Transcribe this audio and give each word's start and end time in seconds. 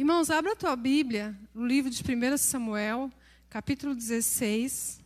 Irmãos, 0.00 0.30
abra 0.30 0.52
a 0.52 0.56
tua 0.56 0.74
Bíblia 0.76 1.38
no 1.52 1.66
livro 1.66 1.90
de 1.90 2.02
1 2.02 2.38
Samuel, 2.38 3.12
capítulo 3.50 3.94
16. 3.94 4.98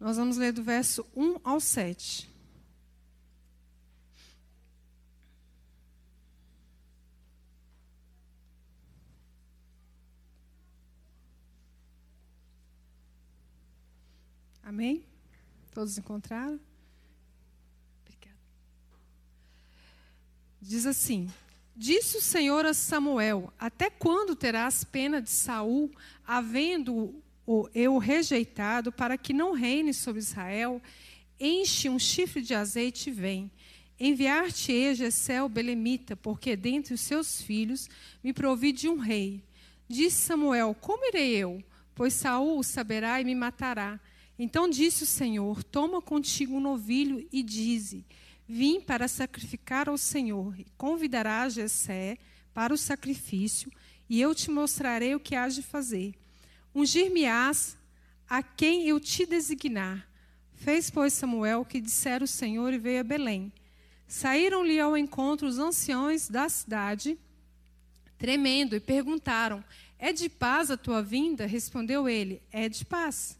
Nós 0.00 0.16
vamos 0.16 0.36
ler 0.36 0.52
do 0.52 0.60
verso 0.60 1.06
1 1.14 1.38
ao 1.44 1.60
7. 1.60 2.28
Amém? 14.64 15.06
Todos 15.72 15.96
encontraram? 15.96 16.58
Obrigada. 18.02 18.36
Diz 20.60 20.86
assim: 20.86 21.30
Disse 21.80 22.16
o 22.16 22.20
Senhor 22.20 22.66
a 22.66 22.74
Samuel: 22.74 23.52
Até 23.56 23.88
quando 23.88 24.34
terás 24.34 24.82
pena 24.82 25.22
de 25.22 25.30
Saul, 25.30 25.92
havendo 26.26 27.14
o 27.46 27.68
eu 27.72 27.98
rejeitado, 27.98 28.90
para 28.90 29.16
que 29.16 29.32
não 29.32 29.52
reine 29.52 29.94
sobre 29.94 30.18
Israel? 30.18 30.82
Enche 31.38 31.88
um 31.88 31.96
chifre 31.96 32.42
de 32.42 32.52
azeite 32.52 33.10
e 33.10 33.12
vem. 33.12 33.48
Enviar-te-ei 33.96 34.92
Jessé 34.96 35.38
belemita, 35.48 36.16
porque 36.16 36.56
dentre 36.56 36.94
os 36.94 37.00
seus 37.00 37.40
filhos 37.40 37.88
me 38.24 38.32
provi 38.32 38.72
de 38.72 38.88
um 38.88 38.96
rei. 38.96 39.40
Disse 39.88 40.22
Samuel: 40.22 40.74
Como 40.80 41.06
irei 41.06 41.36
eu? 41.36 41.62
Pois 41.94 42.12
Saul 42.12 42.58
o 42.58 42.64
saberá 42.64 43.20
e 43.20 43.24
me 43.24 43.36
matará. 43.36 44.00
Então 44.36 44.68
disse 44.68 45.04
o 45.04 45.06
Senhor: 45.06 45.62
Toma 45.62 46.02
contigo 46.02 46.56
um 46.56 46.60
novilho 46.60 47.24
e 47.30 47.40
dize: 47.40 48.04
Vim 48.48 48.80
para 48.80 49.06
sacrificar 49.06 49.90
ao 49.90 49.98
Senhor, 49.98 50.58
e 50.58 50.64
convidarás 50.78 51.52
Jessé 51.52 52.16
para 52.54 52.72
o 52.72 52.78
sacrifício, 52.78 53.70
e 54.08 54.18
eu 54.20 54.34
te 54.34 54.50
mostrarei 54.50 55.14
o 55.14 55.20
que 55.20 55.34
hás 55.34 55.54
de 55.54 55.62
fazer. 55.62 56.14
Ungir-me-ás 56.74 57.76
a 58.26 58.42
quem 58.42 58.88
eu 58.88 58.98
te 58.98 59.26
designar. 59.26 60.08
Fez, 60.54 60.88
pois, 60.88 61.12
Samuel 61.12 61.60
o 61.60 61.64
que 61.64 61.78
dissera 61.78 62.24
o 62.24 62.28
Senhor 62.28 62.72
e 62.72 62.78
veio 62.78 63.00
a 63.00 63.04
Belém. 63.04 63.52
Saíram-lhe 64.06 64.80
ao 64.80 64.96
encontro 64.96 65.46
os 65.46 65.58
anciões 65.58 66.30
da 66.30 66.48
cidade, 66.48 67.18
tremendo, 68.16 68.74
e 68.74 68.80
perguntaram: 68.80 69.62
É 69.98 70.10
de 70.10 70.30
paz 70.30 70.70
a 70.70 70.76
tua 70.78 71.02
vinda? 71.02 71.44
Respondeu 71.44 72.08
ele: 72.08 72.42
É 72.50 72.66
de 72.66 72.86
paz. 72.86 73.38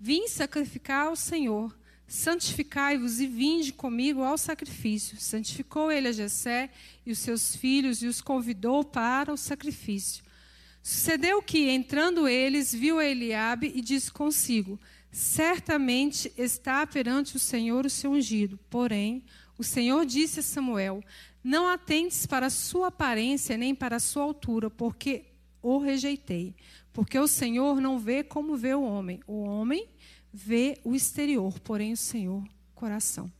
Vim 0.00 0.26
sacrificar 0.26 1.06
ao 1.06 1.14
Senhor. 1.14 1.77
Santificai-vos 2.08 3.20
e 3.20 3.26
vinde 3.26 3.70
comigo 3.70 4.22
ao 4.22 4.38
sacrifício. 4.38 5.20
Santificou 5.20 5.92
ele 5.92 6.08
a 6.08 6.12
Jessé 6.12 6.70
e 7.04 7.12
os 7.12 7.18
seus 7.18 7.54
filhos 7.54 8.02
e 8.02 8.06
os 8.06 8.22
convidou 8.22 8.82
para 8.82 9.30
o 9.30 9.36
sacrifício. 9.36 10.24
Sucedeu 10.82 11.42
que, 11.42 11.68
entrando 11.68 12.26
eles, 12.26 12.72
viu 12.72 12.98
Eliabe 12.98 13.70
e 13.74 13.82
disse 13.82 14.10
consigo: 14.10 14.80
Certamente 15.12 16.32
está 16.38 16.86
perante 16.86 17.36
o 17.36 17.38
Senhor 17.38 17.84
o 17.84 17.90
seu 17.90 18.12
ungido. 18.12 18.58
Porém, 18.70 19.22
o 19.58 19.62
Senhor 19.62 20.06
disse 20.06 20.40
a 20.40 20.42
Samuel: 20.42 21.04
Não 21.44 21.68
atentes 21.68 22.24
para 22.24 22.46
a 22.46 22.50
sua 22.50 22.86
aparência 22.86 23.58
nem 23.58 23.74
para 23.74 23.96
a 23.96 24.00
sua 24.00 24.22
altura, 24.22 24.70
porque 24.70 25.26
o 25.60 25.76
rejeitei. 25.76 26.54
Porque 26.90 27.18
o 27.18 27.28
Senhor 27.28 27.82
não 27.82 27.98
vê 27.98 28.24
como 28.24 28.56
vê 28.56 28.74
o 28.74 28.82
homem. 28.82 29.20
O 29.26 29.42
homem 29.42 29.86
vê 30.38 30.78
o 30.84 30.94
exterior, 30.94 31.58
porém 31.60 31.92
o 31.92 31.96
Senhor, 31.96 32.44
coração. 32.72 33.30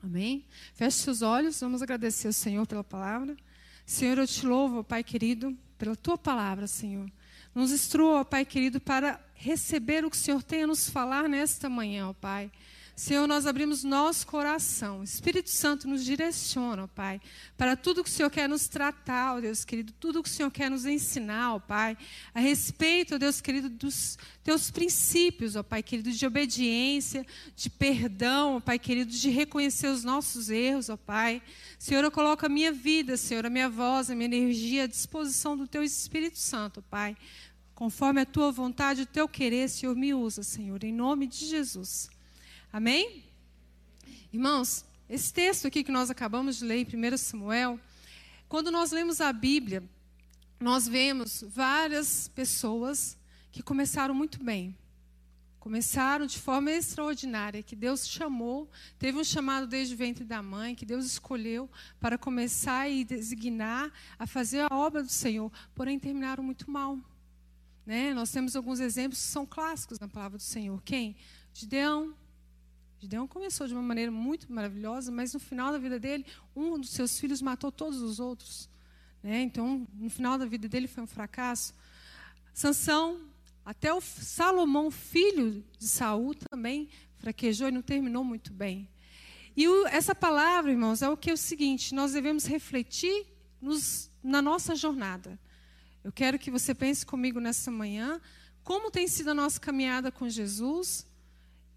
Amém? 0.00 0.44
Feche 0.72 0.98
seus 0.98 1.20
olhos, 1.20 1.58
vamos 1.58 1.82
agradecer 1.82 2.28
ao 2.28 2.32
Senhor 2.32 2.64
pela 2.64 2.84
palavra. 2.84 3.36
Senhor, 3.84 4.18
eu 4.18 4.26
te 4.26 4.46
louvo, 4.46 4.84
Pai 4.84 5.02
querido, 5.02 5.56
pela 5.76 5.96
tua 5.96 6.16
palavra, 6.16 6.68
Senhor. 6.68 7.10
Nos 7.52 7.72
instrua, 7.72 8.24
Pai 8.24 8.44
querido, 8.44 8.80
para 8.80 9.20
receber 9.34 10.04
o 10.04 10.10
que 10.10 10.16
o 10.16 10.18
Senhor 10.18 10.42
tem 10.44 10.62
a 10.62 10.66
nos 10.66 10.88
falar 10.88 11.28
nesta 11.28 11.68
manhã, 11.68 12.08
ó 12.08 12.12
Pai. 12.12 12.52
Senhor, 13.02 13.26
nós 13.26 13.48
abrimos 13.48 13.82
nosso 13.82 14.24
coração. 14.28 15.02
Espírito 15.02 15.50
Santo 15.50 15.88
nos 15.88 16.04
direciona, 16.04 16.84
ó 16.84 16.86
Pai, 16.86 17.20
para 17.58 17.74
tudo 17.74 18.04
que 18.04 18.08
o 18.08 18.12
Senhor 18.12 18.30
quer 18.30 18.48
nos 18.48 18.68
tratar, 18.68 19.34
ó 19.34 19.40
Deus 19.40 19.64
querido, 19.64 19.92
tudo 19.98 20.22
que 20.22 20.28
o 20.28 20.32
Senhor 20.32 20.52
quer 20.52 20.70
nos 20.70 20.86
ensinar, 20.86 21.56
ó 21.56 21.58
Pai, 21.58 21.98
a 22.32 22.38
respeito, 22.38 23.16
ó 23.16 23.18
Deus 23.18 23.40
querido, 23.40 23.68
dos 23.68 24.16
teus 24.44 24.70
princípios, 24.70 25.56
ó 25.56 25.64
Pai 25.64 25.82
querido, 25.82 26.12
de 26.12 26.24
obediência, 26.24 27.26
de 27.56 27.68
perdão, 27.68 28.58
ó 28.58 28.60
Pai 28.60 28.78
querido, 28.78 29.10
de 29.10 29.30
reconhecer 29.30 29.88
os 29.88 30.04
nossos 30.04 30.48
erros, 30.48 30.88
ó 30.88 30.96
Pai. 30.96 31.42
Senhor, 31.80 32.04
eu 32.04 32.10
coloco 32.12 32.46
a 32.46 32.48
minha 32.48 32.70
vida, 32.70 33.16
Senhor, 33.16 33.44
a 33.44 33.50
minha 33.50 33.68
voz, 33.68 34.10
a 34.10 34.14
minha 34.14 34.26
energia 34.26 34.84
à 34.84 34.86
disposição 34.86 35.56
do 35.56 35.66
Teu 35.66 35.82
Espírito 35.82 36.38
Santo, 36.38 36.78
ó 36.78 36.82
Pai. 36.88 37.16
Conforme 37.74 38.20
a 38.20 38.24
Tua 38.24 38.52
vontade, 38.52 39.02
o 39.02 39.06
Teu 39.06 39.28
querer, 39.28 39.68
Senhor, 39.68 39.96
me 39.96 40.14
usa, 40.14 40.44
Senhor, 40.44 40.84
em 40.84 40.92
nome 40.92 41.26
de 41.26 41.46
Jesus. 41.46 42.08
Amém? 42.72 43.22
Irmãos, 44.32 44.86
esse 45.06 45.30
texto 45.30 45.66
aqui 45.66 45.84
que 45.84 45.92
nós 45.92 46.08
acabamos 46.08 46.56
de 46.56 46.64
ler 46.64 46.76
em 46.76 47.14
1 47.14 47.18
Samuel, 47.18 47.78
quando 48.48 48.70
nós 48.70 48.92
lemos 48.92 49.20
a 49.20 49.30
Bíblia, 49.30 49.82
nós 50.58 50.88
vemos 50.88 51.44
várias 51.46 52.28
pessoas 52.28 53.18
que 53.50 53.62
começaram 53.62 54.14
muito 54.14 54.42
bem. 54.42 54.74
Começaram 55.60 56.24
de 56.24 56.38
forma 56.38 56.70
extraordinária, 56.70 57.62
que 57.62 57.76
Deus 57.76 58.08
chamou, 58.08 58.70
teve 58.98 59.18
um 59.18 59.24
chamado 59.24 59.66
desde 59.66 59.92
o 59.94 59.98
ventre 59.98 60.24
da 60.24 60.42
mãe, 60.42 60.74
que 60.74 60.86
Deus 60.86 61.04
escolheu 61.04 61.70
para 62.00 62.16
começar 62.16 62.88
e 62.88 63.04
designar 63.04 63.92
a 64.18 64.26
fazer 64.26 64.60
a 64.60 64.74
obra 64.74 65.02
do 65.02 65.12
Senhor, 65.12 65.52
porém 65.74 65.98
terminaram 65.98 66.42
muito 66.42 66.70
mal. 66.70 66.98
Né? 67.84 68.14
Nós 68.14 68.30
temos 68.32 68.56
alguns 68.56 68.80
exemplos 68.80 69.20
que 69.20 69.28
são 69.28 69.44
clássicos 69.44 70.00
na 70.00 70.08
palavra 70.08 70.38
do 70.38 70.42
Senhor. 70.42 70.80
Quem? 70.82 71.14
Gideão, 71.52 72.14
Gideão 73.02 73.26
começou 73.26 73.66
de 73.66 73.74
uma 73.74 73.82
maneira 73.82 74.12
muito 74.12 74.52
maravilhosa, 74.52 75.10
mas 75.10 75.34
no 75.34 75.40
final 75.40 75.72
da 75.72 75.78
vida 75.78 75.98
dele, 75.98 76.24
um 76.54 76.78
dos 76.78 76.90
seus 76.90 77.18
filhos 77.18 77.42
matou 77.42 77.72
todos 77.72 78.00
os 78.00 78.20
outros. 78.20 78.70
Né? 79.20 79.42
Então, 79.42 79.88
no 79.92 80.08
final 80.08 80.38
da 80.38 80.46
vida 80.46 80.68
dele 80.68 80.86
foi 80.86 81.02
um 81.02 81.06
fracasso. 81.08 81.74
Sansão, 82.54 83.20
até 83.64 83.92
o 83.92 84.00
Salomão, 84.00 84.88
filho 84.88 85.64
de 85.76 85.88
Saul, 85.88 86.32
também 86.48 86.88
fraquejou 87.18 87.66
e 87.66 87.72
não 87.72 87.82
terminou 87.82 88.22
muito 88.22 88.52
bem. 88.52 88.88
E 89.56 89.66
o, 89.66 89.84
essa 89.88 90.14
palavra, 90.14 90.70
irmãos, 90.70 91.02
é 91.02 91.08
o 91.08 91.16
que 91.16 91.30
é 91.30 91.32
o 91.32 91.36
seguinte: 91.36 91.96
nós 91.96 92.12
devemos 92.12 92.44
refletir 92.44 93.26
nos, 93.60 94.12
na 94.22 94.40
nossa 94.40 94.76
jornada. 94.76 95.36
Eu 96.04 96.12
quero 96.12 96.38
que 96.38 96.52
você 96.52 96.72
pense 96.72 97.04
comigo 97.04 97.40
nessa 97.40 97.68
manhã 97.68 98.20
como 98.62 98.92
tem 98.92 99.08
sido 99.08 99.30
a 99.30 99.34
nossa 99.34 99.58
caminhada 99.58 100.12
com 100.12 100.28
Jesus 100.28 101.04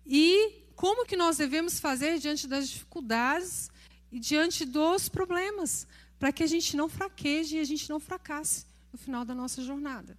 e 0.06 0.65
como 0.76 1.06
que 1.06 1.16
nós 1.16 1.38
devemos 1.38 1.80
fazer 1.80 2.20
diante 2.20 2.48
das 2.48 2.70
dificuldades 2.70 3.70
e 4.12 4.20
diante 4.20 4.66
dos 4.66 5.10
problemas, 5.10 5.88
para 6.20 6.32
que 6.32 6.44
a 6.44 6.48
gente 6.48 6.76
não 6.76 6.90
fraqueje 6.90 7.58
e 7.58 7.60
a 7.60 7.64
gente 7.64 7.90
não 7.90 8.00
fracasse 8.00 8.66
no 8.92 8.98
final 8.98 9.26
da 9.26 9.34
nossa 9.34 9.64
jornada. 9.64 10.18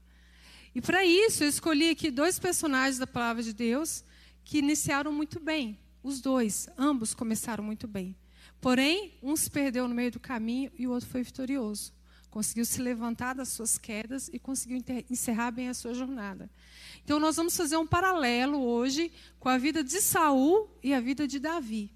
E 0.75 0.81
para 0.81 1.05
isso, 1.05 1.43
eu 1.43 1.49
escolhi 1.49 1.91
aqui 1.91 2.11
dois 2.11 2.39
personagens 2.39 2.99
da 2.99 3.07
palavra 3.07 3.43
de 3.43 3.53
Deus 3.53 4.05
que 4.45 4.59
iniciaram 4.59 5.11
muito 5.11 5.41
bem. 5.41 5.79
Os 6.03 6.21
dois, 6.21 6.69
ambos 6.77 7.15
começaram 7.15 7.65
muito 7.65 7.89
bem. 7.89 8.15
Porém, 8.61 9.15
um 9.23 9.35
se 9.35 9.51
perdeu 9.51 9.89
no 9.89 9.95
meio 9.95 10.11
do 10.11 10.21
caminho 10.21 10.71
e 10.79 10.87
o 10.87 10.91
outro 10.91 11.09
foi 11.09 11.23
vitorioso. 11.23 11.96
Conseguiu 12.31 12.65
se 12.65 12.81
levantar 12.81 13.35
das 13.35 13.49
suas 13.49 13.79
quedas 13.79 14.29
e 14.33 14.39
conseguiu 14.39 14.83
encerrar 15.11 15.51
bem 15.51 15.69
a 15.69 15.75
sua 15.75 15.95
jornada. 15.95 16.51
Então 17.05 17.19
nós 17.19 17.37
vamos 17.37 17.57
fazer 17.57 17.77
um 17.77 17.87
paralelo 17.87 18.61
hoje 18.61 19.11
com 19.39 19.49
a 19.49 19.57
vida 19.57 19.83
de 19.83 20.01
Saul 20.01 20.69
e 20.83 20.93
a 20.93 21.01
vida 21.01 21.27
de 21.27 21.39
Davi. 21.39 21.91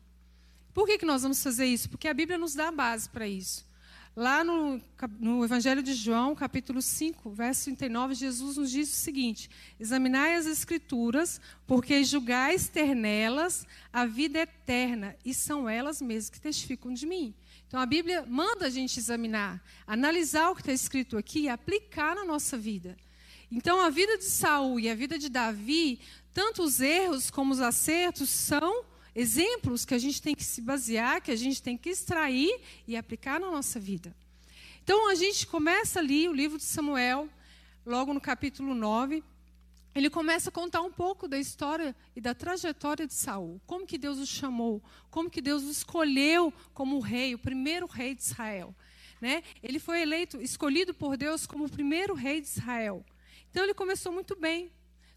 Por 0.72 0.86
que, 0.86 0.98
que 0.98 1.06
nós 1.06 1.22
vamos 1.22 1.42
fazer 1.42 1.66
isso? 1.66 1.90
Porque 1.90 2.08
a 2.08 2.14
Bíblia 2.14 2.38
nos 2.38 2.54
dá 2.54 2.68
a 2.68 2.72
base 2.72 3.08
para 3.08 3.26
isso. 3.26 3.68
Lá 4.14 4.42
no, 4.42 4.80
no, 5.20 5.44
Evangelho 5.44 5.82
de 5.82 5.94
João, 5.94 6.34
capítulo 6.34 6.82
5, 6.82 7.30
verso 7.30 7.64
39, 7.64 8.14
Jesus 8.14 8.56
nos 8.56 8.70
diz 8.70 8.90
o 8.90 8.96
seguinte: 8.96 9.48
Examinai 9.78 10.34
as 10.34 10.46
Escrituras, 10.46 11.40
porque 11.66 12.02
julgais 12.02 12.68
ter 12.68 12.94
nelas 12.94 13.66
a 13.92 14.06
vida 14.06 14.40
eterna, 14.40 15.16
e 15.24 15.32
são 15.32 15.68
elas 15.68 16.02
mesmas 16.02 16.28
que 16.28 16.40
testificam 16.40 16.92
de 16.92 17.06
mim. 17.06 17.32
Então 17.70 17.78
a 17.78 17.86
Bíblia 17.86 18.26
manda 18.26 18.66
a 18.66 18.68
gente 18.68 18.98
examinar, 18.98 19.62
analisar 19.86 20.50
o 20.50 20.56
que 20.56 20.60
está 20.60 20.72
escrito 20.72 21.16
aqui 21.16 21.42
e 21.42 21.48
aplicar 21.48 22.16
na 22.16 22.24
nossa 22.24 22.58
vida. 22.58 22.96
Então, 23.48 23.80
a 23.80 23.88
vida 23.88 24.18
de 24.18 24.24
Saul 24.24 24.80
e 24.80 24.90
a 24.90 24.94
vida 24.94 25.16
de 25.16 25.28
Davi, 25.28 26.00
tanto 26.34 26.64
os 26.64 26.80
erros 26.80 27.30
como 27.30 27.52
os 27.52 27.60
acertos, 27.60 28.28
são 28.28 28.84
exemplos 29.14 29.84
que 29.84 29.94
a 29.94 29.98
gente 29.98 30.20
tem 30.20 30.34
que 30.34 30.42
se 30.42 30.60
basear, 30.60 31.22
que 31.22 31.30
a 31.30 31.36
gente 31.36 31.62
tem 31.62 31.78
que 31.78 31.90
extrair 31.90 32.60
e 32.88 32.96
aplicar 32.96 33.38
na 33.38 33.48
nossa 33.48 33.78
vida. 33.78 34.12
Então, 34.82 35.08
a 35.08 35.14
gente 35.14 35.46
começa 35.46 36.00
ali 36.00 36.28
o 36.28 36.32
livro 36.32 36.58
de 36.58 36.64
Samuel, 36.64 37.28
logo 37.86 38.12
no 38.12 38.20
capítulo 38.20 38.74
9. 38.74 39.22
Ele 39.94 40.08
começa 40.08 40.50
a 40.50 40.52
contar 40.52 40.82
um 40.82 40.90
pouco 40.90 41.26
da 41.26 41.38
história 41.38 41.96
e 42.14 42.20
da 42.20 42.34
trajetória 42.34 43.06
de 43.06 43.14
Saul. 43.14 43.60
Como 43.66 43.86
que 43.86 43.98
Deus 43.98 44.18
o 44.18 44.26
chamou, 44.26 44.82
como 45.10 45.28
que 45.28 45.40
Deus 45.40 45.64
o 45.64 45.70
escolheu 45.70 46.52
como 46.72 47.00
rei, 47.00 47.34
o 47.34 47.38
primeiro 47.38 47.86
rei 47.86 48.14
de 48.14 48.22
Israel. 48.22 48.74
né? 49.20 49.42
Ele 49.62 49.78
foi 49.78 50.00
eleito, 50.02 50.40
escolhido 50.40 50.94
por 50.94 51.16
Deus 51.16 51.46
como 51.46 51.64
o 51.64 51.70
primeiro 51.70 52.14
rei 52.14 52.40
de 52.40 52.46
Israel. 52.46 53.04
Então 53.50 53.64
ele 53.64 53.74
começou 53.74 54.12
muito 54.12 54.36
bem. 54.36 54.70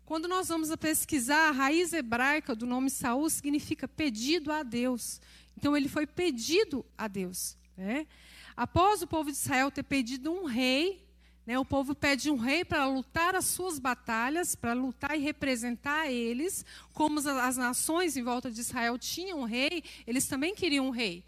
Quando 0.05 0.27
nós 0.27 0.49
vamos 0.49 0.69
a 0.71 0.75
pesquisar, 0.75 1.49
a 1.49 1.51
raiz 1.51 1.93
hebraica 1.93 2.55
do 2.55 2.65
nome 2.65 2.89
Saul 2.89 3.29
significa 3.29 3.87
pedido 3.87 4.51
a 4.51 4.63
Deus. 4.63 5.21
Então 5.55 5.77
ele 5.77 5.87
foi 5.87 6.05
pedido 6.05 6.85
a 6.97 7.07
Deus. 7.07 7.55
Né? 7.77 8.07
Após 8.57 9.01
o 9.01 9.07
povo 9.07 9.31
de 9.31 9.37
Israel 9.37 9.71
ter 9.71 9.83
pedido 9.83 10.31
um 10.31 10.45
rei, 10.45 11.07
né, 11.45 11.59
o 11.59 11.65
povo 11.65 11.93
pede 11.93 12.31
um 12.31 12.37
rei 12.37 12.63
para 12.63 12.85
lutar 12.87 13.35
as 13.35 13.45
suas 13.45 13.77
batalhas, 13.77 14.55
para 14.55 14.73
lutar 14.73 15.17
e 15.17 15.21
representar 15.21 16.09
eles, 16.09 16.65
como 16.93 17.19
as, 17.19 17.57
nações 17.57 18.15
em 18.15 18.23
volta 18.23 18.49
de 18.49 18.61
Israel 18.61 18.97
tinham 18.97 19.41
um 19.41 19.45
rei, 19.45 19.83
eles 20.07 20.25
também 20.27 20.55
queriam 20.55 20.87
um 20.87 20.91
rei. 20.91 21.23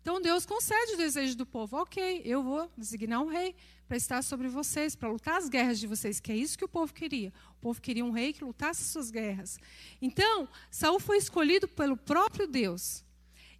Então 0.00 0.20
Deus 0.20 0.46
concede 0.46 0.94
o 0.94 0.96
desejo 0.96 1.36
do 1.36 1.44
povo. 1.44 1.76
Ok, 1.76 2.22
eu 2.24 2.42
vou 2.42 2.70
designar 2.76 3.22
um 3.22 3.28
rei 3.28 3.54
para 3.86 3.96
estar 3.96 4.22
sobre 4.22 4.48
vocês, 4.48 4.94
para 4.94 5.10
lutar 5.10 5.36
as 5.36 5.48
guerras 5.48 5.78
de 5.78 5.86
vocês, 5.86 6.20
que 6.20 6.32
é 6.32 6.36
isso 6.36 6.56
que 6.56 6.64
o 6.64 6.68
povo 6.68 6.94
queria. 6.94 7.32
O 7.58 7.60
povo 7.60 7.80
queria 7.80 8.04
um 8.04 8.12
rei 8.12 8.32
que 8.32 8.44
lutasse 8.44 8.82
as 8.82 8.88
suas 8.88 9.10
guerras. 9.10 9.58
Então, 10.00 10.48
Saul 10.70 11.00
foi 11.00 11.18
escolhido 11.18 11.68
pelo 11.68 11.96
próprio 11.96 12.46
Deus. 12.46 13.04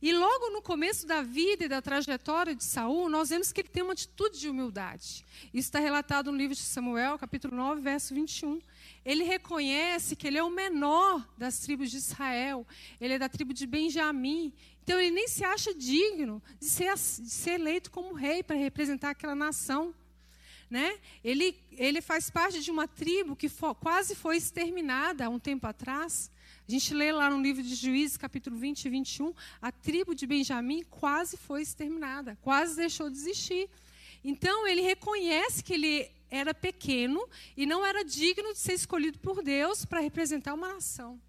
E 0.02 0.14
logo 0.14 0.48
no 0.48 0.62
começo 0.62 1.06
da 1.06 1.20
vida 1.20 1.66
e 1.66 1.68
da 1.68 1.82
trajetória 1.82 2.54
de 2.54 2.64
Saul, 2.64 3.10
nós 3.10 3.28
vemos 3.28 3.52
que 3.52 3.60
ele 3.60 3.68
tem 3.68 3.82
uma 3.82 3.92
atitude 3.92 4.40
de 4.40 4.48
humildade. 4.48 5.26
Isso 5.52 5.68
está 5.68 5.78
relatado 5.78 6.32
no 6.32 6.38
livro 6.38 6.54
de 6.54 6.62
Samuel, 6.62 7.18
capítulo 7.18 7.54
9, 7.54 7.82
verso 7.82 8.14
21. 8.14 8.62
Ele 9.04 9.24
reconhece 9.24 10.16
que 10.16 10.26
ele 10.26 10.38
é 10.38 10.42
o 10.42 10.48
menor 10.48 11.28
das 11.36 11.58
tribos 11.58 11.90
de 11.90 11.98
Israel, 11.98 12.66
ele 12.98 13.14
é 13.14 13.18
da 13.18 13.28
tribo 13.28 13.52
de 13.52 13.66
Benjamim. 13.66 14.54
Então 14.82 14.98
ele 14.98 15.10
nem 15.10 15.28
se 15.28 15.44
acha 15.44 15.74
digno 15.74 16.42
de 16.58 16.66
ser, 16.66 16.94
de 16.94 17.30
ser 17.30 17.52
eleito 17.52 17.90
como 17.90 18.14
rei 18.14 18.42
para 18.42 18.56
representar 18.56 19.10
aquela 19.10 19.34
nação. 19.34 19.94
Né? 20.70 20.98
Ele, 21.22 21.58
ele 21.72 22.00
faz 22.00 22.30
parte 22.30 22.60
de 22.62 22.70
uma 22.70 22.88
tribo 22.88 23.36
que 23.36 23.50
quase 23.80 24.14
foi 24.14 24.38
exterminada 24.38 25.26
há 25.26 25.28
um 25.28 25.38
tempo 25.38 25.66
atrás. 25.66 26.30
A 26.70 26.72
gente 26.72 26.94
lê 26.94 27.10
lá 27.10 27.28
no 27.28 27.42
livro 27.42 27.64
de 27.64 27.74
Juízes, 27.74 28.16
capítulo 28.16 28.56
20 28.56 28.84
e 28.84 28.88
21, 28.88 29.34
a 29.60 29.72
tribo 29.72 30.14
de 30.14 30.24
Benjamim 30.24 30.84
quase 30.88 31.36
foi 31.36 31.62
exterminada, 31.62 32.38
quase 32.40 32.76
deixou 32.76 33.10
de 33.10 33.16
existir. 33.16 33.68
Então, 34.22 34.68
ele 34.68 34.80
reconhece 34.80 35.64
que 35.64 35.74
ele 35.74 36.08
era 36.30 36.54
pequeno 36.54 37.28
e 37.56 37.66
não 37.66 37.84
era 37.84 38.04
digno 38.04 38.52
de 38.52 38.60
ser 38.60 38.74
escolhido 38.74 39.18
por 39.18 39.42
Deus 39.42 39.84
para 39.84 39.98
representar 39.98 40.54
uma 40.54 40.74
nação. 40.74 41.20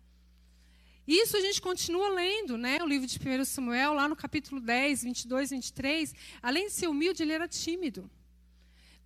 Isso 1.07 1.35
a 1.35 1.41
gente 1.41 1.59
continua 1.59 2.09
lendo, 2.09 2.55
né? 2.55 2.77
O 2.83 2.85
livro 2.85 3.07
de 3.07 3.17
1 3.17 3.43
Samuel, 3.43 3.93
lá 3.93 4.07
no 4.07 4.15
capítulo 4.15 4.61
10, 4.61 5.01
22, 5.01 5.49
23. 5.49 6.13
Além 6.39 6.67
de 6.67 6.73
ser 6.73 6.87
humilde, 6.87 7.23
ele 7.23 7.33
era 7.33 7.47
tímido. 7.47 8.07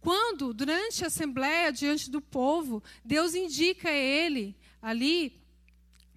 Quando, 0.01 0.53
durante 0.53 1.05
a 1.05 1.07
assembleia, 1.07 1.71
diante 1.71 2.11
do 2.11 2.19
povo, 2.19 2.83
Deus 3.05 3.35
indica 3.35 3.89
ele 3.89 4.53
ali 4.81 5.44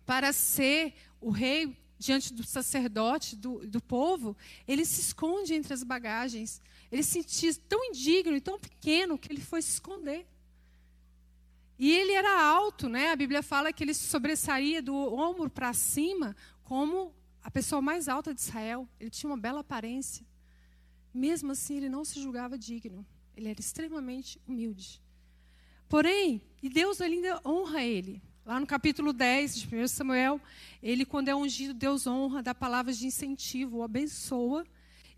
para 0.08 0.32
ser 0.32 0.94
o 1.20 1.28
rei 1.28 1.76
diante 1.98 2.32
do 2.32 2.42
sacerdote, 2.42 3.36
do, 3.36 3.58
do 3.66 3.78
povo, 3.78 4.34
ele 4.66 4.82
se 4.82 5.02
esconde 5.02 5.52
entre 5.52 5.74
as 5.74 5.82
bagagens. 5.82 6.62
Ele 6.90 7.02
se 7.02 7.22
sentia 7.22 7.54
tão 7.68 7.84
indigno 7.84 8.34
e 8.34 8.40
tão 8.40 8.58
pequeno 8.58 9.18
que 9.18 9.30
ele 9.30 9.42
foi 9.42 9.60
se 9.60 9.72
esconder. 9.72 10.26
E 11.78 11.92
ele 11.92 12.12
era 12.12 12.42
alto, 12.42 12.88
né? 12.88 13.10
A 13.10 13.16
Bíblia 13.16 13.42
fala 13.42 13.70
que 13.70 13.84
ele 13.84 13.92
sobressaía 13.92 14.80
do 14.80 14.94
ombro 14.96 15.50
para 15.50 15.74
cima 15.74 16.34
como 16.64 17.14
a 17.42 17.50
pessoa 17.50 17.82
mais 17.82 18.08
alta 18.08 18.32
de 18.32 18.40
Israel. 18.40 18.88
Ele 18.98 19.10
tinha 19.10 19.28
uma 19.28 19.36
bela 19.36 19.60
aparência. 19.60 20.24
Mesmo 21.12 21.52
assim, 21.52 21.76
ele 21.76 21.90
não 21.90 22.02
se 22.02 22.18
julgava 22.18 22.56
digno. 22.56 23.06
Ele 23.36 23.50
era 23.50 23.60
extremamente 23.60 24.40
humilde. 24.48 25.02
Porém, 25.86 26.40
e 26.62 26.70
Deus 26.70 26.98
ainda 27.02 27.42
honra 27.44 27.84
ele. 27.84 28.22
Lá 28.48 28.58
no 28.58 28.66
capítulo 28.66 29.12
10 29.12 29.56
de 29.56 29.76
1 29.76 29.88
Samuel, 29.88 30.40
ele, 30.82 31.04
quando 31.04 31.28
é 31.28 31.36
ungido, 31.36 31.74
Deus 31.74 32.06
honra, 32.06 32.42
dá 32.42 32.54
palavras 32.54 32.98
de 32.98 33.06
incentivo, 33.06 33.82
abençoa. 33.82 34.64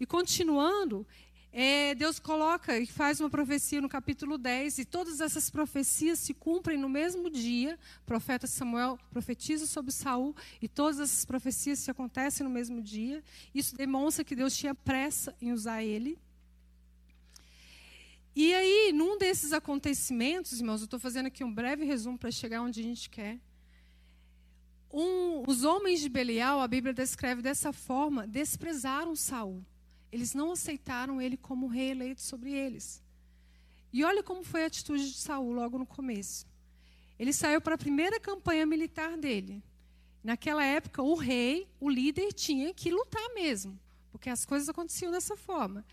E 0.00 0.04
continuando, 0.04 1.06
é, 1.52 1.94
Deus 1.94 2.18
coloca 2.18 2.76
e 2.76 2.86
faz 2.86 3.20
uma 3.20 3.30
profecia 3.30 3.80
no 3.80 3.88
capítulo 3.88 4.36
10, 4.36 4.78
e 4.78 4.84
todas 4.84 5.20
essas 5.20 5.48
profecias 5.48 6.18
se 6.18 6.34
cumprem 6.34 6.76
no 6.76 6.88
mesmo 6.88 7.30
dia. 7.30 7.78
O 8.02 8.04
profeta 8.04 8.48
Samuel 8.48 8.98
profetiza 9.12 9.64
sobre 9.64 9.92
Saul, 9.92 10.34
e 10.60 10.66
todas 10.66 10.98
essas 10.98 11.24
profecias 11.24 11.78
se 11.78 11.88
acontecem 11.88 12.42
no 12.42 12.50
mesmo 12.50 12.82
dia. 12.82 13.22
Isso 13.54 13.76
demonstra 13.76 14.24
que 14.24 14.34
Deus 14.34 14.56
tinha 14.56 14.74
pressa 14.74 15.36
em 15.40 15.52
usar 15.52 15.84
ele. 15.84 16.18
E 18.42 18.54
aí, 18.54 18.90
num 18.90 19.18
desses 19.18 19.52
acontecimentos, 19.52 20.52
irmãos, 20.58 20.80
eu 20.80 20.86
estou 20.86 20.98
fazendo 20.98 21.26
aqui 21.26 21.44
um 21.44 21.52
breve 21.52 21.84
resumo 21.84 22.16
para 22.16 22.30
chegar 22.30 22.62
onde 22.62 22.80
a 22.80 22.82
gente 22.82 23.10
quer. 23.10 23.38
Um, 24.90 25.42
os 25.46 25.62
homens 25.62 26.00
de 26.00 26.08
Belial, 26.08 26.58
a 26.58 26.66
Bíblia 26.66 26.94
descreve 26.94 27.42
dessa 27.42 27.70
forma, 27.70 28.26
desprezaram 28.26 29.14
Saul. 29.14 29.62
Eles 30.10 30.32
não 30.32 30.52
aceitaram 30.52 31.20
ele 31.20 31.36
como 31.36 31.66
rei 31.66 31.90
eleito 31.90 32.22
sobre 32.22 32.50
eles. 32.50 33.02
E 33.92 34.02
olha 34.04 34.22
como 34.22 34.42
foi 34.42 34.64
a 34.64 34.68
atitude 34.68 35.10
de 35.10 35.18
Saul 35.18 35.52
logo 35.52 35.76
no 35.76 35.84
começo. 35.84 36.46
Ele 37.18 37.34
saiu 37.34 37.60
para 37.60 37.74
a 37.74 37.78
primeira 37.78 38.18
campanha 38.18 38.64
militar 38.64 39.18
dele. 39.18 39.62
Naquela 40.24 40.64
época, 40.64 41.02
o 41.02 41.14
rei, 41.14 41.68
o 41.78 41.90
líder, 41.90 42.32
tinha 42.32 42.72
que 42.72 42.90
lutar 42.90 43.34
mesmo, 43.34 43.78
porque 44.10 44.30
as 44.30 44.46
coisas 44.46 44.66
aconteciam 44.66 45.12
dessa 45.12 45.36
forma. 45.36 45.84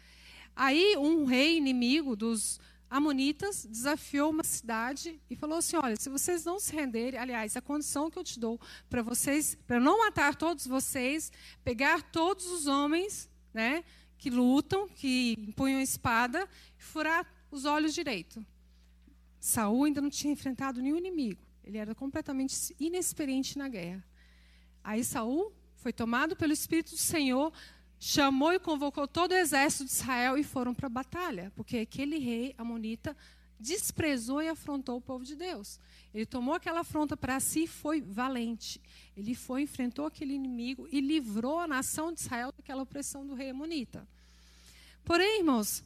Aí 0.59 0.97
um 0.97 1.23
rei 1.23 1.55
inimigo 1.55 2.15
dos 2.15 2.59
Amonitas 2.89 3.63
desafiou 3.69 4.31
uma 4.31 4.43
cidade 4.43 5.21
e 5.29 5.35
falou 5.35 5.59
assim: 5.59 5.75
Olha, 5.75 5.95
se 5.95 6.09
vocês 6.09 6.43
não 6.43 6.59
se 6.59 6.73
renderem, 6.73 7.19
aliás, 7.19 7.55
a 7.55 7.61
condição 7.61 8.09
que 8.09 8.17
eu 8.17 8.23
te 8.23 8.39
dou 8.39 8.59
para 8.89 9.03
vocês, 9.03 9.55
para 9.67 9.79
não 9.79 9.99
matar 9.99 10.35
todos 10.35 10.65
vocês, 10.65 11.31
pegar 11.63 12.01
todos 12.01 12.47
os 12.47 12.65
homens 12.65 13.29
né, 13.53 13.83
que 14.17 14.31
lutam, 14.31 14.87
que 14.87 15.35
empunham 15.37 15.79
espada, 15.79 16.49
e 16.79 16.81
furar 16.81 17.31
os 17.51 17.65
olhos 17.65 17.93
direito. 17.93 18.43
Saul 19.39 19.83
ainda 19.83 20.01
não 20.01 20.09
tinha 20.09 20.33
enfrentado 20.33 20.81
nenhum 20.81 20.97
inimigo. 20.97 21.45
Ele 21.63 21.77
era 21.77 21.93
completamente 21.93 22.75
inexperiente 22.79 23.59
na 23.59 23.69
guerra. 23.69 24.03
Aí 24.83 25.03
Saul 25.03 25.53
foi 25.75 25.93
tomado 25.93 26.35
pelo 26.35 26.51
Espírito 26.51 26.91
do 26.91 26.97
Senhor, 26.97 27.53
chamou 27.99 28.53
e 28.53 28.59
convocou 28.59 29.07
todo 29.07 29.31
o 29.31 29.35
exército 29.35 29.85
de 29.85 29.91
Israel 29.91 30.37
e 30.37 30.43
foram 30.43 30.73
para 30.73 30.87
a 30.87 30.89
batalha, 30.89 31.51
porque 31.55 31.77
aquele 31.77 32.17
rei 32.17 32.53
amonita 32.57 33.15
desprezou 33.59 34.41
e 34.41 34.47
afrontou 34.47 34.97
o 34.97 35.01
povo 35.01 35.23
de 35.25 35.35
Deus. 35.35 35.79
Ele 36.13 36.25
tomou 36.25 36.53
aquela 36.53 36.81
afronta 36.81 37.17
para 37.17 37.39
si 37.39 37.63
e 37.63 37.67
foi 37.67 38.01
valente. 38.01 38.79
Ele 39.15 39.33
foi, 39.33 39.63
enfrentou 39.63 40.05
aquele 40.05 40.33
inimigo 40.33 40.87
e 40.91 41.01
livrou 41.01 41.59
a 41.59 41.67
nação 41.67 42.13
de 42.13 42.19
Israel 42.19 42.51
daquela 42.55 42.83
opressão 42.83 43.25
do 43.25 43.33
rei 43.33 43.49
amonita. 43.49 44.07
Porém, 45.03 45.39
irmãos, 45.39 45.83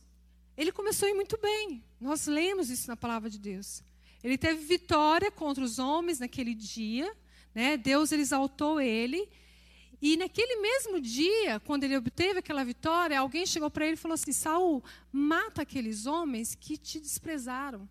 ele 0.58 0.72
começou 0.72 1.08
a 1.08 1.12
ir 1.12 1.14
muito 1.14 1.38
bem. 1.38 1.84
Nós 2.00 2.28
lemos 2.28 2.70
isso 2.70 2.88
na 2.88 2.98
palavra 2.98 3.30
de 3.30 3.40
Deus. 3.40 3.84
Ele 4.24 4.38
teve 4.38 4.64
vitória 4.66 5.32
contra 5.32 5.64
os 5.64 5.80
homens 5.80 6.20
naquele 6.20 6.54
dia. 6.54 7.12
Né? 7.54 7.78
Deus 7.78 8.12
exaltou 8.12 8.80
ele 8.80 9.30
e 10.02 10.18
naquele 10.18 10.56
mesmo 10.56 11.00
dia, 11.00 11.60
quando 11.60 11.84
ele 11.84 11.96
obteve 11.96 12.40
aquela 12.40 12.64
vitória, 12.64 13.20
alguém 13.20 13.46
chegou 13.46 13.70
para 13.70 13.86
ele 13.86 13.94
e 13.94 13.98
falou 13.98 14.16
assim: 14.16 14.32
Saul, 14.32 14.84
mata 15.12 15.62
aqueles 15.62 16.08
homens 16.08 16.56
que 16.56 16.76
te 16.76 17.00
desprezaram. 17.00 17.88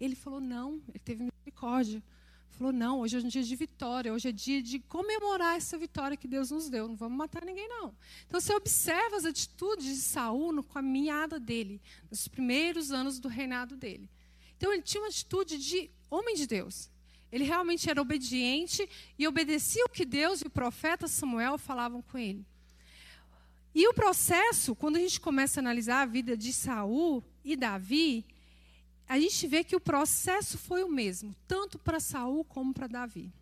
Ele 0.00 0.16
falou: 0.16 0.40
Não, 0.40 0.82
ele 0.88 0.98
teve 0.98 1.22
misericórdia. 1.22 2.02
Falou: 2.50 2.72
Não, 2.72 3.00
hoje 3.00 3.16
é 3.16 3.20
um 3.20 3.28
dia 3.28 3.44
de 3.44 3.54
vitória, 3.54 4.12
hoje 4.12 4.28
é 4.28 4.32
dia 4.32 4.60
de 4.60 4.80
comemorar 4.80 5.56
essa 5.56 5.78
vitória 5.78 6.16
que 6.16 6.26
Deus 6.26 6.50
nos 6.50 6.68
deu. 6.68 6.88
Não 6.88 6.96
vamos 6.96 7.16
matar 7.16 7.44
ninguém, 7.44 7.68
não. 7.68 7.94
Então 8.26 8.40
você 8.40 8.52
observa 8.52 9.16
as 9.16 9.24
atitudes 9.24 9.86
de 9.86 10.02
Saul 10.02 10.52
no 10.52 10.64
caminhada 10.64 11.38
dele, 11.38 11.80
nos 12.10 12.26
primeiros 12.26 12.90
anos 12.90 13.20
do 13.20 13.28
reinado 13.28 13.76
dele. 13.76 14.10
Então 14.56 14.72
ele 14.72 14.82
tinha 14.82 15.00
uma 15.00 15.08
atitude 15.08 15.58
de 15.58 15.90
homem 16.10 16.34
de 16.34 16.46
Deus. 16.46 16.90
Ele 17.32 17.44
realmente 17.44 17.88
era 17.88 18.00
obediente 18.00 18.86
e 19.18 19.26
obedecia 19.26 19.82
o 19.86 19.88
que 19.88 20.04
Deus 20.04 20.42
e 20.42 20.46
o 20.46 20.50
profeta 20.50 21.08
Samuel 21.08 21.56
falavam 21.56 22.02
com 22.02 22.18
ele. 22.18 22.46
E 23.74 23.88
o 23.88 23.94
processo, 23.94 24.76
quando 24.76 24.96
a 24.96 25.00
gente 25.00 25.18
começa 25.18 25.58
a 25.58 25.62
analisar 25.62 26.02
a 26.02 26.06
vida 26.06 26.36
de 26.36 26.52
Saul 26.52 27.24
e 27.42 27.56
Davi, 27.56 28.26
a 29.08 29.18
gente 29.18 29.46
vê 29.46 29.64
que 29.64 29.74
o 29.74 29.80
processo 29.80 30.58
foi 30.58 30.84
o 30.84 30.88
mesmo, 30.88 31.34
tanto 31.48 31.78
para 31.78 31.98
Saul 31.98 32.44
como 32.44 32.74
para 32.74 32.86
Davi. 32.86 33.32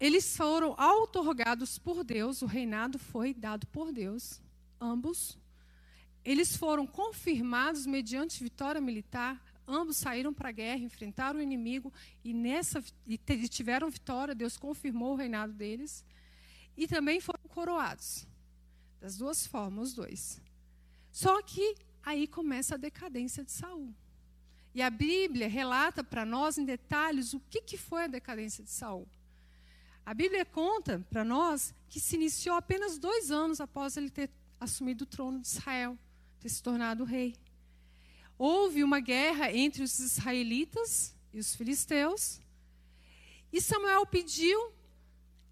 Eles 0.00 0.34
foram 0.34 0.74
outorgados 0.78 1.78
por 1.78 2.02
Deus, 2.02 2.40
o 2.40 2.46
reinado 2.46 2.98
foi 2.98 3.34
dado 3.34 3.66
por 3.66 3.92
Deus, 3.92 4.40
ambos. 4.80 5.38
Eles 6.24 6.56
foram 6.56 6.86
confirmados 6.86 7.84
mediante 7.84 8.42
vitória 8.42 8.80
militar, 8.80 9.40
Ambos 9.66 9.96
saíram 9.96 10.34
para 10.34 10.48
a 10.48 10.52
guerra, 10.52 10.80
enfrentaram 10.80 11.38
o 11.38 11.42
inimigo 11.42 11.92
e 12.24 12.34
nessa 12.34 12.82
e 13.06 13.16
tiveram 13.16 13.90
vitória. 13.90 14.34
Deus 14.34 14.56
confirmou 14.56 15.12
o 15.12 15.16
reinado 15.16 15.52
deles 15.52 16.04
e 16.76 16.86
também 16.86 17.20
foram 17.20 17.42
coroados. 17.48 18.26
Das 19.00 19.16
duas 19.16 19.46
formas, 19.46 19.88
os 19.88 19.94
dois. 19.94 20.40
Só 21.10 21.40
que 21.42 21.76
aí 22.02 22.26
começa 22.26 22.74
a 22.74 22.78
decadência 22.78 23.44
de 23.44 23.52
Saul. 23.52 23.94
E 24.74 24.80
a 24.80 24.88
Bíblia 24.88 25.48
relata 25.48 26.02
para 26.02 26.24
nós 26.24 26.56
em 26.56 26.64
detalhes 26.64 27.34
o 27.34 27.40
que, 27.40 27.60
que 27.60 27.76
foi 27.76 28.04
a 28.04 28.06
decadência 28.06 28.64
de 28.64 28.70
Saul. 28.70 29.06
A 30.04 30.14
Bíblia 30.14 30.44
conta 30.44 31.04
para 31.10 31.22
nós 31.22 31.74
que 31.88 32.00
se 32.00 32.16
iniciou 32.16 32.56
apenas 32.56 32.98
dois 32.98 33.30
anos 33.30 33.60
após 33.60 33.96
ele 33.96 34.10
ter 34.10 34.30
assumido 34.58 35.04
o 35.04 35.06
trono 35.06 35.40
de 35.40 35.46
Israel, 35.46 35.96
ter 36.40 36.48
se 36.48 36.62
tornado 36.62 37.04
rei. 37.04 37.36
Houve 38.38 38.82
uma 38.82 39.00
guerra 39.00 39.52
entre 39.52 39.82
os 39.82 39.98
israelitas 39.98 41.14
e 41.32 41.38
os 41.38 41.54
filisteus, 41.54 42.40
e 43.52 43.60
Samuel 43.60 44.06
pediu 44.06 44.72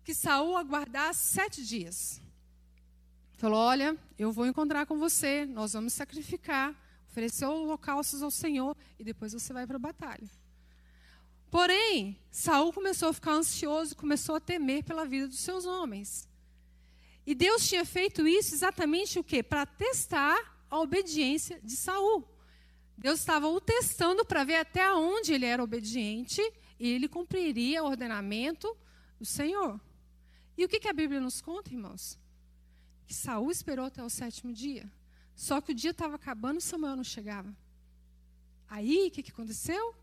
que 0.04 0.14
Saul 0.14 0.56
aguardasse 0.56 1.32
sete 1.32 1.64
dias. 1.64 2.20
Falou: 3.36 3.58
Olha, 3.58 3.96
eu 4.18 4.32
vou 4.32 4.46
encontrar 4.46 4.86
com 4.86 4.98
você, 4.98 5.46
nós 5.46 5.72
vamos 5.74 5.92
sacrificar, 5.92 6.74
oferecer 7.08 7.44
holocaustos 7.44 8.22
ao 8.22 8.30
Senhor 8.30 8.76
e 8.98 9.04
depois 9.04 9.32
você 9.32 9.52
vai 9.52 9.66
para 9.66 9.76
a 9.76 9.80
batalha. 9.80 10.28
Porém, 11.50 12.18
Saul 12.30 12.72
começou 12.72 13.08
a 13.08 13.12
ficar 13.12 13.32
ansioso, 13.32 13.96
começou 13.96 14.36
a 14.36 14.40
temer 14.40 14.84
pela 14.84 15.04
vida 15.04 15.26
dos 15.26 15.40
seus 15.40 15.66
homens. 15.66 16.28
E 17.26 17.34
Deus 17.34 17.68
tinha 17.68 17.84
feito 17.84 18.26
isso 18.26 18.54
exatamente 18.54 19.18
o 19.18 19.24
quê? 19.24 19.42
Para 19.42 19.66
testar 19.66 20.64
a 20.70 20.78
obediência 20.78 21.60
de 21.62 21.76
Saul. 21.76 22.26
Deus 23.00 23.18
estava 23.18 23.48
o 23.48 23.60
testando 23.60 24.24
para 24.24 24.44
ver 24.44 24.56
até 24.56 24.92
onde 24.92 25.32
ele 25.32 25.46
era 25.46 25.62
obediente 25.62 26.40
e 26.78 26.88
ele 26.88 27.08
cumpriria 27.08 27.82
o 27.82 27.86
ordenamento 27.86 28.76
do 29.18 29.24
Senhor. 29.24 29.80
E 30.56 30.64
o 30.64 30.68
que, 30.68 30.78
que 30.78 30.88
a 30.88 30.92
Bíblia 30.92 31.20
nos 31.20 31.40
conta, 31.40 31.70
irmãos? 31.70 32.18
que 33.10 33.14
Saul 33.14 33.50
esperou 33.50 33.86
até 33.86 34.04
o 34.04 34.08
sétimo 34.08 34.52
dia. 34.52 34.88
Só 35.34 35.60
que 35.60 35.72
o 35.72 35.74
dia 35.74 35.90
estava 35.90 36.14
acabando 36.14 36.60
e 36.60 36.62
Samuel 36.62 36.94
não 36.94 37.02
chegava. 37.02 37.52
Aí, 38.68 39.08
o 39.08 39.10
que, 39.10 39.20
que 39.20 39.32
aconteceu? 39.32 39.96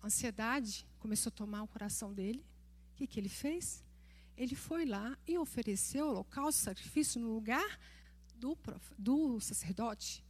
A 0.00 0.06
ansiedade 0.06 0.86
começou 1.00 1.30
a 1.30 1.34
tomar 1.34 1.64
o 1.64 1.66
coração 1.66 2.14
dele. 2.14 2.46
O 2.92 2.96
que, 2.98 3.06
que 3.08 3.18
ele 3.18 3.28
fez? 3.28 3.82
Ele 4.36 4.54
foi 4.54 4.84
lá 4.84 5.18
e 5.26 5.36
ofereceu 5.36 6.06
holocausto, 6.06 6.62
sacrifício 6.62 7.20
no 7.20 7.34
lugar 7.34 7.80
do, 8.36 8.56
do 8.96 9.40
sacerdote 9.40 10.24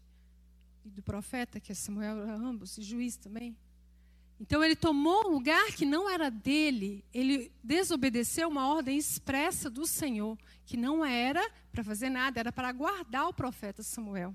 e 0.86 0.90
do 0.90 1.02
profeta, 1.02 1.58
que 1.58 1.72
é 1.72 1.74
Samuel, 1.74 2.18
ambos, 2.20 2.78
e 2.78 2.82
juiz 2.82 3.16
também. 3.16 3.56
Então 4.38 4.62
ele 4.62 4.76
tomou 4.76 5.28
um 5.28 5.32
lugar 5.32 5.66
que 5.72 5.86
não 5.86 6.08
era 6.08 6.30
dele, 6.30 7.04
ele 7.12 7.50
desobedeceu 7.62 8.48
uma 8.48 8.68
ordem 8.68 8.98
expressa 8.98 9.70
do 9.70 9.86
Senhor, 9.86 10.38
que 10.66 10.76
não 10.76 11.04
era 11.04 11.50
para 11.72 11.82
fazer 11.82 12.10
nada, 12.10 12.38
era 12.38 12.52
para 12.52 12.70
guardar 12.72 13.28
o 13.28 13.34
profeta 13.34 13.82
Samuel. 13.82 14.34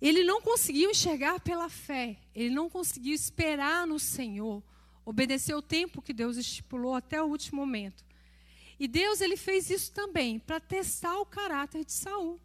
Ele 0.00 0.24
não 0.24 0.40
conseguiu 0.40 0.90
enxergar 0.90 1.40
pela 1.40 1.68
fé, 1.68 2.18
ele 2.34 2.50
não 2.50 2.68
conseguiu 2.68 3.14
esperar 3.14 3.86
no 3.86 3.98
Senhor, 3.98 4.62
obedecer 5.04 5.54
o 5.54 5.62
tempo 5.62 6.02
que 6.02 6.12
Deus 6.12 6.36
estipulou 6.36 6.94
até 6.94 7.22
o 7.22 7.26
último 7.26 7.60
momento. 7.60 8.04
E 8.78 8.88
Deus 8.88 9.20
ele 9.20 9.36
fez 9.36 9.70
isso 9.70 9.92
também 9.92 10.38
para 10.38 10.58
testar 10.58 11.18
o 11.18 11.26
caráter 11.26 11.84
de 11.84 11.92
Saul. 11.92 12.40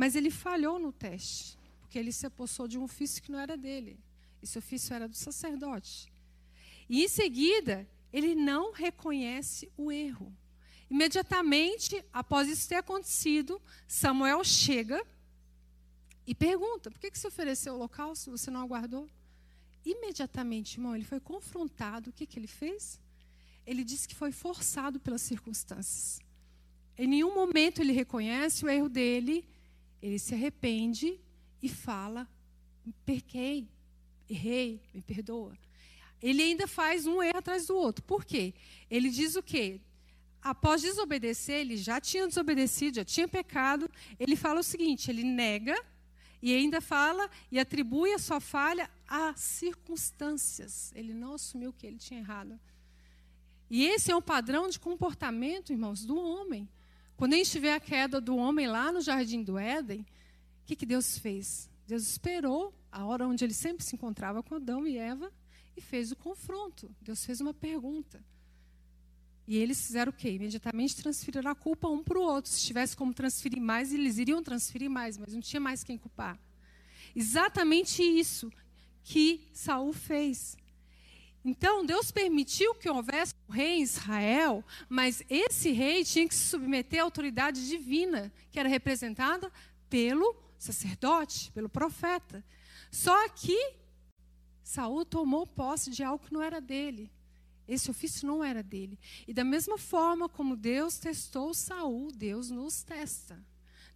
Mas 0.00 0.16
ele 0.16 0.30
falhou 0.30 0.78
no 0.78 0.92
teste, 0.92 1.58
porque 1.78 1.98
ele 1.98 2.10
se 2.10 2.24
apossou 2.24 2.66
de 2.66 2.78
um 2.78 2.84
ofício 2.84 3.22
que 3.22 3.30
não 3.30 3.38
era 3.38 3.54
dele. 3.54 4.00
Esse 4.42 4.56
ofício 4.56 4.94
era 4.94 5.06
do 5.06 5.14
sacerdote. 5.14 6.10
E 6.88 7.04
em 7.04 7.06
seguida, 7.06 7.86
ele 8.10 8.34
não 8.34 8.72
reconhece 8.72 9.70
o 9.76 9.92
erro. 9.92 10.34
Imediatamente 10.88 12.02
após 12.14 12.48
isso 12.48 12.66
ter 12.66 12.76
acontecido, 12.76 13.60
Samuel 13.86 14.42
chega 14.42 15.06
e 16.26 16.34
pergunta: 16.34 16.90
por 16.90 16.98
que, 16.98 17.10
que 17.10 17.18
você 17.18 17.28
ofereceu 17.28 17.74
o 17.74 17.78
local 17.78 18.16
se 18.16 18.30
você 18.30 18.50
não 18.50 18.62
aguardou? 18.62 19.06
Imediatamente, 19.84 20.76
irmão, 20.78 20.94
ele 20.94 21.04
foi 21.04 21.20
confrontado. 21.20 22.08
O 22.08 22.12
que, 22.14 22.24
que 22.24 22.38
ele 22.38 22.46
fez? 22.46 22.98
Ele 23.66 23.84
disse 23.84 24.08
que 24.08 24.14
foi 24.14 24.32
forçado 24.32 24.98
pelas 24.98 25.20
circunstâncias. 25.20 26.20
Em 26.96 27.06
nenhum 27.06 27.34
momento 27.34 27.82
ele 27.82 27.92
reconhece 27.92 28.64
o 28.64 28.68
erro 28.70 28.88
dele, 28.88 29.49
ele 30.02 30.18
se 30.18 30.34
arrepende 30.34 31.18
e 31.62 31.68
fala: 31.68 32.28
pequei, 33.04 33.68
errei, 34.28 34.80
me 34.92 35.02
perdoa. 35.02 35.56
Ele 36.22 36.42
ainda 36.42 36.66
faz 36.66 37.06
um 37.06 37.22
erro 37.22 37.38
atrás 37.38 37.66
do 37.66 37.76
outro. 37.76 38.04
Por 38.04 38.24
quê? 38.24 38.52
Ele 38.90 39.08
diz 39.08 39.36
o 39.36 39.42
quê? 39.42 39.80
Após 40.42 40.82
desobedecer, 40.82 41.60
ele 41.60 41.76
já 41.76 42.00
tinha 42.00 42.26
desobedecido, 42.26 42.96
já 42.96 43.04
tinha 43.04 43.28
pecado. 43.28 43.90
Ele 44.18 44.36
fala 44.36 44.60
o 44.60 44.64
seguinte: 44.64 45.10
ele 45.10 45.24
nega 45.24 45.76
e 46.42 46.54
ainda 46.54 46.80
fala 46.80 47.30
e 47.50 47.58
atribui 47.58 48.12
a 48.12 48.18
sua 48.18 48.40
falha 48.40 48.90
a 49.06 49.34
circunstâncias. 49.34 50.92
Ele 50.94 51.12
não 51.12 51.34
assumiu 51.34 51.72
que 51.72 51.86
ele 51.86 51.98
tinha 51.98 52.20
errado. 52.20 52.58
E 53.68 53.84
esse 53.84 54.10
é 54.10 54.16
um 54.16 54.22
padrão 54.22 54.68
de 54.68 54.80
comportamento, 54.80 55.72
irmãos, 55.72 56.04
do 56.04 56.16
homem. 56.16 56.68
Quando 57.20 57.34
a 57.34 57.36
gente 57.36 57.58
vê 57.58 57.72
a 57.72 57.78
queda 57.78 58.18
do 58.18 58.34
homem 58.34 58.66
lá 58.66 58.90
no 58.90 59.02
jardim 59.02 59.42
do 59.42 59.58
Éden, 59.58 60.00
o 60.00 60.64
que, 60.64 60.74
que 60.74 60.86
Deus 60.86 61.18
fez? 61.18 61.68
Deus 61.86 62.08
esperou 62.08 62.74
a 62.90 63.04
hora 63.04 63.28
onde 63.28 63.44
ele 63.44 63.52
sempre 63.52 63.84
se 63.84 63.94
encontrava 63.94 64.42
com 64.42 64.54
Adão 64.54 64.86
e 64.86 64.96
Eva 64.96 65.30
e 65.76 65.82
fez 65.82 66.10
o 66.10 66.16
confronto. 66.16 66.90
Deus 66.98 67.22
fez 67.22 67.38
uma 67.42 67.52
pergunta. 67.52 68.24
E 69.46 69.54
eles 69.54 69.86
fizeram 69.86 70.08
o 70.08 70.14
quê? 70.14 70.30
Imediatamente 70.30 70.96
transferiram 70.96 71.50
a 71.50 71.54
culpa 71.54 71.88
um 71.88 72.02
para 72.02 72.18
o 72.18 72.22
outro. 72.22 72.50
Se 72.50 72.62
tivesse 72.62 72.96
como 72.96 73.12
transferir 73.12 73.60
mais, 73.60 73.92
eles 73.92 74.16
iriam 74.16 74.42
transferir 74.42 74.88
mais, 74.88 75.18
mas 75.18 75.34
não 75.34 75.42
tinha 75.42 75.60
mais 75.60 75.84
quem 75.84 75.98
culpar. 75.98 76.40
Exatamente 77.14 78.02
isso 78.02 78.50
que 79.04 79.46
Saul 79.52 79.92
fez. 79.92 80.56
Então, 81.44 81.86
Deus 81.86 82.10
permitiu 82.10 82.74
que 82.74 82.88
houvesse 82.88 83.34
um 83.48 83.52
rei 83.52 83.78
em 83.78 83.82
Israel, 83.82 84.62
mas 84.88 85.22
esse 85.28 85.70
rei 85.72 86.04
tinha 86.04 86.28
que 86.28 86.34
se 86.34 86.50
submeter 86.50 87.00
à 87.00 87.04
autoridade 87.04 87.66
divina, 87.66 88.30
que 88.50 88.60
era 88.60 88.68
representada 88.68 89.50
pelo 89.88 90.36
sacerdote, 90.58 91.50
pelo 91.52 91.68
profeta. 91.68 92.44
Só 92.90 93.28
que 93.30 93.74
Saul 94.62 95.04
tomou 95.04 95.46
posse 95.46 95.90
de 95.90 96.04
algo 96.04 96.24
que 96.24 96.32
não 96.32 96.42
era 96.42 96.60
dele. 96.60 97.10
Esse 97.66 97.90
ofício 97.90 98.26
não 98.26 98.44
era 98.44 98.62
dele. 98.62 98.98
E 99.26 99.32
da 99.32 99.44
mesma 99.44 99.78
forma 99.78 100.28
como 100.28 100.56
Deus 100.56 100.98
testou 100.98 101.54
Saul, 101.54 102.10
Deus 102.12 102.50
nos 102.50 102.82
testa. 102.82 103.42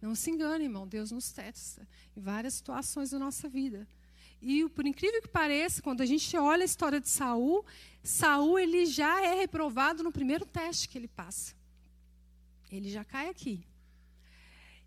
Não 0.01 0.15
se 0.15 0.31
engane, 0.31 0.65
irmão, 0.65 0.87
Deus 0.87 1.11
nos 1.11 1.31
testa 1.31 1.87
em 2.15 2.21
várias 2.21 2.55
situações 2.55 3.11
da 3.11 3.19
nossa 3.19 3.47
vida. 3.47 3.87
E 4.41 4.67
por 4.69 4.85
incrível 4.85 5.21
que 5.21 5.27
pareça, 5.27 5.81
quando 5.81 6.01
a 6.01 6.05
gente 6.05 6.35
olha 6.37 6.63
a 6.63 6.65
história 6.65 6.99
de 6.99 7.09
Saul, 7.09 7.65
Saul 8.03 8.59
ele 8.59 8.85
já 8.85 9.21
é 9.21 9.33
reprovado 9.33 10.03
no 10.03 10.11
primeiro 10.11 10.45
teste 10.45 10.87
que 10.87 10.97
ele 10.97 11.07
passa. 11.07 11.55
Ele 12.71 12.89
já 12.89 13.03
cai 13.03 13.29
aqui. 13.29 13.65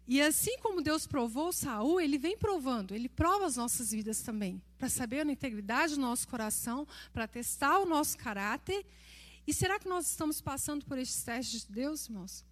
E 0.06 0.22
assim 0.22 0.56
como 0.60 0.80
Deus 0.80 1.06
provou 1.06 1.52
Saul, 1.52 2.00
ele 2.00 2.16
vem 2.16 2.36
provando, 2.38 2.94
ele 2.94 3.10
prova 3.10 3.44
as 3.44 3.56
nossas 3.56 3.90
vidas 3.90 4.22
também, 4.22 4.62
para 4.78 4.88
saber 4.88 5.20
a 5.20 5.30
integridade 5.30 5.96
do 5.96 6.00
nosso 6.00 6.26
coração, 6.28 6.88
para 7.12 7.28
testar 7.28 7.78
o 7.80 7.84
nosso 7.84 8.16
caráter. 8.16 8.86
E 9.46 9.52
será 9.52 9.78
que 9.78 9.86
nós 9.86 10.08
estamos 10.08 10.40
passando 10.40 10.86
por 10.86 10.96
estes 10.96 11.22
testes 11.22 11.66
de 11.66 11.72
Deus, 11.72 12.06
irmãos? 12.06 12.42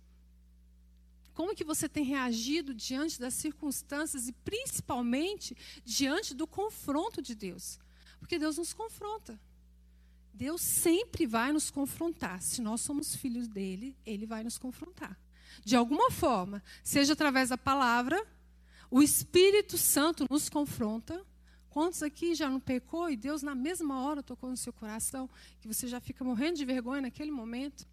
Como 1.37 1.55
que 1.55 1.63
você 1.63 1.89
tem 1.89 2.03
reagido 2.03 2.75
diante 2.75 3.21
das 3.21 3.35
circunstâncias 3.35 4.27
e 4.27 4.33
principalmente 4.33 5.57
diante 5.85 6.35
do 6.35 6.49
confronto 6.49 7.23
de 7.23 7.37
Deus? 7.37 7.79
Porque 8.19 8.41
Deus 8.41 8.57
nos 8.57 8.73
confronta. 8.73 9.39
Deus 10.35 10.61
sempre 10.63 11.27
vai 11.27 11.53
nos 11.53 11.71
confrontar. 11.71 12.43
Se 12.43 12.61
nós 12.61 12.81
somos 12.81 13.15
filhos 13.15 13.47
dele, 13.47 13.97
ele 14.05 14.27
vai 14.27 14.43
nos 14.43 14.59
confrontar 14.59 15.17
de 15.65 15.77
alguma 15.77 16.11
forma, 16.11 16.63
seja 16.83 17.13
através 17.13 17.51
da 17.51 17.59
palavra, 17.59 18.25
o 18.91 19.03
Espírito 19.03 19.77
Santo 19.79 20.27
nos 20.31 20.49
confronta. 20.49 21.25
Quantos 21.69 22.03
aqui 22.03 22.35
já 22.35 22.49
não 22.49 22.59
pecou 22.59 23.11
e 23.11 23.17
Deus 23.17 23.43
na 23.43 23.55
mesma 23.55 24.03
hora 24.03 24.23
tocou 24.23 24.49
no 24.49 24.57
seu 24.57 24.73
coração, 24.73 25.29
que 25.61 25.69
você 25.69 25.87
já 25.87 26.01
fica 26.01 26.25
morrendo 26.25 26.57
de 26.57 26.65
vergonha 26.65 27.03
naquele 27.03 27.31
momento? 27.31 27.87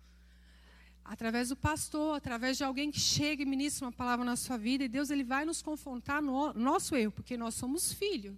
Através 1.06 1.50
do 1.50 1.56
pastor, 1.56 2.16
através 2.16 2.58
de 2.58 2.64
alguém 2.64 2.90
que 2.90 3.00
chega 3.00 3.44
e 3.44 3.46
ministra 3.46 3.86
uma 3.86 3.92
palavra 3.92 4.24
na 4.24 4.36
sua 4.36 4.58
vida, 4.58 4.84
e 4.84 4.88
Deus 4.88 5.10
ele 5.10 5.24
vai 5.24 5.44
nos 5.44 5.62
confrontar 5.62 6.22
no 6.22 6.54
nosso 6.54 6.96
erro, 6.96 7.12
porque 7.12 7.36
nós 7.36 7.56
somos 7.56 7.92
filhos. 7.92 8.36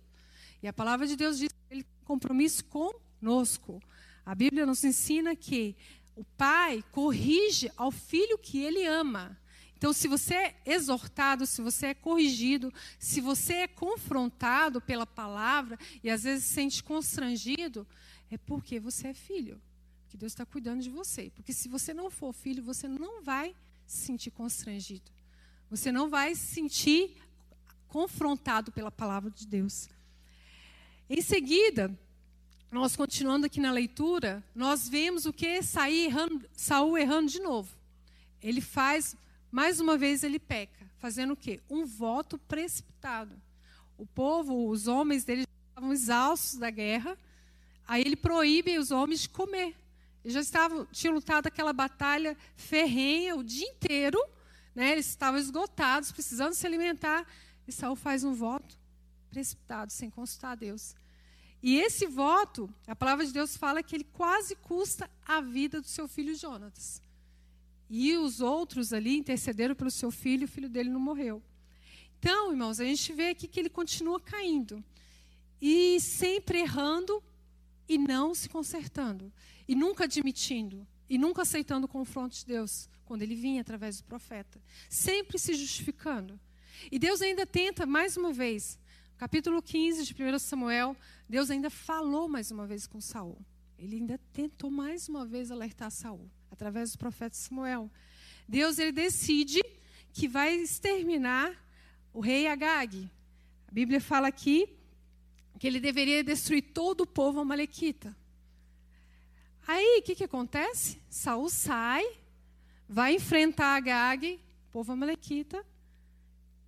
E 0.63 0.67
a 0.67 0.73
palavra 0.73 1.05
de 1.05 1.15
Deus 1.15 1.37
diz 1.37 1.49
que 1.49 1.73
ele 1.73 1.83
tem 1.83 1.91
compromisso 2.03 2.65
conosco. 2.65 3.81
A 4.25 4.33
Bíblia 4.33 4.65
nos 4.65 4.83
ensina 4.83 5.35
que 5.35 5.75
o 6.15 6.23
pai 6.23 6.83
corrige 6.91 7.71
ao 7.77 7.91
filho 7.91 8.37
que 8.37 8.63
ele 8.63 8.85
ama. 8.85 9.37
Então, 9.77 9.93
se 9.93 10.07
você 10.07 10.33
é 10.33 10.55
exortado, 10.65 11.45
se 11.45 11.61
você 11.61 11.87
é 11.87 11.93
corrigido, 11.93 12.73
se 12.97 13.21
você 13.21 13.53
é 13.53 13.67
confrontado 13.67 14.81
pela 14.81 15.05
palavra 15.05 15.77
e 16.03 16.09
às 16.09 16.23
vezes 16.23 16.45
se 16.45 16.53
sente 16.55 16.83
constrangido, 16.83 17.85
é 18.31 18.37
porque 18.37 18.79
você 18.79 19.09
é 19.09 19.13
filho. 19.13 19.61
Que 20.15 20.19
Deus 20.19 20.31
está 20.31 20.45
cuidando 20.45 20.81
de 20.81 20.89
você. 20.89 21.29
Porque 21.35 21.51
se 21.51 21.67
você 21.67 21.93
não 21.93 22.09
for 22.09 22.31
filho, 22.31 22.63
você 22.63 22.87
não 22.87 23.21
vai 23.21 23.53
se 23.85 24.05
sentir 24.05 24.31
constrangido. 24.31 25.11
Você 25.69 25.91
não 25.91 26.09
vai 26.09 26.33
se 26.35 26.53
sentir 26.55 27.17
confrontado 27.89 28.71
pela 28.71 28.89
palavra 28.89 29.29
de 29.29 29.45
Deus. 29.45 29.89
Em 31.09 31.21
seguida, 31.21 31.93
nós 32.71 32.95
continuando 32.95 33.45
aqui 33.45 33.59
na 33.59 33.73
leitura, 33.73 34.41
nós 34.55 34.87
vemos 34.87 35.25
o 35.25 35.33
que 35.33 35.59
errando, 36.05 36.49
Saul 36.53 36.97
errando 36.97 37.29
de 37.29 37.41
novo. 37.41 37.75
Ele 38.41 38.61
faz, 38.61 39.17
mais 39.51 39.81
uma 39.81 39.97
vez 39.97 40.23
ele 40.23 40.39
peca, 40.39 40.89
fazendo 40.97 41.33
o 41.33 41.37
quê? 41.37 41.59
Um 41.69 41.85
voto 41.85 42.37
precipitado. 42.37 43.35
O 43.97 44.05
povo, 44.05 44.69
os 44.69 44.87
homens 44.87 45.25
dele 45.25 45.43
estavam 45.67 45.91
exaustos 45.91 46.57
da 46.57 46.69
guerra, 46.69 47.19
aí 47.85 48.01
ele 48.01 48.15
proíbe 48.15 48.79
os 48.79 48.91
homens 48.91 49.23
de 49.23 49.27
comer. 49.27 49.75
Já 50.25 50.41
estavam, 50.41 50.85
tinham 50.87 51.13
lutado 51.13 51.47
aquela 51.47 51.71
batalha 51.71 52.35
ferrenha 52.55 53.35
o 53.35 53.43
dia 53.43 53.67
inteiro, 53.67 54.19
né? 54.73 54.91
eles 54.91 55.07
estavam 55.07 55.39
esgotados, 55.39 56.11
precisando 56.11 56.53
se 56.53 56.65
alimentar, 56.65 57.25
e 57.67 57.71
Saul 57.71 57.95
faz 57.95 58.23
um 58.23 58.33
voto 58.33 58.77
precipitado, 59.29 59.93
sem 59.93 60.09
consultar 60.09 60.51
a 60.51 60.55
Deus. 60.55 60.95
E 61.61 61.77
esse 61.77 62.05
voto, 62.05 62.73
a 62.87 62.95
palavra 62.95 63.25
de 63.25 63.31
Deus 63.31 63.55
fala 63.57 63.83
que 63.83 63.95
ele 63.95 64.03
quase 64.03 64.55
custa 64.55 65.09
a 65.25 65.41
vida 65.41 65.81
do 65.81 65.87
seu 65.87 66.07
filho 66.07 66.35
Jonatas. 66.35 67.01
E 67.89 68.15
os 68.17 68.41
outros 68.41 68.93
ali 68.93 69.17
intercederam 69.17 69.75
pelo 69.75 69.91
seu 69.91 70.11
filho, 70.11 70.45
o 70.45 70.47
filho 70.47 70.69
dele 70.69 70.89
não 70.89 70.99
morreu. 70.99 71.41
Então, 72.19 72.51
irmãos, 72.51 72.79
a 72.79 72.83
gente 72.83 73.13
vê 73.13 73.29
aqui 73.29 73.47
que 73.47 73.59
ele 73.59 73.69
continua 73.69 74.19
caindo. 74.19 74.83
E 75.61 75.99
sempre 75.99 76.59
errando 76.59 77.23
e 77.87 77.97
não 77.97 78.33
se 78.33 78.49
consertando. 78.49 79.31
E 79.67 79.75
nunca 79.75 80.05
admitindo. 80.05 80.87
E 81.09 81.17
nunca 81.17 81.43
aceitando 81.43 81.85
o 81.85 81.89
confronto 81.89 82.35
de 82.35 82.45
Deus, 82.45 82.89
quando 83.05 83.21
ele 83.21 83.35
vinha 83.35 83.61
através 83.61 83.97
do 83.97 84.03
profeta. 84.05 84.61
Sempre 84.89 85.37
se 85.37 85.53
justificando. 85.53 86.39
E 86.91 86.97
Deus 86.97 87.21
ainda 87.21 87.45
tenta, 87.45 87.85
mais 87.85 88.17
uma 88.17 88.33
vez, 88.33 88.79
capítulo 89.17 89.61
15 89.61 90.03
de 90.03 90.13
1 90.13 90.39
Samuel, 90.39 90.95
Deus 91.29 91.49
ainda 91.49 91.69
falou 91.69 92.27
mais 92.27 92.51
uma 92.51 92.65
vez 92.65 92.87
com 92.87 92.99
Saul. 92.99 93.37
Ele 93.77 93.97
ainda 93.97 94.19
tentou 94.33 94.71
mais 94.71 95.07
uma 95.07 95.25
vez 95.25 95.51
alertar 95.51 95.91
Saul, 95.91 96.29
através 96.49 96.91
do 96.91 96.97
profeta 96.97 97.35
Samuel. 97.35 97.91
Deus 98.47 98.79
ele 98.79 98.91
decide 98.91 99.61
que 100.13 100.27
vai 100.27 100.55
exterminar 100.55 101.53
o 102.13 102.19
rei 102.19 102.47
Agag. 102.47 103.09
A 103.67 103.71
Bíblia 103.71 103.99
fala 103.99 104.27
aqui 104.27 104.77
que 105.59 105.67
ele 105.67 105.79
deveria 105.79 106.23
destruir 106.23 106.61
todo 106.73 107.01
o 107.01 107.07
povo 107.07 107.39
amalequita. 107.39 108.15
Aí, 109.67 109.99
o 109.99 110.03
que, 110.03 110.15
que 110.15 110.23
acontece? 110.23 111.01
Saul 111.09 111.49
sai, 111.49 112.05
vai 112.87 113.15
enfrentar 113.15 113.75
Agag, 113.75 114.39
povo 114.71 114.91
amalequita, 114.91 115.65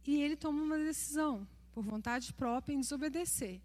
e 0.05 0.21
ele 0.21 0.35
toma 0.35 0.61
uma 0.61 0.77
decisão, 0.77 1.47
por 1.73 1.83
vontade 1.83 2.33
própria, 2.33 2.73
em 2.73 2.79
desobedecer 2.79 3.61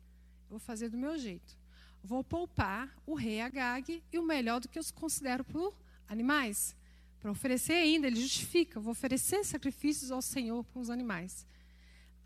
vou 0.52 0.58
fazer 0.58 0.90
do 0.90 0.98
meu 0.98 1.16
jeito. 1.16 1.56
Vou 2.04 2.22
poupar 2.22 2.94
o 3.06 3.14
rei 3.14 3.40
Agag 3.40 4.02
e 4.12 4.18
o 4.18 4.22
melhor 4.22 4.60
do 4.60 4.68
que 4.68 4.78
eu 4.78 4.82
considero 4.94 5.42
por 5.42 5.74
animais. 6.06 6.76
Para 7.18 7.30
oferecer 7.30 7.72
ainda, 7.72 8.06
ele 8.06 8.20
justifica, 8.20 8.78
vou 8.78 8.92
oferecer 8.92 9.42
sacrifícios 9.44 10.10
ao 10.10 10.20
Senhor 10.20 10.62
com 10.66 10.80
os 10.80 10.90
animais. 10.90 11.46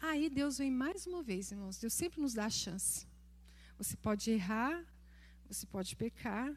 Aí 0.00 0.28
Deus 0.28 0.58
vem 0.58 0.72
mais 0.72 1.06
uma 1.06 1.22
vez, 1.22 1.52
irmãos. 1.52 1.78
Deus 1.78 1.92
sempre 1.92 2.20
nos 2.20 2.34
dá 2.34 2.46
a 2.46 2.50
chance. 2.50 3.06
Você 3.78 3.96
pode 3.96 4.28
errar, 4.28 4.84
você 5.46 5.64
pode 5.64 5.94
pecar, 5.94 6.52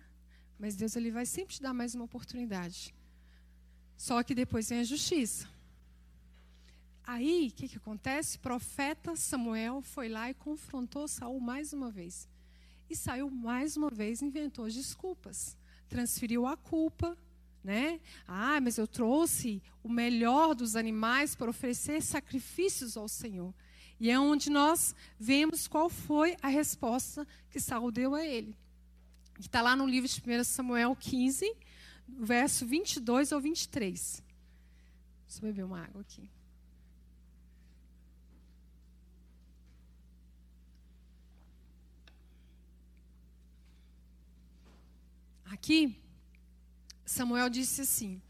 mas 0.59 0.75
Deus 0.75 0.95
ele 0.95 1.09
vai 1.09 1.25
sempre 1.25 1.55
te 1.55 1.61
dar 1.61 1.73
mais 1.73 1.95
uma 1.95 2.03
oportunidade. 2.03 2.93
Só 3.95 4.21
que 4.21 4.35
depois 4.35 4.69
vem 4.69 4.79
a 4.79 4.83
justiça. 4.83 5.47
Aí, 7.03 7.47
o 7.47 7.55
que, 7.55 7.67
que 7.69 7.77
acontece? 7.77 8.37
O 8.37 8.41
profeta 8.41 9.15
Samuel 9.15 9.81
foi 9.81 10.09
lá 10.09 10.29
e 10.29 10.33
confrontou 10.33 11.07
Saul 11.07 11.39
mais 11.39 11.73
uma 11.73 11.89
vez. 11.89 12.27
E 12.89 12.95
saiu 12.95 13.29
mais 13.29 13.77
uma 13.77 13.89
vez, 13.89 14.21
inventou 14.21 14.67
desculpas. 14.67 15.57
Transferiu 15.87 16.45
a 16.45 16.55
culpa, 16.55 17.17
né? 17.63 17.99
Ah, 18.27 18.59
mas 18.61 18.77
eu 18.77 18.85
trouxe 18.85 19.61
o 19.81 19.89
melhor 19.89 20.53
dos 20.53 20.75
animais 20.75 21.35
para 21.35 21.49
oferecer 21.49 22.01
sacrifícios 22.01 22.95
ao 22.95 23.07
Senhor. 23.07 23.53
E 23.99 24.09
é 24.09 24.19
onde 24.19 24.49
nós 24.49 24.93
vemos 25.19 25.67
qual 25.67 25.89
foi 25.89 26.37
a 26.41 26.47
resposta 26.47 27.27
que 27.49 27.59
Saul 27.59 27.91
deu 27.91 28.13
a 28.13 28.25
ele. 28.25 28.55
Está 29.39 29.61
lá 29.61 29.73
no 29.73 29.87
livro 29.87 30.09
de 30.09 30.21
1 30.21 30.43
Samuel 30.43 30.93
15, 30.95 31.49
verso 32.07 32.65
22 32.65 33.31
ao 33.31 33.39
23. 33.39 34.21
Deixa 35.25 35.37
eu 35.37 35.41
beber 35.41 35.63
uma 35.63 35.81
água 35.81 36.01
aqui. 36.01 36.29
Aqui, 45.45 45.95
Samuel 47.05 47.49
disse 47.49 47.81
assim: 47.81 48.21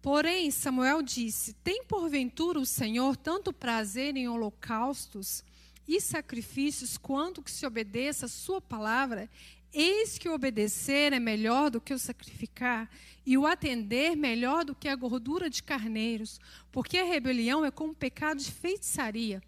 Porém, 0.00 0.50
Samuel 0.50 1.02
disse: 1.02 1.52
Tem 1.52 1.84
porventura 1.84 2.58
o 2.58 2.64
Senhor 2.64 3.16
tanto 3.16 3.52
prazer 3.52 4.16
em 4.16 4.28
holocaustos 4.28 5.44
e 5.86 6.00
sacrifícios 6.00 6.96
quanto 6.96 7.42
que 7.42 7.50
se 7.50 7.66
obedeça 7.66 8.26
a 8.26 8.28
sua 8.28 8.60
palavra? 8.60 9.30
Eis 9.72 10.18
que 10.18 10.28
o 10.28 10.34
obedecer 10.34 11.12
é 11.12 11.20
melhor 11.20 11.70
do 11.70 11.80
que 11.80 11.94
o 11.94 11.98
sacrificar, 11.98 12.90
e 13.24 13.36
o 13.36 13.46
atender 13.46 14.16
melhor 14.16 14.64
do 14.64 14.74
que 14.74 14.88
a 14.88 14.96
gordura 14.96 15.50
de 15.50 15.62
carneiros, 15.62 16.40
porque 16.72 16.96
a 16.96 17.04
rebelião 17.04 17.64
é 17.64 17.70
como 17.70 17.94
pecado 17.94 18.38
de 18.38 18.50
feitiçaria, 18.50 19.42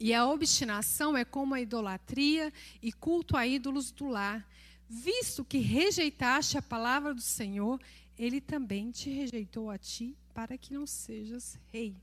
e 0.00 0.14
a 0.14 0.26
obstinação 0.26 1.16
é 1.16 1.24
como 1.24 1.54
a 1.54 1.60
idolatria 1.60 2.52
e 2.82 2.92
culto 2.92 3.36
a 3.36 3.46
ídolos 3.46 3.90
do 3.90 4.08
lar 4.08 4.46
visto 4.88 5.44
que 5.44 5.58
rejeitaste 5.58 6.58
a 6.58 6.62
palavra 6.62 7.14
do 7.14 7.20
Senhor, 7.20 7.80
ele 8.18 8.40
também 8.40 8.90
te 8.90 9.10
rejeitou 9.10 9.70
a 9.70 9.78
ti 9.78 10.16
para 10.32 10.56
que 10.56 10.72
não 10.72 10.86
sejas 10.86 11.58
rei. 11.72 11.96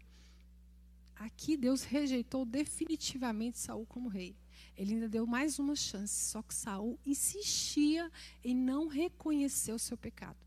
Aqui 1.16 1.56
Deus 1.56 1.84
rejeitou 1.84 2.46
definitivamente 2.46 3.60
Saul 3.60 3.86
como 3.86 4.10
rei. 4.10 4.36
Ele 4.82 4.96
ainda 4.96 5.08
deu 5.08 5.28
mais 5.28 5.60
uma 5.60 5.76
chance, 5.76 6.32
só 6.32 6.41
que 6.41 6.56
Saul 6.56 7.00
insistia 7.06 8.12
em 8.44 8.56
não 8.56 8.88
reconhecer 8.88 9.72
o 9.72 9.78
seu 9.78 9.96
pecado. 9.96 10.44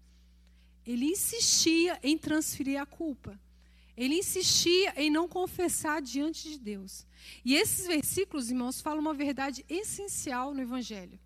Ele 0.85 1.05
insistia 1.05 2.01
em 2.03 2.19
transferir 2.19 2.81
a 2.81 2.85
culpa. 2.85 3.41
Ele 3.97 4.17
insistia 4.17 4.93
em 5.01 5.09
não 5.09 5.29
confessar 5.29 6.03
diante 6.03 6.51
de 6.51 6.59
Deus. 6.59 7.07
E 7.45 7.55
esses 7.55 7.87
versículos, 7.87 8.51
irmãos, 8.51 8.81
falam 8.81 8.99
uma 8.99 9.15
verdade 9.15 9.65
essencial 9.69 10.53
no 10.53 10.63
Evangelho 10.63 11.17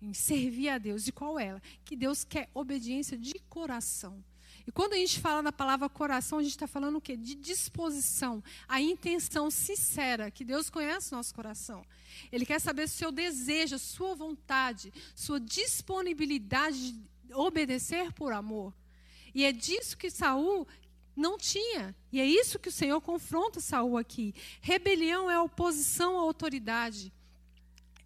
em 0.00 0.14
servir 0.14 0.70
a 0.70 0.78
Deus. 0.78 1.04
De 1.04 1.12
qual 1.12 1.38
ela? 1.38 1.60
Que 1.84 1.94
Deus 1.94 2.24
quer 2.24 2.48
obediência 2.54 3.18
de 3.18 3.34
coração. 3.40 4.24
E 4.66 4.72
quando 4.72 4.94
a 4.94 4.96
gente 4.96 5.20
fala 5.20 5.42
na 5.42 5.52
palavra 5.52 5.86
coração, 5.90 6.38
a 6.38 6.42
gente 6.42 6.52
está 6.52 6.66
falando 6.66 6.96
o 6.96 7.00
quê? 7.00 7.14
De 7.14 7.34
disposição, 7.34 8.42
a 8.66 8.80
intenção 8.80 9.50
sincera, 9.50 10.30
que 10.30 10.44
Deus 10.44 10.70
conhece 10.70 11.12
o 11.12 11.16
nosso 11.16 11.34
coração. 11.34 11.84
Ele 12.30 12.46
quer 12.46 12.60
saber 12.60 12.84
o 12.84 12.88
seu 12.88 13.12
desejo, 13.12 13.78
sua 13.78 14.14
vontade, 14.14 14.92
sua 15.14 15.40
disponibilidade 15.40 16.92
de 16.92 17.34
obedecer 17.34 18.12
por 18.12 18.32
amor. 18.32 18.74
E 19.34 19.44
é 19.44 19.52
disso 19.52 19.96
que 19.96 20.10
Saul 20.10 20.66
não 21.16 21.38
tinha. 21.38 21.94
E 22.12 22.20
é 22.20 22.26
isso 22.26 22.58
que 22.58 22.68
o 22.68 22.72
Senhor 22.72 23.00
confronta 23.00 23.60
Saul 23.60 23.96
aqui. 23.96 24.34
Rebelião 24.60 25.30
é 25.30 25.38
oposição 25.38 26.18
à 26.18 26.22
autoridade 26.22 27.12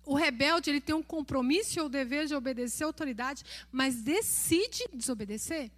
o 0.08 0.14
rebelde 0.14 0.70
ele 0.70 0.80
tem 0.80 0.94
um 0.94 1.02
compromisso 1.02 1.78
ou 1.80 1.86
o 1.86 1.90
dever 1.90 2.24
de 2.26 2.34
obedecer 2.34 2.82
a 2.82 2.86
autoridade, 2.86 3.44
mas 3.70 4.00
decide 4.00 4.88
desobedecer. 4.90 5.70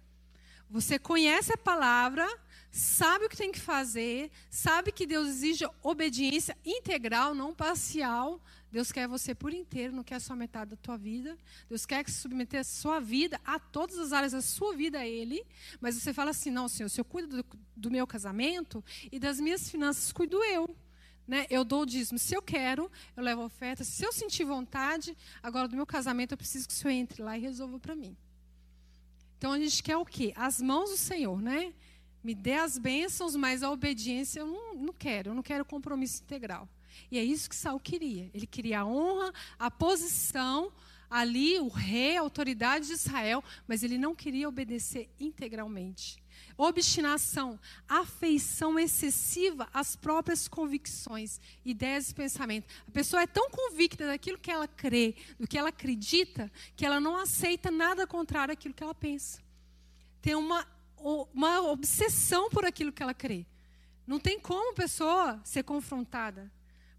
Você 0.69 0.97
conhece 0.97 1.51
a 1.51 1.57
palavra, 1.57 2.25
sabe 2.71 3.25
o 3.25 3.29
que 3.29 3.35
tem 3.35 3.51
que 3.51 3.59
fazer, 3.59 4.31
sabe 4.49 4.91
que 4.91 5.05
Deus 5.05 5.27
exige 5.27 5.65
obediência 5.83 6.57
integral, 6.65 7.35
não 7.35 7.53
parcial. 7.53 8.41
Deus 8.71 8.91
quer 8.91 9.07
você 9.07 9.35
por 9.35 9.53
inteiro, 9.53 9.93
não 9.93 10.03
quer 10.03 10.21
só 10.21 10.33
metade 10.33 10.71
da 10.71 10.77
tua 10.77 10.97
vida. 10.97 11.37
Deus 11.67 11.85
quer 11.85 12.03
que 12.05 12.11
submeter 12.11 12.61
a 12.61 12.63
sua 12.63 13.01
vida 13.01 13.39
a 13.43 13.59
todas 13.59 13.97
as 13.99 14.13
áreas 14.13 14.31
da 14.31 14.41
sua 14.41 14.73
vida 14.73 14.99
a 14.99 15.05
Ele. 15.05 15.45
Mas 15.81 15.95
você 15.95 16.13
fala 16.13 16.31
assim: 16.31 16.49
não, 16.49 16.69
Senhor, 16.69 16.87
se 16.87 17.01
eu 17.01 17.05
cuido 17.05 17.43
do, 17.43 17.45
do 17.75 17.91
meu 17.91 18.07
casamento 18.07 18.83
e 19.11 19.19
das 19.19 19.41
minhas 19.41 19.69
finanças, 19.69 20.13
cuido 20.13 20.41
eu. 20.41 20.73
Né? 21.27 21.45
Eu 21.49 21.63
dou 21.63 21.81
o 21.81 21.85
dízimo 21.85 22.17
se 22.17 22.33
eu 22.33 22.41
quero, 22.41 22.89
eu 23.15 23.23
levo 23.23 23.41
a 23.41 23.45
oferta. 23.45 23.83
Se 23.83 24.05
eu 24.05 24.13
sentir 24.13 24.45
vontade, 24.45 25.15
agora 25.43 25.67
do 25.67 25.75
meu 25.75 25.85
casamento 25.85 26.31
eu 26.31 26.37
preciso 26.37 26.67
que 26.67 26.73
o 26.73 26.77
Senhor 26.77 26.93
entre 26.93 27.21
lá 27.21 27.37
e 27.37 27.41
resolva 27.41 27.79
para 27.79 27.95
mim. 27.95 28.15
Então 29.37 29.51
a 29.51 29.59
gente 29.59 29.81
quer 29.83 29.97
o 29.97 30.05
quê? 30.05 30.33
As 30.35 30.61
mãos 30.61 30.89
do 30.89 30.97
Senhor, 30.97 31.41
né? 31.41 31.73
Me 32.23 32.35
dê 32.35 32.53
as 32.53 32.77
bênçãos, 32.77 33.35
mas 33.35 33.63
a 33.63 33.71
obediência 33.71 34.41
eu 34.41 34.47
não, 34.47 34.75
não 34.75 34.93
quero, 34.93 35.31
eu 35.31 35.35
não 35.35 35.43
quero 35.43 35.65
compromisso 35.65 36.21
integral. 36.23 36.67
E 37.09 37.17
é 37.17 37.23
isso 37.23 37.49
que 37.49 37.55
Saul 37.55 37.79
queria. 37.79 38.29
Ele 38.33 38.45
queria 38.45 38.81
a 38.81 38.85
honra, 38.85 39.33
a 39.57 39.71
posição, 39.71 40.71
ali 41.11 41.59
o 41.59 41.67
rei, 41.67 42.17
a 42.17 42.21
autoridade 42.21 42.87
de 42.87 42.93
Israel, 42.93 43.43
mas 43.67 43.83
ele 43.83 43.97
não 43.97 44.15
queria 44.15 44.47
obedecer 44.47 45.09
integralmente. 45.19 46.21
obstinação, 46.57 47.59
afeição 47.87 48.77
excessiva 48.77 49.67
às 49.73 49.95
próprias 49.95 50.47
convicções, 50.47 51.39
ideias 51.65 52.11
e 52.11 52.15
pensamentos. 52.15 52.69
A 52.87 52.91
pessoa 52.91 53.23
é 53.23 53.27
tão 53.27 53.49
convicta 53.49 54.05
daquilo 54.05 54.37
que 54.37 54.51
ela 54.51 54.67
crê, 54.67 55.15
do 55.39 55.47
que 55.47 55.57
ela 55.57 55.69
acredita, 55.69 56.51
que 56.75 56.85
ela 56.85 56.99
não 56.99 57.17
aceita 57.17 57.71
nada 57.71 58.05
contrário 58.05 58.53
àquilo 58.53 58.73
que 58.73 58.83
ela 58.83 58.93
pensa. 58.93 59.41
Tem 60.21 60.35
uma, 60.35 60.67
uma 61.33 61.61
obsessão 61.61 62.49
por 62.49 62.65
aquilo 62.65 62.91
que 62.91 63.03
ela 63.03 63.13
crê. 63.13 63.45
Não 64.05 64.19
tem 64.19 64.39
como 64.39 64.71
a 64.71 64.75
pessoa 64.75 65.41
ser 65.43 65.63
confrontada. 65.63 66.51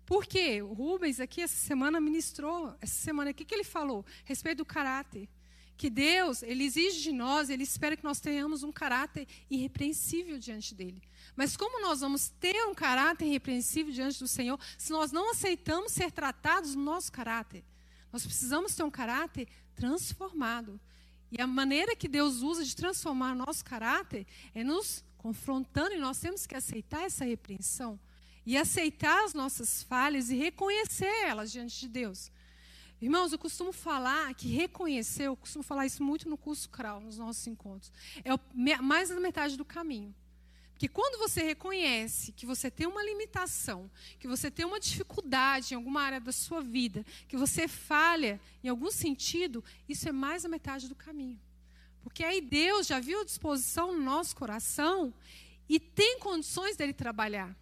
Por 0.05 0.27
quê? 0.27 0.63
O 0.63 0.73
Rubens 0.73 1.21
aqui 1.21 1.41
essa 1.41 1.57
semana 1.57 2.01
ministrou, 2.01 2.75
essa 2.81 2.95
semana, 2.95 3.31
o 3.31 3.35
que, 3.35 3.45
que 3.45 3.55
ele 3.55 3.65
falou? 3.65 4.05
A 4.25 4.29
respeito 4.29 4.59
do 4.59 4.65
caráter 4.65 5.29
que 5.83 5.91
Deus, 5.91 6.45
ele 6.45 6.63
exige 6.63 7.03
de 7.03 7.11
nós, 7.11 7.51
ele 7.51 7.65
espera 7.65 7.97
que 7.97 8.05
nós 8.05 8.21
tenhamos 8.21 8.63
um 8.63 8.71
caráter 8.71 9.27
irrepreensível 9.51 10.39
diante 10.39 10.77
dele. 10.77 11.03
Mas 11.35 11.57
como 11.57 11.83
nós 11.83 11.99
vamos 11.99 12.29
ter 12.29 12.55
um 12.69 12.73
caráter 12.73 13.27
irrepreensível 13.27 13.93
diante 13.93 14.21
do 14.21 14.29
Senhor 14.29 14.61
se 14.79 14.93
nós 14.93 15.11
não 15.11 15.33
aceitamos 15.33 15.91
ser 15.91 16.13
tratados 16.13 16.77
no 16.77 16.85
nosso 16.85 17.11
caráter? 17.11 17.65
Nós 18.13 18.25
precisamos 18.25 18.77
ter 18.77 18.85
um 18.85 18.91
caráter 18.93 19.49
transformado. 19.75 20.81
E 21.33 21.41
a 21.41 21.47
maneira 21.47 21.97
que 21.97 22.07
Deus 22.07 22.43
usa 22.43 22.63
de 22.63 22.77
transformar 22.77 23.35
nosso 23.35 23.65
caráter 23.65 24.27
é 24.55 24.63
nos 24.63 25.03
confrontando 25.17 25.95
e 25.95 25.99
nós 25.99 26.21
temos 26.21 26.47
que 26.47 26.55
aceitar 26.55 27.05
essa 27.05 27.25
repreensão 27.25 27.99
e 28.45 28.55
aceitar 28.59 29.25
as 29.25 29.33
nossas 29.33 29.83
falhas 29.83 30.29
e 30.29 30.37
reconhecer 30.37 31.07
elas 31.25 31.51
diante 31.51 31.81
de 31.81 31.89
Deus. 31.89 32.31
Irmãos, 33.01 33.33
eu 33.33 33.39
costumo 33.39 33.73
falar 33.73 34.35
que 34.35 34.47
reconhecer, 34.49 35.25
eu 35.25 35.37
costumo 35.37 35.63
falar 35.63 35.87
isso 35.87 36.05
muito 36.05 36.29
no 36.29 36.37
curso 36.37 36.69
CRAL, 36.69 37.01
nos 37.01 37.17
nossos 37.17 37.47
encontros, 37.47 37.91
é 38.25 38.77
mais 38.83 39.09
da 39.09 39.19
metade 39.19 39.57
do 39.57 39.65
caminho. 39.65 40.15
Porque 40.83 40.95
quando 40.95 41.17
você 41.17 41.45
reconhece 41.45 42.33
que 42.33 42.45
você 42.45 42.69
tem 42.69 42.89
uma 42.89 43.05
limitação, 43.05 43.89
que 44.19 44.27
você 44.27 44.51
tem 44.51 44.67
uma 44.67 44.81
dificuldade 44.81 45.73
em 45.73 45.77
alguma 45.77 46.03
área 46.03 46.21
da 46.21 46.33
sua 46.33 46.61
vida, 46.61 47.07
que 47.29 47.37
você 47.37 47.69
falha 47.69 48.41
em 48.65 48.69
algum 48.69 48.91
sentido, 48.91 49.63
isso 49.89 50.09
é 50.09 50.11
mais 50.11 50.43
da 50.43 50.49
metade 50.49 50.89
do 50.89 50.97
caminho. 50.97 51.41
Porque 52.03 52.25
aí 52.25 52.41
Deus 52.41 52.89
já 52.89 52.99
viu 52.99 53.21
a 53.21 53.25
disposição 53.25 53.95
no 53.95 54.03
nosso 54.03 54.35
coração 54.35 55.15
e 55.69 55.79
tem 55.79 56.19
condições 56.19 56.77
dele 56.77 56.93
trabalhar. 56.93 57.57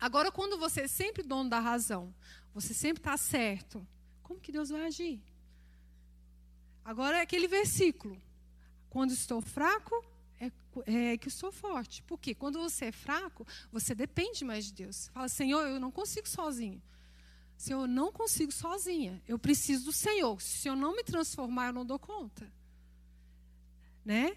Agora, 0.00 0.32
quando 0.32 0.56
você 0.56 0.80
é 0.80 0.88
sempre 0.88 1.22
dono 1.22 1.50
da 1.50 1.60
razão, 1.60 2.14
você 2.54 2.72
sempre 2.72 3.00
está 3.00 3.18
certo, 3.18 3.86
como 4.22 4.40
que 4.40 4.50
Deus 4.50 4.70
vai 4.70 4.86
agir? 4.86 5.20
Agora 6.82 7.18
é 7.18 7.20
aquele 7.20 7.46
versículo. 7.46 8.18
Quando 8.88 9.12
estou 9.12 9.42
fraco, 9.42 10.02
é, 10.42 11.12
é, 11.12 11.16
que 11.16 11.28
estou 11.28 11.52
forte. 11.52 12.02
Porque 12.02 12.34
quando 12.34 12.58
você 12.58 12.86
é 12.86 12.92
fraco, 12.92 13.46
você 13.70 13.94
depende 13.94 14.44
mais 14.44 14.64
de 14.66 14.72
Deus. 14.72 15.08
Fala, 15.08 15.28
Senhor, 15.28 15.66
eu 15.66 15.78
não 15.78 15.92
consigo 15.92 16.28
sozinho. 16.28 16.82
Senhor, 17.56 17.82
eu 17.82 17.88
não 17.88 18.10
consigo 18.10 18.50
sozinha. 18.50 19.22
Eu 19.28 19.38
preciso 19.38 19.84
do 19.84 19.92
Senhor. 19.92 20.40
Se 20.42 20.68
eu 20.68 20.74
não 20.74 20.96
me 20.96 21.04
transformar, 21.04 21.68
eu 21.68 21.72
não 21.72 21.86
dou 21.86 21.98
conta. 21.98 22.52
Né? 24.04 24.36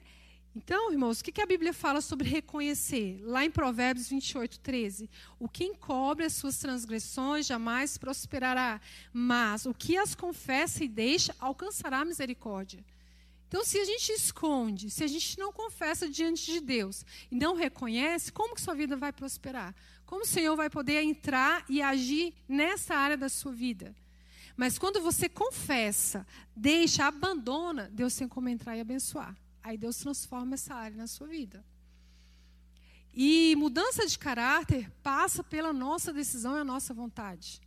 Então, 0.55 0.91
irmãos, 0.91 1.19
o 1.19 1.23
que 1.23 1.41
a 1.41 1.45
Bíblia 1.45 1.73
fala 1.73 1.99
sobre 1.99 2.29
reconhecer? 2.29 3.19
Lá 3.23 3.43
em 3.43 3.51
Provérbios 3.51 4.07
28, 4.07 4.59
13. 4.59 5.09
O 5.39 5.49
que 5.49 5.65
encobre 5.65 6.23
as 6.23 6.33
suas 6.33 6.57
transgressões 6.59 7.45
jamais 7.45 7.97
prosperará, 7.97 8.79
mas 9.11 9.65
o 9.65 9.73
que 9.73 9.97
as 9.97 10.15
confessa 10.15 10.83
e 10.83 10.87
deixa 10.87 11.35
alcançará 11.39 12.05
misericórdia. 12.05 12.85
Então, 13.47 13.63
se 13.63 13.79
a 13.79 13.85
gente 13.85 14.11
esconde, 14.11 14.89
se 14.89 15.03
a 15.03 15.07
gente 15.07 15.37
não 15.37 15.53
confessa 15.53 16.09
diante 16.09 16.51
de 16.51 16.59
Deus 16.59 17.05
e 17.31 17.35
não 17.35 17.55
reconhece, 17.55 18.31
como 18.31 18.55
que 18.55 18.61
sua 18.61 18.73
vida 18.73 18.97
vai 18.97 19.13
prosperar? 19.13 19.73
Como 20.05 20.23
o 20.23 20.27
Senhor 20.27 20.55
vai 20.55 20.69
poder 20.69 21.03
entrar 21.03 21.63
e 21.69 21.81
agir 21.81 22.33
nessa 22.47 22.95
área 22.95 23.17
da 23.17 23.29
sua 23.29 23.51
vida? 23.51 23.95
Mas 24.57 24.77
quando 24.77 25.01
você 25.01 25.27
confessa, 25.27 26.25
deixa, 26.55 27.05
abandona, 27.05 27.89
Deus 27.91 28.15
tem 28.15 28.27
como 28.27 28.49
entrar 28.49 28.75
e 28.77 28.81
abençoar. 28.81 29.35
Aí 29.61 29.77
Deus 29.77 29.97
transforma 29.97 30.55
essa 30.55 30.73
área 30.73 30.95
na 30.95 31.07
sua 31.07 31.27
vida. 31.27 31.63
E 33.13 33.55
mudança 33.57 34.05
de 34.05 34.17
caráter 34.17 34.91
passa 35.01 35.43
pela 35.43 35.71
nossa 35.71 36.11
decisão 36.11 36.57
e 36.57 36.59
a 36.59 36.65
nossa 36.65 36.93
vontade. 36.93 37.61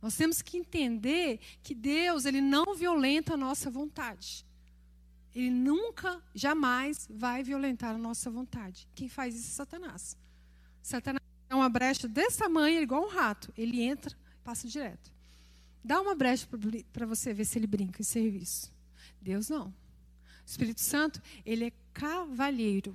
Nós 0.00 0.16
temos 0.16 0.42
que 0.42 0.58
entender 0.58 1.40
que 1.62 1.74
Deus, 1.74 2.26
ele 2.26 2.40
não 2.40 2.74
violenta 2.74 3.34
a 3.34 3.38
nossa 3.38 3.70
vontade. 3.70 4.44
Ele 5.34 5.50
nunca, 5.50 6.22
jamais 6.34 7.08
vai 7.10 7.42
violentar 7.42 7.94
a 7.94 7.98
nossa 7.98 8.30
vontade. 8.30 8.86
Quem 8.94 9.08
faz 9.08 9.34
isso 9.34 9.48
é 9.48 9.54
Satanás. 9.54 10.16
Satanás 10.80 11.22
é 11.50 11.54
uma 11.54 11.68
brecha 11.68 12.06
desse 12.06 12.38
tamanho, 12.38 12.80
igual 12.80 13.04
um 13.04 13.08
rato. 13.08 13.52
Ele 13.56 13.82
entra, 13.82 14.16
passa 14.44 14.68
direto. 14.68 15.12
Dá 15.82 16.00
uma 16.00 16.14
brecha 16.14 16.46
para 16.92 17.06
você 17.06 17.34
ver 17.34 17.44
se 17.44 17.58
ele 17.58 17.66
brinca 17.66 18.00
em 18.00 18.04
serviço. 18.04 18.72
Deus 19.20 19.48
não. 19.48 19.66
O 19.66 19.74
Espírito 20.46 20.80
Santo, 20.80 21.20
ele 21.44 21.66
é 21.66 21.72
cavalheiro. 21.92 22.94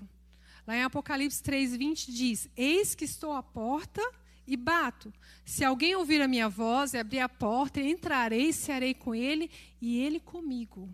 Lá 0.65 0.75
em 0.75 0.83
Apocalipse 0.83 1.41
3:20 1.43 2.11
diz: 2.11 2.49
Eis 2.55 2.95
que 2.95 3.05
estou 3.05 3.33
à 3.33 3.43
porta 3.43 4.01
e 4.45 4.55
bato. 4.55 5.13
Se 5.43 5.63
alguém 5.63 5.95
ouvir 5.95 6.21
a 6.21 6.27
minha 6.27 6.47
voz 6.47 6.93
e 6.93 6.97
abrir 6.97 7.19
a 7.19 7.29
porta, 7.29 7.81
entrarei, 7.81 8.53
cearei 8.53 8.93
com 8.93 9.13
ele 9.13 9.49
e 9.81 9.99
ele 9.99 10.19
comigo. 10.19 10.89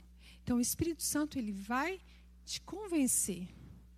Então 0.45 0.57
o 0.57 0.61
Espírito 0.61 1.01
Santo 1.01 1.39
ele 1.39 1.51
vai 1.51 1.99
te 2.45 2.61
convencer. 2.61 3.47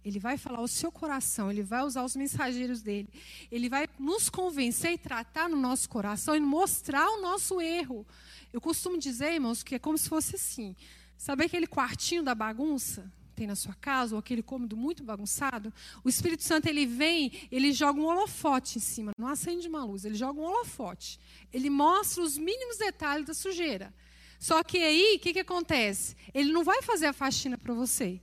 Ele 0.02 0.18
vai 0.18 0.38
falar 0.38 0.60
ao 0.60 0.68
seu 0.70 0.90
coração, 0.90 1.52
ele 1.52 1.62
vai 1.62 1.84
usar 1.84 2.06
os 2.06 2.16
mensageiros 2.16 2.82
dele. 2.82 3.10
Ele 3.52 3.68
vai 3.68 3.90
nos 4.00 4.30
convencer 4.30 4.94
e 4.94 4.98
tratar 4.98 5.50
no 5.50 5.58
nosso 5.58 5.90
coração 5.90 6.34
e 6.34 6.40
mostrar 6.40 7.06
o 7.10 7.22
nosso 7.22 7.60
erro. 7.60 8.08
Eu 8.54 8.62
costumo 8.62 8.98
dizer, 8.98 9.34
irmãos, 9.34 9.62
que 9.62 9.76
é 9.76 9.80
como 9.80 9.98
se 9.98 10.08
fosse 10.08 10.38
assim. 10.38 10.74
Sabe 11.18 11.44
aquele 11.44 11.68
quartinho 11.68 12.24
da 12.24 12.34
bagunça? 12.34 13.12
tem 13.36 13.46
na 13.46 13.56
sua 13.56 13.76
casa, 13.76 14.16
ou 14.16 14.20
aquele 14.20 14.42
cômodo 14.42 14.76
muito 14.76 15.04
bagunçado, 15.04 15.72
o 16.04 16.10
Espírito 16.10 16.44
Santo 16.44 16.66
ele 16.66 16.88
vem, 16.88 17.32
ele 17.52 17.72
joga 17.72 18.00
um 18.00 18.06
holofote 18.06 18.80
em 18.80 18.82
cima, 18.82 19.12
não 19.16 19.28
acende 19.28 19.68
uma 19.68 19.86
luz, 19.86 20.06
ele 20.06 20.16
joga 20.16 20.42
um 20.42 20.44
holofote. 20.44 21.20
Ele 21.54 21.70
mostra 21.70 22.24
os 22.24 22.36
mínimos 22.36 22.78
detalhes 22.78 23.28
da 23.28 23.36
sujeira. 23.36 23.94
Só 24.40 24.64
que 24.64 24.78
aí, 24.78 25.16
o 25.16 25.20
que, 25.20 25.34
que 25.34 25.40
acontece? 25.40 26.16
Ele 26.34 26.52
não 26.52 26.64
vai 26.64 26.82
fazer 26.82 27.08
a 27.08 27.14
faxina 27.14 27.58
para 27.58 27.74
você. 27.74 28.22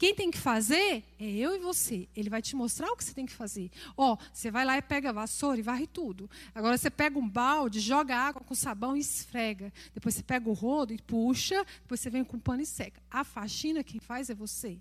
Quem 0.00 0.14
tem 0.14 0.30
que 0.30 0.38
fazer 0.38 1.04
é 1.18 1.24
eu 1.24 1.54
e 1.54 1.58
você. 1.58 2.08
Ele 2.16 2.30
vai 2.30 2.40
te 2.40 2.56
mostrar 2.56 2.90
o 2.90 2.96
que 2.96 3.04
você 3.04 3.12
tem 3.12 3.26
que 3.26 3.34
fazer. 3.34 3.70
Ó, 3.94 4.14
oh, 4.14 4.18
você 4.32 4.50
vai 4.50 4.64
lá 4.64 4.78
e 4.78 4.80
pega 4.80 5.10
a 5.10 5.12
vassoura 5.12 5.58
e 5.58 5.62
varre 5.62 5.86
tudo. 5.86 6.28
Agora 6.54 6.78
você 6.78 6.88
pega 6.88 7.18
um 7.18 7.28
balde, 7.28 7.80
joga 7.80 8.16
água 8.16 8.42
com 8.42 8.54
sabão 8.54 8.96
e 8.96 9.00
esfrega. 9.00 9.70
Depois 9.92 10.14
você 10.14 10.22
pega 10.22 10.48
o 10.48 10.54
rodo 10.54 10.94
e 10.94 10.98
puxa. 11.02 11.66
Depois 11.82 12.00
você 12.00 12.08
vem 12.08 12.24
com 12.24 12.38
pano 12.38 12.62
e 12.62 12.66
seca. 12.66 13.02
A 13.10 13.24
faxina 13.24 13.84
quem 13.84 14.00
faz 14.00 14.30
é 14.30 14.34
você. 14.34 14.80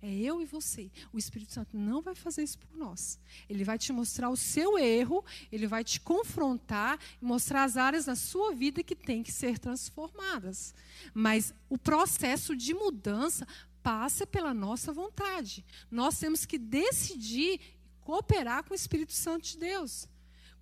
É 0.00 0.12
eu 0.12 0.40
e 0.40 0.44
você. 0.44 0.90
O 1.12 1.18
Espírito 1.18 1.52
Santo 1.52 1.76
não 1.76 2.00
vai 2.00 2.14
fazer 2.14 2.42
isso 2.42 2.58
por 2.58 2.76
nós. 2.76 3.18
Ele 3.48 3.64
vai 3.64 3.76
te 3.76 3.92
mostrar 3.92 4.30
o 4.30 4.36
seu 4.36 4.78
erro, 4.78 5.24
ele 5.50 5.66
vai 5.66 5.82
te 5.82 6.00
confrontar 6.00 6.98
e 7.20 7.24
mostrar 7.24 7.64
as 7.64 7.76
áreas 7.76 8.04
da 8.04 8.14
sua 8.14 8.52
vida 8.54 8.82
que 8.82 8.94
têm 8.94 9.22
que 9.22 9.32
ser 9.32 9.58
transformadas. 9.58 10.74
Mas 11.12 11.52
o 11.68 11.76
processo 11.76 12.54
de 12.54 12.72
mudança 12.74 13.46
passa 13.82 14.26
pela 14.26 14.54
nossa 14.54 14.92
vontade. 14.92 15.64
Nós 15.90 16.18
temos 16.18 16.44
que 16.44 16.58
decidir 16.58 17.60
cooperar 18.02 18.64
com 18.64 18.72
o 18.72 18.76
Espírito 18.76 19.12
Santo 19.12 19.44
de 19.44 19.58
Deus. 19.58 20.08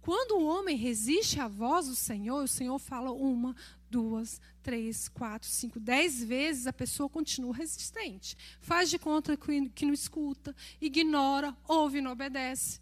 Quando 0.01 0.37
o 0.37 0.47
homem 0.47 0.77
resiste 0.77 1.41
à 1.41 1.49
voz 1.49 1.89
do 1.89 1.95
Senhor, 1.97 2.45
o 2.45 2.49
Senhor 2.49 2.79
fala 2.79 3.11
uma, 3.11 3.57
duas, 3.91 4.41
três, 4.63 5.09
quatro, 5.09 5.49
cinco, 5.49 5.79
dez 5.79 6.23
vezes, 6.23 6.67
a 6.67 6.73
pessoa 6.73 7.09
continua 7.09 7.55
resistente. 7.55 8.37
Faz 8.61 8.91
de 8.91 8.99
conta 8.99 9.37
que 9.37 9.87
não 9.87 9.95
escuta, 9.95 10.55
ignora, 10.81 11.57
ouve 11.67 11.99
e 11.99 12.01
não 12.01 12.13
obedece. 12.13 12.79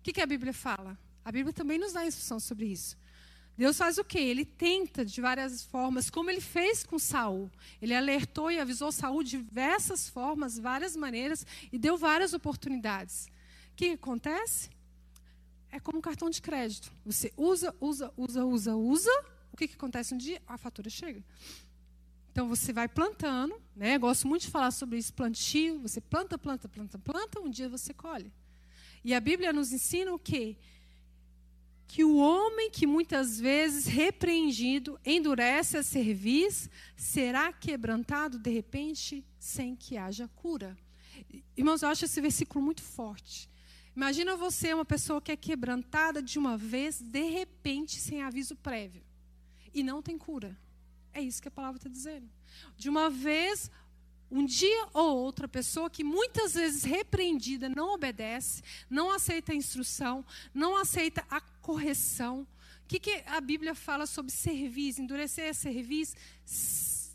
O 0.00 0.02
que, 0.02 0.12
que 0.12 0.20
a 0.20 0.26
Bíblia 0.26 0.52
fala? 0.52 0.98
A 1.24 1.32
Bíblia 1.32 1.52
também 1.52 1.78
nos 1.78 1.92
dá 1.92 2.06
instrução 2.06 2.38
sobre 2.38 2.66
isso. 2.66 2.96
Deus 3.56 3.76
faz 3.76 3.98
o 3.98 4.04
quê? 4.04 4.18
Ele 4.18 4.44
tenta 4.44 5.04
de 5.04 5.20
várias 5.20 5.62
formas, 5.64 6.10
como 6.10 6.28
ele 6.28 6.40
fez 6.40 6.84
com 6.84 6.98
Saul. 6.98 7.50
Ele 7.80 7.94
alertou 7.94 8.50
e 8.50 8.58
avisou 8.58 8.90
Saul 8.90 9.22
de 9.22 9.30
diversas 9.30 10.08
formas, 10.08 10.58
várias 10.58 10.96
maneiras 10.96 11.46
e 11.72 11.78
deu 11.78 11.96
várias 11.96 12.34
oportunidades. 12.34 13.26
O 13.72 13.76
que 13.76 13.90
acontece? 13.90 14.70
É 15.70 15.78
como 15.78 15.98
um 15.98 16.02
cartão 16.02 16.28
de 16.30 16.42
crédito. 16.42 16.92
Você 17.04 17.32
usa, 17.36 17.74
usa, 17.80 18.12
usa, 18.16 18.44
usa, 18.44 18.76
usa. 18.76 19.24
O 19.54 19.56
que, 19.56 19.68
que 19.68 19.76
acontece 19.76 20.12
um 20.12 20.18
dia? 20.18 20.42
A 20.46 20.58
fatura 20.58 20.90
chega. 20.90 21.22
Então 22.32 22.48
você 22.48 22.72
vai 22.72 22.88
plantando, 22.88 23.54
né? 23.76 23.96
Gosto 23.96 24.26
muito 24.26 24.42
de 24.42 24.50
falar 24.50 24.72
sobre 24.72 24.98
isso, 24.98 25.14
plantio. 25.14 25.78
Você 25.78 26.00
planta, 26.00 26.36
planta, 26.36 26.68
planta, 26.68 26.98
planta. 26.98 27.40
Um 27.40 27.48
dia 27.48 27.68
você 27.68 27.94
colhe. 27.94 28.32
E 29.04 29.14
a 29.14 29.20
Bíblia 29.20 29.52
nos 29.52 29.72
ensina 29.72 30.12
o 30.12 30.18
quê? 30.18 30.56
que 31.86 32.02
o 32.02 32.16
homem 32.16 32.70
que 32.70 32.86
muitas 32.88 33.38
vezes 33.38 33.86
repreendido 33.86 34.98
endurece 35.04 35.76
a 35.76 35.82
cerviz 35.82 36.68
será 36.96 37.52
quebrantado 37.52 38.36
de 38.36 38.50
repente 38.50 39.24
sem 39.38 39.76
que 39.76 39.96
haja 39.96 40.26
cura. 40.34 40.76
Irmãos, 41.56 41.82
eu 41.82 41.88
acho 41.88 42.06
esse 42.06 42.20
versículo 42.20 42.64
muito 42.64 42.82
forte. 42.82 43.48
Imagina 43.94 44.34
você, 44.36 44.74
uma 44.74 44.84
pessoa 44.84 45.20
que 45.20 45.30
é 45.30 45.36
quebrantada 45.36 46.20
de 46.20 46.36
uma 46.36 46.56
vez, 46.56 47.00
de 47.00 47.30
repente, 47.30 48.00
sem 48.00 48.22
aviso 48.22 48.56
prévio. 48.56 49.04
E 49.74 49.82
não 49.82 50.00
tem 50.00 50.16
cura. 50.16 50.56
É 51.12 51.20
isso 51.20 51.42
que 51.42 51.48
a 51.48 51.50
palavra 51.50 51.78
está 51.78 51.88
dizendo. 51.88 52.28
De 52.76 52.88
uma 52.88 53.10
vez, 53.10 53.70
um 54.30 54.44
dia 54.44 54.88
ou 54.92 55.16
outra 55.18 55.46
pessoa 55.46 55.90
que 55.90 56.02
muitas 56.02 56.54
vezes 56.54 56.84
repreendida 56.84 57.68
não 57.68 57.94
obedece, 57.94 58.62
não 58.88 59.10
aceita 59.10 59.52
a 59.52 59.54
instrução, 59.54 60.24
não 60.52 60.76
aceita 60.76 61.24
a 61.30 61.40
correção. 61.40 62.46
O 62.84 62.86
que, 62.88 62.98
que 62.98 63.22
a 63.26 63.40
Bíblia 63.40 63.74
fala 63.74 64.06
sobre 64.06 64.32
serviço? 64.32 65.00
Endurecer 65.00 65.50
a 65.50 65.54
serviço 65.54 66.16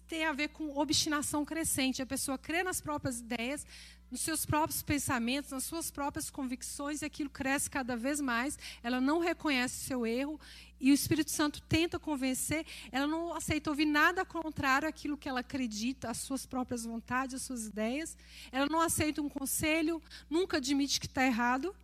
tem 0.07 0.25
a 0.25 0.33
ver 0.33 0.49
com 0.49 0.75
obstinação 0.77 1.45
crescente. 1.45 2.01
A 2.01 2.05
pessoa 2.05 2.37
crê 2.37 2.63
nas 2.63 2.81
próprias 2.81 3.19
ideias, 3.19 3.65
nos 4.09 4.21
seus 4.21 4.45
próprios 4.45 4.81
pensamentos, 4.81 5.51
nas 5.51 5.63
suas 5.63 5.91
próprias 5.91 6.29
convicções, 6.29 7.01
e 7.01 7.05
aquilo 7.05 7.29
cresce 7.29 7.69
cada 7.69 7.95
vez 7.95 8.19
mais. 8.19 8.57
Ela 8.81 8.99
não 8.99 9.19
reconhece 9.19 9.83
o 9.83 9.87
seu 9.87 10.05
erro 10.05 10.39
e 10.79 10.91
o 10.91 10.93
Espírito 10.93 11.29
Santo 11.29 11.61
tenta 11.61 11.99
convencer. 11.99 12.65
Ela 12.91 13.05
não 13.05 13.33
aceita 13.33 13.69
ouvir 13.69 13.85
nada 13.85 14.25
contrário 14.25 14.87
àquilo 14.87 15.17
que 15.17 15.29
ela 15.29 15.41
acredita, 15.41 16.09
às 16.09 16.17
suas 16.17 16.45
próprias 16.45 16.85
vontades, 16.85 17.35
às 17.35 17.41
suas 17.41 17.67
ideias. 17.67 18.17
Ela 18.51 18.67
não 18.67 18.81
aceita 18.81 19.21
um 19.21 19.29
conselho, 19.29 20.01
nunca 20.29 20.57
admite 20.57 20.99
que 20.99 21.05
está 21.05 21.25
errado. 21.25 21.75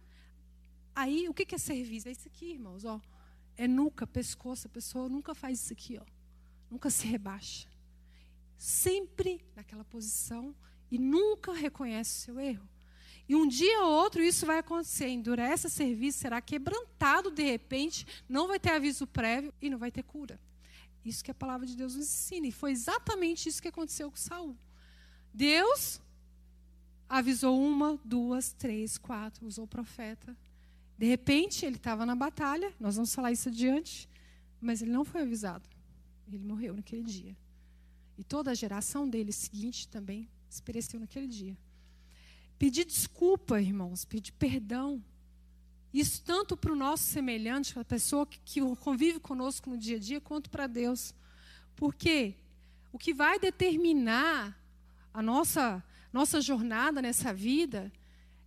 Aí, 0.96 1.28
o 1.28 1.34
que 1.34 1.54
é 1.54 1.58
serviço? 1.58 2.08
É 2.08 2.12
isso 2.12 2.28
aqui, 2.28 2.52
irmãos. 2.52 2.86
Ó. 2.86 3.02
É 3.58 3.68
nuca, 3.68 4.08
pescoço. 4.08 4.68
A 4.68 4.70
pessoa 4.70 5.10
nunca 5.10 5.36
faz 5.36 5.62
isso 5.62 5.74
aqui. 5.74 6.00
Ó. 6.00 6.06
Nunca 6.72 6.90
se 6.90 7.06
rebaixa. 7.06 7.68
Sempre 8.58 9.46
naquela 9.56 9.84
posição 9.84 10.56
e 10.92 10.98
nunca 10.98 11.54
reconhece 11.54 12.12
o 12.12 12.22
seu 12.26 12.40
erro. 12.40 12.68
E 13.28 13.36
um 13.36 13.48
dia 13.48 13.82
ou 13.82 13.92
outro 13.92 14.22
isso 14.22 14.46
vai 14.46 14.60
acontecer. 14.60 15.08
Endurece 15.08 15.70
serviço, 15.70 16.20
será 16.20 16.40
quebrantado 16.42 17.32
de 17.32 17.44
repente, 17.44 18.06
não 18.30 18.48
vai 18.48 18.60
ter 18.60 18.70
aviso 18.70 19.08
prévio 19.08 19.54
e 19.62 19.70
não 19.70 19.78
vai 19.78 19.92
ter 19.92 20.04
cura. 20.04 20.40
Isso 21.04 21.24
que 21.24 21.32
a 21.32 21.36
palavra 21.36 21.66
de 21.66 21.76
Deus 21.76 21.96
nos 21.96 22.06
ensina. 22.06 22.48
E 22.48 22.52
foi 22.52 22.72
exatamente 22.72 23.50
isso 23.50 23.62
que 23.62 23.68
aconteceu 23.68 24.10
com 24.10 24.18
Saul. 24.18 24.56
Deus 25.34 26.00
avisou 27.10 27.60
uma, 27.60 28.00
duas, 28.04 28.54
três, 28.54 28.98
quatro, 28.98 29.46
usou 29.46 29.66
o 29.66 29.68
profeta. 29.68 30.36
De 30.98 31.06
repente, 31.06 31.66
ele 31.66 31.76
estava 31.76 32.06
na 32.06 32.16
batalha, 32.16 32.74
nós 32.80 32.96
vamos 32.96 33.14
falar 33.14 33.32
isso 33.32 33.50
adiante, 33.50 34.10
mas 34.62 34.82
ele 34.82 34.92
não 34.92 35.04
foi 35.04 35.22
avisado. 35.22 35.68
Ele 36.28 36.40
morreu 36.40 36.76
naquele 36.76 37.04
dia. 37.04 37.36
E 38.18 38.24
toda 38.24 38.52
a 38.52 38.56
geração 38.56 39.08
dele 39.08 39.32
seguinte 39.32 39.88
também 39.88 40.30
pereceu 40.64 41.00
naquele 41.00 41.28
dia. 41.28 41.58
Pedir 42.58 42.86
desculpa, 42.86 43.62
irmãos, 43.62 44.06
pedir 44.06 44.32
perdão. 44.34 45.04
Isso 45.94 46.22
tanto 46.24 46.56
para 46.58 46.72
o 46.72 46.76
nosso 46.76 47.04
semelhante, 47.04 47.74
para 47.74 47.82
a 47.82 47.86
pessoa 47.86 48.26
que, 48.26 48.40
que 48.40 48.76
convive 48.78 49.20
conosco 49.20 49.70
no 49.70 49.78
dia 49.78 49.98
a 49.98 50.00
dia, 50.00 50.22
quanto 50.22 50.50
para 50.50 50.68
Deus. 50.68 51.14
Porque 51.76 52.36
o 52.92 52.98
que 52.98 53.14
vai 53.14 53.40
determinar 53.40 54.58
a 55.14 55.22
nossa, 55.22 55.84
nossa 56.12 56.42
jornada 56.42 57.02
nessa 57.02 57.34
vida 57.34 57.92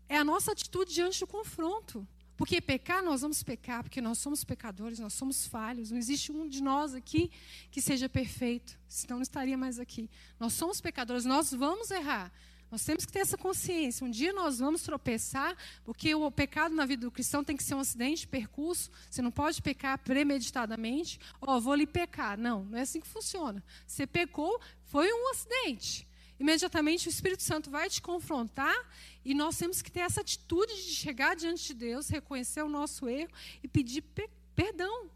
é 0.08 0.16
a 0.16 0.24
nossa 0.24 0.52
atitude 0.52 0.92
diante 0.92 1.20
do 1.20 1.26
confronto. 1.26 2.06
Porque 2.38 2.60
pecar, 2.60 3.02
nós 3.02 3.22
vamos 3.22 3.42
pecar, 3.42 3.82
porque 3.82 4.00
nós 4.00 4.18
somos 4.18 4.44
pecadores, 4.44 5.00
nós 5.00 5.12
somos 5.12 5.44
falhos. 5.44 5.90
Não 5.90 5.98
existe 5.98 6.30
um 6.30 6.48
de 6.48 6.62
nós 6.62 6.94
aqui 6.94 7.32
que 7.68 7.82
seja 7.82 8.08
perfeito, 8.08 8.78
senão 8.88 9.16
não 9.16 9.22
estaria 9.24 9.58
mais 9.58 9.80
aqui. 9.80 10.08
Nós 10.38 10.52
somos 10.52 10.80
pecadores, 10.80 11.24
nós 11.24 11.50
vamos 11.50 11.90
errar. 11.90 12.32
Nós 12.70 12.84
temos 12.84 13.04
que 13.04 13.10
ter 13.10 13.20
essa 13.20 13.36
consciência. 13.36 14.06
Um 14.06 14.10
dia 14.10 14.32
nós 14.32 14.60
vamos 14.60 14.82
tropeçar, 14.82 15.56
porque 15.84 16.14
o 16.14 16.30
pecado 16.30 16.76
na 16.76 16.86
vida 16.86 17.06
do 17.06 17.10
cristão 17.10 17.42
tem 17.42 17.56
que 17.56 17.64
ser 17.64 17.74
um 17.74 17.80
acidente 17.80 18.20
de 18.20 18.28
percurso. 18.28 18.88
Você 19.10 19.20
não 19.20 19.32
pode 19.32 19.60
pecar 19.60 19.98
premeditadamente. 19.98 21.18
Ó, 21.40 21.56
oh, 21.56 21.60
vou 21.60 21.74
lhe 21.74 21.88
pecar. 21.88 22.38
Não, 22.38 22.64
não 22.66 22.78
é 22.78 22.82
assim 22.82 23.00
que 23.00 23.08
funciona. 23.08 23.64
Você 23.84 24.06
pecou, 24.06 24.60
foi 24.84 25.12
um 25.12 25.30
acidente 25.32 26.07
imediatamente 26.38 27.08
o 27.08 27.10
Espírito 27.10 27.42
Santo 27.42 27.70
vai 27.70 27.90
te 27.90 28.00
confrontar 28.00 28.76
e 29.24 29.34
nós 29.34 29.56
temos 29.58 29.82
que 29.82 29.90
ter 29.90 30.00
essa 30.00 30.20
atitude 30.20 30.74
de 30.74 30.94
chegar 30.94 31.36
diante 31.36 31.68
de 31.68 31.74
Deus, 31.74 32.08
reconhecer 32.08 32.62
o 32.62 32.68
nosso 32.68 33.08
erro 33.08 33.30
e 33.62 33.68
pedir 33.68 34.02
pe 34.02 34.28
perdão. 34.54 35.10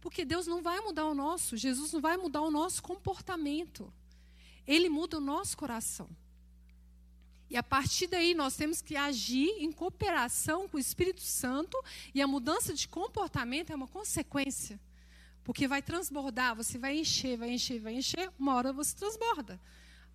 Porque 0.00 0.24
Deus 0.24 0.46
não 0.46 0.62
vai 0.62 0.80
mudar 0.80 1.06
o 1.06 1.14
nosso, 1.14 1.56
Jesus 1.56 1.92
não 1.92 2.00
vai 2.00 2.16
mudar 2.16 2.42
o 2.42 2.50
nosso 2.50 2.82
comportamento. 2.82 3.92
Ele 4.66 4.88
muda 4.88 5.16
o 5.16 5.20
nosso 5.20 5.56
coração. 5.56 6.08
E 7.48 7.56
a 7.56 7.62
partir 7.62 8.06
daí 8.06 8.34
nós 8.34 8.56
temos 8.56 8.82
que 8.82 8.96
agir 8.96 9.48
em 9.58 9.70
cooperação 9.70 10.68
com 10.68 10.76
o 10.76 10.80
Espírito 10.80 11.20
Santo 11.20 11.76
e 12.14 12.20
a 12.20 12.26
mudança 12.26 12.74
de 12.74 12.88
comportamento 12.88 13.70
é 13.70 13.74
uma 13.74 13.86
consequência. 13.86 14.80
Porque 15.44 15.68
vai 15.68 15.82
transbordar, 15.82 16.56
você 16.56 16.78
vai 16.78 16.98
encher, 16.98 17.36
vai 17.36 17.50
encher, 17.50 17.80
vai 17.80 17.94
encher, 17.94 18.32
uma 18.38 18.54
hora 18.54 18.72
você 18.72 18.96
transborda. 18.96 19.60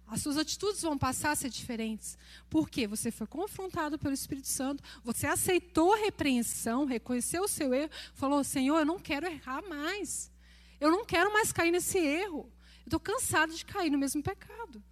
As 0.09 0.21
suas 0.21 0.37
atitudes 0.37 0.81
vão 0.81 0.97
passar 0.97 1.31
a 1.31 1.35
ser 1.35 1.49
diferentes. 1.49 2.17
Porque 2.49 2.87
você 2.87 3.11
foi 3.11 3.27
confrontado 3.27 3.97
pelo 3.99 4.13
Espírito 4.13 4.47
Santo, 4.47 4.83
você 5.03 5.27
aceitou 5.27 5.93
a 5.93 5.97
repreensão, 5.97 6.85
reconheceu 6.85 7.43
o 7.43 7.47
seu 7.47 7.73
erro, 7.73 7.91
falou: 8.15 8.43
Senhor, 8.43 8.79
eu 8.79 8.85
não 8.85 8.99
quero 8.99 9.27
errar 9.27 9.61
mais. 9.61 10.31
Eu 10.79 10.89
não 10.89 11.05
quero 11.05 11.31
mais 11.31 11.51
cair 11.51 11.71
nesse 11.71 11.99
erro. 11.99 12.51
Eu 12.79 12.85
estou 12.85 12.99
cansado 12.99 13.53
de 13.53 13.63
cair 13.63 13.91
no 13.91 13.97
mesmo 13.97 14.23
pecado. 14.23 14.83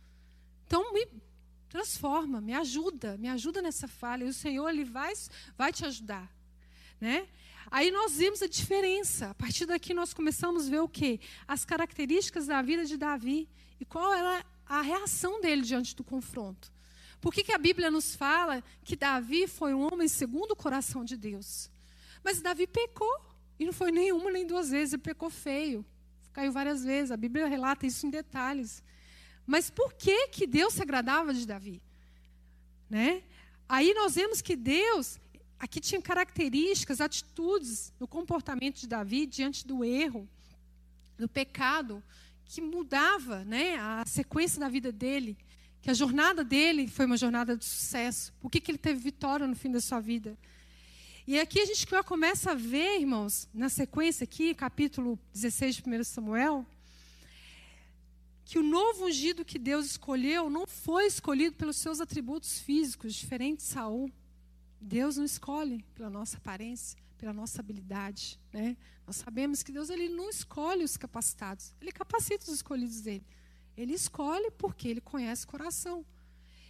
Então, 0.68 0.94
me 0.94 1.08
transforma, 1.68 2.40
me 2.40 2.54
ajuda, 2.54 3.18
me 3.18 3.28
ajuda 3.28 3.62
nessa 3.62 3.88
falha. 3.88 4.24
E 4.24 4.28
o 4.28 4.34
Senhor, 4.34 4.70
Ele 4.70 4.84
vai, 4.84 5.14
vai 5.58 5.74
te 5.74 5.84
ajudar. 5.84 6.32
Né? 7.02 7.28
Aí 7.72 7.90
nós 7.90 8.18
vimos 8.18 8.44
a 8.44 8.48
diferença. 8.48 9.32
A 9.32 9.34
partir 9.34 9.66
daqui 9.66 9.96
nós 9.96 10.14
começamos 10.14 10.68
a 10.68 10.70
ver 10.70 10.82
o 10.82 10.88
quê? 10.88 11.20
As 11.48 11.66
características 11.66 12.46
da 12.46 12.62
vida 12.62 12.86
de 12.86 12.98
Davi. 12.98 13.50
E 13.80 13.86
qual 13.86 14.14
era 14.14 14.46
a 14.68 14.82
reação 14.82 15.40
dele 15.42 15.62
diante 15.62 15.96
do 15.96 16.04
confronto. 16.04 16.72
Por 17.20 17.34
que, 17.34 17.44
que 17.44 17.54
a 17.54 17.58
Bíblia 17.58 17.90
nos 17.90 18.16
fala 18.16 18.64
que 18.84 18.96
Davi 18.96 19.48
foi 19.48 19.74
um 19.74 19.92
homem 19.92 20.08
segundo 20.08 20.52
o 20.52 20.56
coração 20.56 21.04
de 21.04 21.18
Deus? 21.18 21.70
Mas 22.24 22.42
Davi 22.42 22.68
pecou. 22.68 23.22
E 23.60 23.66
não 23.66 23.74
foi 23.74 23.92
nem 23.92 24.12
uma 24.12 24.30
nem 24.30 24.46
duas 24.46 24.70
vezes, 24.70 24.94
ele 24.94 25.02
pecou 25.02 25.30
feio. 25.30 25.84
Caiu 26.32 26.52
várias 26.52 26.84
vezes. 26.84 27.12
A 27.12 27.18
Bíblia 27.18 27.48
relata 27.48 27.88
isso 27.88 28.06
em 28.06 28.10
detalhes. 28.10 28.84
Mas 29.48 29.70
por 29.70 29.94
que, 29.94 30.28
que 30.28 30.46
Deus 30.46 30.74
se 30.74 30.82
agradava 30.82 31.34
de 31.34 31.48
Davi? 31.48 31.82
Né? 32.90 33.24
Aí 33.68 33.94
nós 33.94 34.16
vemos 34.16 34.42
que 34.42 34.56
Deus, 34.56 35.20
aqui 35.58 35.80
tinha 35.80 36.02
características, 36.02 37.02
atitudes 37.02 37.92
no 38.00 38.08
comportamento 38.08 38.80
de 38.80 38.88
Davi 38.88 39.26
diante 39.26 39.66
do 39.66 39.84
erro, 39.84 40.30
do 41.18 41.28
pecado, 41.28 42.04
que 42.48 42.62
mudava 42.62 43.44
né, 43.44 43.76
a 43.76 44.04
sequência 44.06 44.60
da 44.60 44.70
vida 44.70 44.92
dele, 44.92 45.38
que 45.82 45.92
a 45.92 45.94
jornada 45.94 46.44
dele 46.44 46.88
foi 46.88 47.06
uma 47.06 47.18
jornada 47.18 47.58
de 47.58 47.66
sucesso. 47.66 48.34
Por 48.40 48.50
que, 48.50 48.62
que 48.62 48.72
ele 48.72 48.78
teve 48.78 49.00
vitória 49.00 49.46
no 49.46 49.56
fim 49.56 49.72
da 49.72 49.82
sua 49.82 50.00
vida? 50.00 50.38
E 51.26 51.38
aqui 51.38 51.60
a 51.60 51.66
gente 51.66 51.86
começa 52.06 52.52
a 52.52 52.56
ver, 52.56 53.02
irmãos, 53.02 53.50
na 53.54 53.68
sequência 53.68 54.24
aqui, 54.24 54.54
capítulo 54.54 55.20
16 55.34 55.76
de 55.76 55.84
1 55.90 56.04
Samuel, 56.06 56.66
que 58.46 58.58
o 58.58 58.64
novo 58.64 59.08
ungido 59.08 59.44
que 59.44 59.60
Deus 59.60 59.86
escolheu 59.86 60.50
não 60.50 60.66
foi 60.66 61.06
escolhido 61.06 61.58
pelos 61.58 61.76
seus 61.76 62.00
atributos 62.00 62.60
físicos, 62.60 63.14
diferente 63.14 63.58
de 63.58 63.64
Saul. 63.64 64.10
Deus 64.80 65.18
não 65.18 65.26
escolhe 65.26 65.84
pela 65.96 66.10
nossa 66.10 66.38
aparência, 66.38 66.98
pela 67.18 67.34
nossa 67.34 67.60
habilidade. 67.60 68.40
Né? 68.54 68.78
Nós 69.06 69.18
sabemos 69.18 69.64
que 69.64 69.72
Deus 69.72 69.90
ele 69.90 70.10
não 70.10 70.30
escolhe 70.30 70.84
os 70.84 70.98
capacitados, 70.98 71.74
ele 71.82 71.92
capacita 71.92 72.46
os 72.46 72.54
escolhidos 72.54 73.02
dele. 73.02 73.26
Ele 73.76 73.94
escolhe 73.94 74.50
porque 74.52 74.88
ele 74.88 75.02
conhece 75.02 75.46
o 75.46 75.48
coração. 75.48 76.06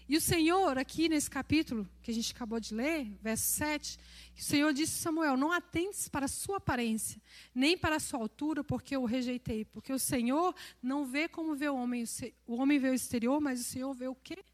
E 0.10 0.16
o 0.16 0.22
Senhor, 0.22 0.78
aqui 0.78 1.10
nesse 1.10 1.30
capítulo 1.30 1.88
que 2.02 2.12
a 2.12 2.14
gente 2.14 2.32
acabou 2.34 2.62
de 2.62 2.74
ler, 2.74 3.12
verso 3.22 3.44
7, 3.56 3.98
o 4.38 4.42
Senhor 4.42 4.72
disse 4.72 5.00
a 5.00 5.04
Samuel: 5.04 5.36
Não 5.36 5.52
atentes 5.52 6.08
para 6.08 6.26
a 6.26 6.30
sua 6.30 6.58
aparência, 6.58 7.22
nem 7.54 7.78
para 7.78 7.98
a 7.98 8.00
sua 8.00 8.20
altura, 8.20 8.64
porque 8.64 8.96
eu 8.96 9.02
o 9.02 9.06
rejeitei. 9.06 9.66
Porque 9.66 9.92
o 9.92 10.00
Senhor 10.00 10.56
não 10.82 11.06
vê 11.06 11.28
como 11.28 11.56
vê 11.56 11.68
o 11.68 11.76
homem. 11.76 12.06
O 12.46 12.56
homem 12.56 12.80
vê 12.80 12.90
o 12.90 12.94
exterior, 12.94 13.42
mas 13.42 13.60
o 13.60 13.66
Senhor 13.66 13.94
vê 13.94 14.08
o 14.08 14.16
quê? 14.16 14.46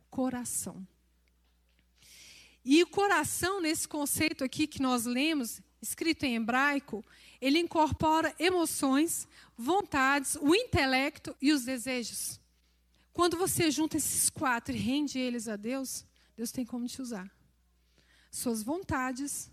O 0.00 0.10
coração. 0.10 0.84
E 2.68 2.82
o 2.82 2.86
coração, 2.88 3.60
nesse 3.60 3.86
conceito 3.86 4.42
aqui 4.42 4.66
que 4.66 4.82
nós 4.82 5.04
lemos, 5.04 5.62
escrito 5.80 6.24
em 6.24 6.34
hebraico, 6.34 7.04
ele 7.40 7.60
incorpora 7.60 8.34
emoções, 8.40 9.28
vontades, 9.56 10.36
o 10.40 10.52
intelecto 10.52 11.36
e 11.40 11.52
os 11.52 11.64
desejos. 11.64 12.40
Quando 13.12 13.36
você 13.36 13.70
junta 13.70 13.96
esses 13.96 14.28
quatro 14.28 14.74
e 14.74 14.78
rende 14.78 15.16
eles 15.16 15.46
a 15.46 15.54
Deus, 15.54 16.04
Deus 16.36 16.50
tem 16.50 16.66
como 16.66 16.88
te 16.88 17.00
usar. 17.00 17.30
Suas 18.32 18.64
vontades, 18.64 19.48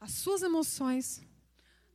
as 0.00 0.12
suas 0.12 0.40
emoções, 0.40 1.20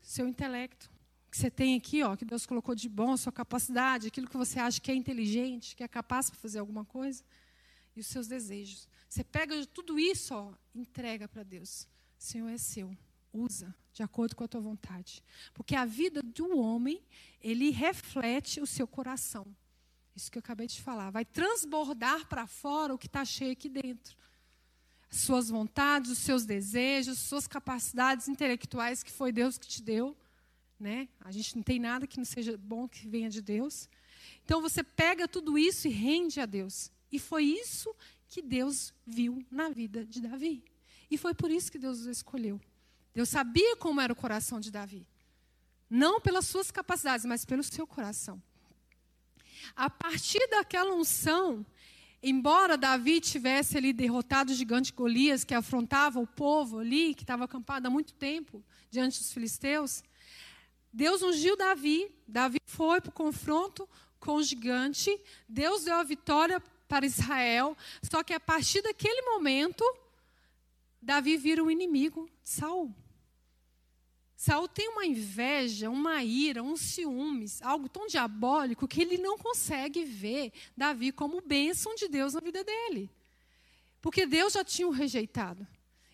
seu 0.02 0.28
intelecto, 0.28 0.92
que 1.32 1.38
você 1.38 1.50
tem 1.50 1.78
aqui, 1.78 2.04
ó, 2.04 2.18
que 2.18 2.26
Deus 2.26 2.46
colocou 2.46 2.76
de 2.76 2.90
bom, 2.90 3.16
sua 3.16 3.32
capacidade, 3.32 4.08
aquilo 4.08 4.28
que 4.28 4.36
você 4.36 4.60
acha 4.60 4.82
que 4.82 4.92
é 4.92 4.96
inteligente, 4.96 5.78
que 5.78 5.84
é 5.84 5.88
capaz 5.88 6.30
para 6.30 6.38
fazer 6.42 6.60
alguma 6.60 6.84
coisa, 6.84 7.24
e 8.00 8.02
os 8.02 8.08
seus 8.08 8.28
desejos. 8.28 8.88
Você 9.08 9.24
pega 9.24 9.66
tudo 9.68 10.00
isso, 10.00 10.34
ó, 10.34 10.54
entrega 10.74 11.28
para 11.28 11.44
Deus. 11.44 11.88
Senhor 12.18 12.48
é 12.48 12.58
seu. 12.58 12.98
Usa 13.32 13.76
de 13.94 14.02
acordo 14.02 14.36
com 14.36 14.44
a 14.44 14.48
tua 14.48 14.62
vontade. 14.62 15.22
Porque 15.54 15.76
a 15.76 15.86
vida 15.86 16.24
do 16.24 16.58
homem, 16.58 17.04
ele 17.42 17.70
reflete 17.70 18.62
o 18.62 18.66
seu 18.66 18.88
coração. 18.88 19.46
Isso 20.16 20.32
que 20.32 20.38
eu 20.38 20.42
acabei 20.42 20.66
de 20.66 20.82
falar. 20.82 21.12
Vai 21.12 21.26
transbordar 21.26 22.28
para 22.28 22.48
fora 22.48 22.94
o 22.94 22.98
que 22.98 23.08
está 23.08 23.24
cheio 23.26 23.52
aqui 23.52 23.70
dentro. 23.70 24.18
As 25.12 25.18
suas 25.18 25.50
vontades, 25.50 26.12
os 26.12 26.20
seus 26.20 26.46
desejos, 26.46 27.20
suas 27.20 27.48
capacidades 27.48 28.28
intelectuais 28.28 29.04
que 29.04 29.12
foi 29.12 29.32
Deus 29.32 29.58
que 29.58 29.68
te 29.68 29.82
deu. 29.82 30.18
Né? 30.80 31.10
A 31.20 31.32
gente 31.32 31.56
não 31.56 31.64
tem 31.64 31.80
nada 31.80 32.08
que 32.08 32.18
não 32.18 32.26
seja 32.26 32.58
bom 32.58 32.88
que 32.88 33.08
venha 33.08 33.30
de 33.30 33.42
Deus. 33.42 33.90
Então 34.46 34.62
você 34.62 34.84
pega 34.84 35.28
tudo 35.28 35.58
isso 35.58 35.88
e 35.88 35.92
rende 35.92 36.40
a 36.40 36.46
Deus. 36.46 36.92
E 37.12 37.20
foi 37.20 37.44
isso 37.44 37.94
que 38.28 38.42
Deus 38.42 38.94
viu 39.06 39.44
na 39.50 39.70
vida 39.70 40.06
de 40.06 40.22
Davi. 40.22 40.64
E 41.10 41.18
foi 41.18 41.34
por 41.34 41.50
isso 41.50 41.72
que 41.72 41.80
Deus 41.80 42.06
o 42.06 42.12
escolheu. 42.12 42.62
Deus 43.14 43.30
sabia 43.30 43.76
como 43.76 44.00
era 44.00 44.14
o 44.14 44.16
coração 44.16 44.60
de 44.60 44.72
Davi. 44.72 45.06
Não 45.90 46.22
pelas 46.22 46.46
suas 46.46 46.70
capacidades, 46.70 47.26
mas 47.26 47.44
pelo 47.44 47.64
seu 47.64 47.88
coração. 47.88 48.42
A 49.76 49.90
partir 49.90 50.48
daquela 50.50 50.94
unção, 50.94 51.66
embora 52.22 52.78
Davi 52.78 53.20
tivesse 53.20 53.78
ali 53.78 53.92
derrotado 53.92 54.52
o 54.52 54.56
gigante 54.56 54.94
Golias, 54.94 55.44
que 55.44 55.54
afrontava 55.54 56.20
o 56.20 56.28
povo 56.28 56.80
ali, 56.80 57.16
que 57.16 57.24
estava 57.24 57.46
acampado 57.46 57.88
há 57.88 57.90
muito 57.90 58.14
tempo 58.14 58.64
diante 58.92 59.20
dos 59.20 59.34
filisteus, 59.34 60.04
Deus 60.94 61.22
ungiu 61.22 61.58
Davi. 61.58 62.12
Davi 62.28 62.60
foi 62.66 63.02
para 63.02 63.10
o 63.10 63.14
confronto 63.14 63.90
com 64.20 64.36
o 64.36 64.44
gigante. 64.44 65.20
Deus 65.48 65.84
deu 65.84 65.96
a 65.96 66.04
vitória 66.04 66.62
para 66.90 67.06
Israel. 67.06 67.78
Só 68.04 68.22
que 68.24 68.34
a 68.34 68.40
partir 68.40 68.82
daquele 68.82 69.22
momento, 69.22 69.86
Davi 71.02 71.38
vira 71.38 71.64
o 71.64 71.72
inimigo 71.72 72.30
de 72.44 72.50
Saul. 72.50 72.94
Saul 74.36 74.68
tem 74.68 74.90
uma 74.90 75.06
inveja, 75.06 75.90
uma 75.90 76.24
ira, 76.24 76.64
um 76.64 76.76
ciúmes, 76.76 77.62
algo 77.62 77.88
tão 77.88 78.08
diabólico 78.08 78.88
que 78.88 79.02
ele 79.02 79.18
não 79.18 79.38
consegue 79.38 80.04
ver 80.04 80.52
Davi 80.76 81.12
como 81.12 81.42
bênção 81.42 81.94
de 81.94 82.08
Deus 82.08 82.34
na 82.34 82.40
vida 82.40 82.64
dele. 82.64 83.10
Porque 84.02 84.26
Deus 84.26 84.54
já 84.54 84.64
tinha 84.64 84.88
o 84.88 84.92
rejeitado. 84.92 85.68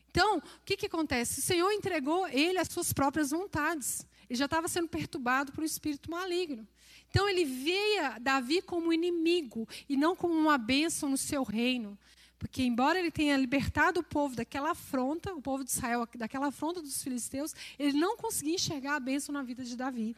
Então, 0.09 0.38
o 0.38 0.41
que, 0.65 0.75
que 0.75 0.88
acontece? 0.88 1.39
O 1.39 1.43
Senhor 1.43 1.71
entregou 1.71 2.27
ele 2.27 2.57
às 2.57 2.67
suas 2.67 2.91
próprias 2.91 3.29
vontades. 3.29 4.05
Ele 4.29 4.39
já 4.39 4.45
estava 4.45 4.67
sendo 4.67 4.88
perturbado 4.88 5.51
por 5.51 5.61
um 5.61 5.65
espírito 5.65 6.09
maligno. 6.09 6.67
Então 7.15 7.30
ele 7.30 7.45
via 7.45 8.19
Davi 8.19 8.62
como 8.62 8.91
inimigo 8.91 9.65
e 9.88 9.95
não 9.95 10.17
como 10.17 10.34
uma 10.34 10.58
bênção 10.58 11.08
no 11.08 11.17
seu 11.17 11.43
reino. 11.43 11.97
Porque, 12.38 12.62
embora 12.62 12.99
ele 12.99 13.10
tenha 13.10 13.38
libertado 13.38 14.01
o 14.01 14.04
povo 14.04 14.36
daquela 14.36 14.71
afronta, 14.71 15.34
o 15.34 15.41
povo 15.41 15.63
de 15.63 15.69
Israel, 15.69 16.06
daquela 16.15 16.47
afronta 16.47 16.82
dos 16.82 17.01
filisteus, 17.01 17.56
ele 17.80 17.97
não 17.97 18.17
conseguia 18.17 18.56
enxergar 18.56 18.95
a 18.95 18.99
bênção 18.99 19.32
na 19.32 19.43
vida 19.43 19.63
de 19.63 19.78
Davi. 19.78 20.13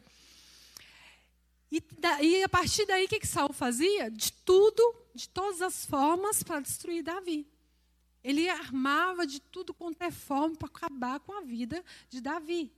E, 1.70 1.80
e 2.20 2.42
a 2.42 2.48
partir 2.48 2.84
daí, 2.84 3.04
o 3.04 3.08
que, 3.08 3.20
que 3.20 3.28
Saul 3.28 3.52
fazia? 3.52 4.10
De 4.10 4.32
tudo, 4.32 4.82
de 5.14 5.28
todas 5.28 5.62
as 5.62 5.86
formas, 5.86 6.42
para 6.42 6.58
destruir 6.58 7.04
Davi. 7.04 7.46
Ele 8.24 8.48
armava 8.48 9.24
de 9.24 9.38
tudo 9.38 9.72
quanto 9.72 10.02
é 10.02 10.10
forma 10.10 10.56
para 10.56 10.66
acabar 10.66 11.20
com 11.20 11.32
a 11.32 11.42
vida 11.42 11.80
de 12.10 12.20
Davi. 12.20 12.72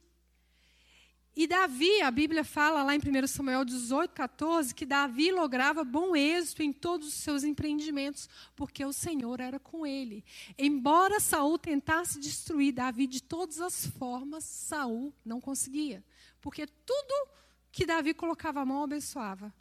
E 1.36 1.46
Davi, 1.46 2.02
a 2.02 2.10
Bíblia 2.10 2.42
fala 2.42 2.82
lá 2.82 2.94
em 2.94 2.98
1 2.98 3.26
Samuel 3.28 3.64
18, 3.64 4.12
14, 4.12 4.74
que 4.74 4.84
Davi 4.84 5.30
lograva 5.30 5.84
bom 5.84 6.16
êxito 6.16 6.62
em 6.62 6.72
todos 6.72 7.06
os 7.06 7.14
seus 7.14 7.44
empreendimentos, 7.44 8.28
porque 8.56 8.84
o 8.84 8.92
Senhor 8.92 9.38
era 9.38 9.58
com 9.60 9.86
ele. 9.86 10.24
Embora 10.58 11.20
Saul 11.20 11.56
tentasse 11.56 12.18
destruir 12.18 12.72
Davi 12.72 13.06
de 13.06 13.22
todas 13.22 13.60
as 13.60 13.86
formas, 13.86 14.42
Saul 14.42 15.14
não 15.24 15.40
conseguia. 15.40 16.04
Porque 16.40 16.66
tudo 16.66 17.28
que 17.70 17.86
Davi 17.86 18.12
colocava 18.12 18.60
a 18.60 18.66
mão 18.66 18.82
abençoava. 18.82 19.54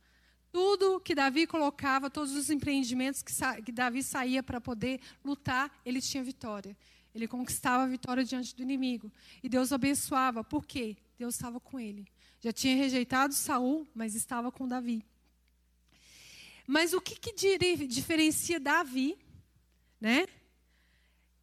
Tudo 0.52 1.00
que 1.00 1.14
Davi 1.14 1.46
colocava, 1.46 2.10
todos 2.10 2.34
os 2.34 2.50
empreendimentos 2.50 3.22
que, 3.22 3.32
que 3.62 3.72
Davi 3.72 4.02
saía 4.02 4.42
para 4.42 4.60
poder 4.60 5.00
lutar, 5.24 5.72
ele 5.86 6.02
tinha 6.02 6.24
vitória. 6.24 6.76
Ele 7.14 7.28
conquistava 7.28 7.84
a 7.84 7.88
vitória 7.88 8.24
diante 8.24 8.56
do 8.56 8.64
inimigo. 8.64 9.12
E 9.44 9.48
Deus 9.48 9.72
abençoava. 9.72 10.44
Por 10.44 10.66
quê? 10.66 10.98
Deus 11.20 11.36
estava 11.36 11.60
com 11.60 11.78
ele. 11.78 12.08
Já 12.40 12.54
tinha 12.54 12.78
rejeitado 12.78 13.34
Saul, 13.34 13.86
mas 13.94 14.16
estava 14.16 14.50
com 14.54 14.66
Davi. 14.66 15.06
Mas 16.66 16.94
o 16.94 17.02
que, 17.02 17.16
que 17.18 17.34
diferencia 17.86 18.58
Davi, 18.58 19.18
né? 20.00 20.26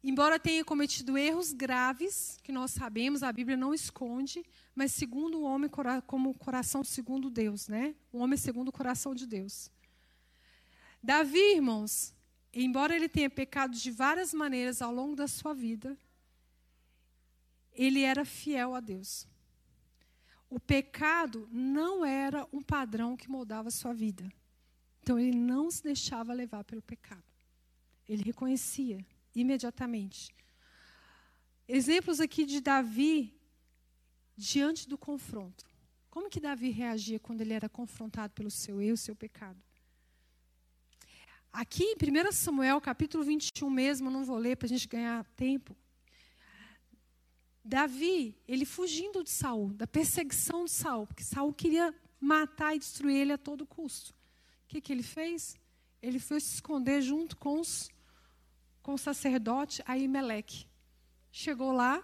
Embora 0.03 0.39
tenha 0.39 0.65
cometido 0.65 1.15
erros 1.15 1.53
graves, 1.53 2.39
que 2.41 2.51
nós 2.51 2.71
sabemos, 2.71 3.21
a 3.21 3.31
Bíblia 3.31 3.55
não 3.55 3.71
esconde, 3.71 4.43
mas 4.73 4.93
segundo 4.93 5.37
o 5.37 5.43
homem 5.43 5.69
como 6.07 6.33
coração 6.33 6.83
segundo 6.83 7.29
Deus, 7.29 7.67
né? 7.67 7.93
O 8.11 8.17
homem 8.17 8.35
segundo 8.37 8.69
o 8.69 8.71
coração 8.71 9.13
de 9.13 9.27
Deus. 9.27 9.69
Davi, 11.03 11.53
irmãos, 11.53 12.15
embora 12.51 12.95
ele 12.95 13.07
tenha 13.07 13.29
pecado 13.29 13.75
de 13.75 13.91
várias 13.91 14.33
maneiras 14.33 14.81
ao 14.81 14.91
longo 14.91 15.15
da 15.15 15.27
sua 15.27 15.53
vida, 15.53 15.95
ele 17.73 18.01
era 18.01 18.25
fiel 18.25 18.73
a 18.73 18.79
Deus. 18.79 19.27
O 20.49 20.59
pecado 20.59 21.47
não 21.51 22.05
era 22.05 22.47
um 22.53 22.61
padrão 22.61 23.17
que 23.17 23.29
moldava 23.29 23.67
a 23.67 23.71
sua 23.71 23.93
vida. 23.93 24.31
Então 25.01 25.19
ele 25.19 25.37
não 25.37 25.69
se 25.69 25.83
deixava 25.83 26.33
levar 26.33 26.63
pelo 26.63 26.81
pecado. 26.81 27.23
Ele 28.07 28.23
reconhecia 28.23 29.05
imediatamente. 29.35 30.33
Exemplos 31.67 32.19
aqui 32.19 32.45
de 32.45 32.61
Davi 32.61 33.37
diante 34.35 34.87
do 34.87 34.97
confronto. 34.97 35.65
Como 36.09 36.29
que 36.29 36.39
Davi 36.39 36.69
reagia 36.69 37.19
quando 37.19 37.41
ele 37.41 37.53
era 37.53 37.67
confrontado 37.67 38.33
pelo 38.33 38.49
seu 38.49 38.81
erro, 38.81 38.97
seu 38.97 39.15
pecado? 39.15 39.61
Aqui 41.51 41.83
em 41.83 41.95
1 41.95 42.31
Samuel, 42.31 42.79
capítulo 42.79 43.23
21 43.23 43.69
mesmo, 43.69 44.09
não 44.09 44.23
vou 44.23 44.37
ler 44.37 44.55
para 44.55 44.65
a 44.65 44.69
gente 44.69 44.87
ganhar 44.87 45.25
tempo. 45.35 45.75
Davi, 47.67 48.33
ele 48.47 48.63
fugindo 48.63 49.21
de 49.21 49.29
Saul, 49.29 49.73
da 49.73 49.85
perseguição 49.85 50.63
de 50.63 50.71
Saul, 50.71 51.05
porque 51.05 51.21
Saul 51.21 51.53
queria 51.53 51.93
matar 52.17 52.73
e 52.73 52.79
destruir 52.79 53.17
ele 53.17 53.33
a 53.33 53.37
todo 53.37 53.65
custo. 53.65 54.11
O 54.11 54.67
que, 54.69 54.79
que 54.79 54.93
ele 54.93 55.03
fez? 55.03 55.57
Ele 56.01 56.17
foi 56.17 56.39
se 56.39 56.55
esconder 56.55 57.01
junto 57.01 57.35
com, 57.35 57.59
os, 57.59 57.89
com 58.81 58.93
o 58.93 58.97
sacerdote 58.97 59.83
Aimeleque. 59.85 60.65
Chegou 61.29 61.73
lá, 61.73 62.01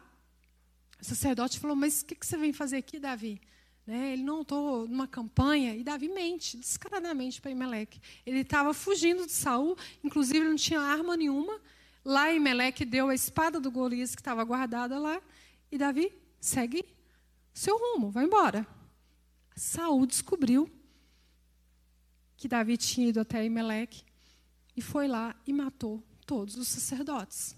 o 1.02 1.06
sacerdote 1.06 1.58
falou: 1.58 1.78
Mas 1.78 2.02
o 2.02 2.08
que, 2.08 2.16
que 2.16 2.26
você 2.26 2.36
vem 2.36 2.52
fazer 2.52 2.78
aqui, 2.78 3.00
Davi? 3.00 3.40
Né? 3.88 4.14
Ele 4.14 4.24
não 4.24 4.42
estou 4.42 4.86
numa 4.86 5.08
campanha. 5.08 5.78
E 5.78 5.84
Davi 5.84 6.10
mente 6.10 6.58
descaradamente 6.58 7.42
para 7.42 7.52
Imeleque. 7.52 8.02
Ele 8.26 8.40
estava 8.40 8.74
fugindo 8.74 9.26
de 9.26 9.32
Saul, 9.32 9.78
inclusive 10.04 10.42
não 10.42 10.58
tinha 10.58 10.82
arma 10.82 11.16
nenhuma. 11.16 11.58
Lá 12.04 12.34
Imeleque 12.34 12.84
deu 12.84 13.08
a 13.08 13.16
espada 13.16 13.62
do 13.62 13.72
Golias 13.72 14.14
que 14.14 14.20
estava 14.20 14.44
guardada 14.44 15.00
lá. 15.00 15.22
E 15.74 15.78
Davi 15.80 16.14
segue 16.40 16.86
seu 17.52 17.76
rumo, 17.76 18.12
vai 18.12 18.26
embora. 18.26 18.68
Saul 19.56 20.06
descobriu 20.06 20.72
que 22.38 22.48
Davi 22.48 22.78
tinha 22.78 23.08
ido 23.08 23.20
até 23.20 23.44
Imeleque 23.44 24.04
e 24.78 24.84
foi 24.84 25.08
lá 25.08 25.36
e 25.48 25.52
matou 25.52 26.04
todos 26.28 26.58
os 26.58 26.68
sacerdotes. 26.68 27.56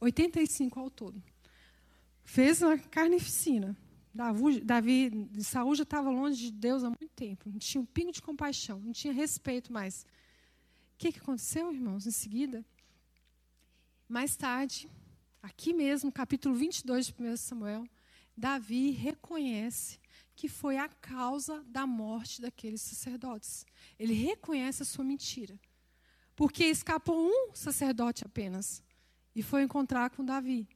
85 0.00 0.80
ao 0.80 0.90
todo. 0.90 1.22
Fez 2.24 2.60
uma 2.62 2.76
carnificina. 2.76 3.76
Davi, 4.12 4.60
Davi 4.60 5.30
Saul 5.38 5.76
já 5.76 5.84
estava 5.84 6.10
longe 6.10 6.46
de 6.46 6.50
Deus 6.50 6.82
há 6.82 6.88
muito 6.88 7.10
tempo. 7.14 7.48
Não 7.48 7.60
tinha 7.60 7.80
um 7.80 7.86
pingo 7.86 8.10
de 8.10 8.20
compaixão, 8.20 8.80
não 8.80 8.92
tinha 8.92 9.12
respeito 9.12 9.72
mais. 9.72 10.02
O 10.94 10.98
que, 10.98 11.12
que 11.12 11.20
aconteceu, 11.20 11.72
irmãos? 11.72 12.08
Em 12.08 12.10
seguida, 12.10 12.64
mais 14.08 14.34
tarde, 14.34 14.90
Aqui 15.42 15.74
mesmo, 15.74 16.12
capítulo 16.12 16.54
22 16.54 17.06
de 17.06 17.14
1 17.20 17.36
Samuel, 17.36 17.84
Davi 18.36 18.90
reconhece 18.90 19.98
que 20.36 20.48
foi 20.48 20.78
a 20.78 20.88
causa 20.88 21.64
da 21.64 21.84
morte 21.84 22.40
daqueles 22.40 22.80
sacerdotes. 22.80 23.66
Ele 23.98 24.14
reconhece 24.14 24.82
a 24.82 24.86
sua 24.86 25.04
mentira. 25.04 25.58
Porque 26.36 26.64
escapou 26.64 27.26
um 27.26 27.52
sacerdote 27.54 28.24
apenas 28.24 28.84
e 29.34 29.42
foi 29.42 29.64
encontrar 29.64 30.10
com 30.10 30.24
Davi. 30.24 30.68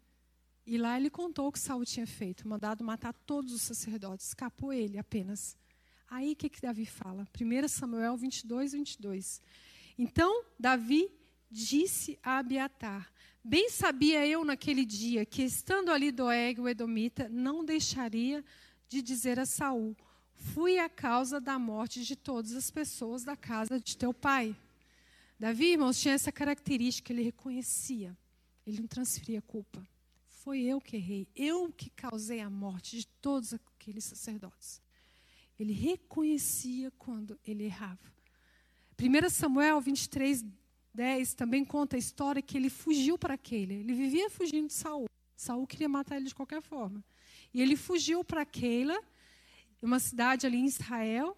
E 0.66 0.76
lá 0.76 0.96
ele 0.96 1.10
contou 1.10 1.46
o 1.46 1.52
que 1.52 1.60
Saul 1.60 1.84
tinha 1.84 2.06
feito, 2.06 2.48
mandado 2.48 2.82
matar 2.82 3.12
todos 3.12 3.52
os 3.52 3.62
sacerdotes. 3.62 4.26
Escapou 4.26 4.72
ele 4.72 4.98
apenas. 4.98 5.56
Aí 6.10 6.32
o 6.32 6.36
que, 6.36 6.48
que 6.48 6.60
Davi 6.60 6.86
fala? 6.86 7.26
1 7.40 7.68
Samuel 7.68 8.16
22, 8.16 8.72
22. 8.72 9.40
Então 9.96 10.44
Davi 10.58 11.08
disse 11.48 12.18
a 12.20 12.38
Abiatar: 12.38 13.12
Bem 13.48 13.70
sabia 13.70 14.26
eu 14.26 14.44
naquele 14.44 14.84
dia 14.84 15.24
que, 15.24 15.40
estando 15.44 15.92
ali 15.92 16.10
Doeg, 16.10 16.60
o 16.60 16.68
Edomita, 16.68 17.28
não 17.28 17.64
deixaria 17.64 18.44
de 18.88 19.00
dizer 19.00 19.38
a 19.38 19.46
Saul: 19.46 19.96
Fui 20.34 20.80
a 20.80 20.88
causa 20.88 21.40
da 21.40 21.56
morte 21.56 22.04
de 22.04 22.16
todas 22.16 22.54
as 22.54 22.72
pessoas 22.72 23.22
da 23.22 23.36
casa 23.36 23.78
de 23.78 23.96
teu 23.96 24.12
pai. 24.12 24.56
Davi, 25.38 25.66
irmãos, 25.66 26.00
tinha 26.00 26.14
essa 26.14 26.32
característica, 26.32 27.12
ele 27.12 27.22
reconhecia, 27.22 28.18
ele 28.66 28.80
não 28.80 28.88
transferia 28.88 29.40
culpa. 29.40 29.86
Foi 30.26 30.62
eu 30.62 30.80
que 30.80 30.96
errei, 30.96 31.28
eu 31.36 31.72
que 31.72 31.88
causei 31.90 32.40
a 32.40 32.50
morte 32.50 32.98
de 32.98 33.06
todos 33.06 33.54
aqueles 33.54 34.02
sacerdotes. 34.02 34.82
Ele 35.56 35.72
reconhecia 35.72 36.90
quando 36.98 37.38
ele 37.46 37.62
errava. 37.62 38.12
1 38.98 39.30
Samuel 39.30 39.80
23, 39.80 40.44
10 40.96 41.34
também 41.34 41.64
conta 41.64 41.94
a 41.94 41.98
história 41.98 42.40
que 42.40 42.56
ele 42.56 42.70
fugiu 42.70 43.18
para 43.18 43.36
Keila. 43.36 43.74
Ele 43.74 43.92
vivia 43.92 44.30
fugindo 44.30 44.68
de 44.68 44.72
Saul. 44.72 45.06
Saul 45.36 45.66
queria 45.66 45.88
matar 45.88 46.16
ele 46.16 46.24
de 46.24 46.34
qualquer 46.34 46.62
forma. 46.62 47.04
E 47.52 47.60
ele 47.60 47.76
fugiu 47.76 48.24
para 48.24 48.46
Keila, 48.46 48.98
uma 49.80 49.98
cidade 49.98 50.46
ali 50.46 50.56
em 50.56 50.64
Israel. 50.64 51.36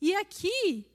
E 0.00 0.14
aqui 0.14 0.86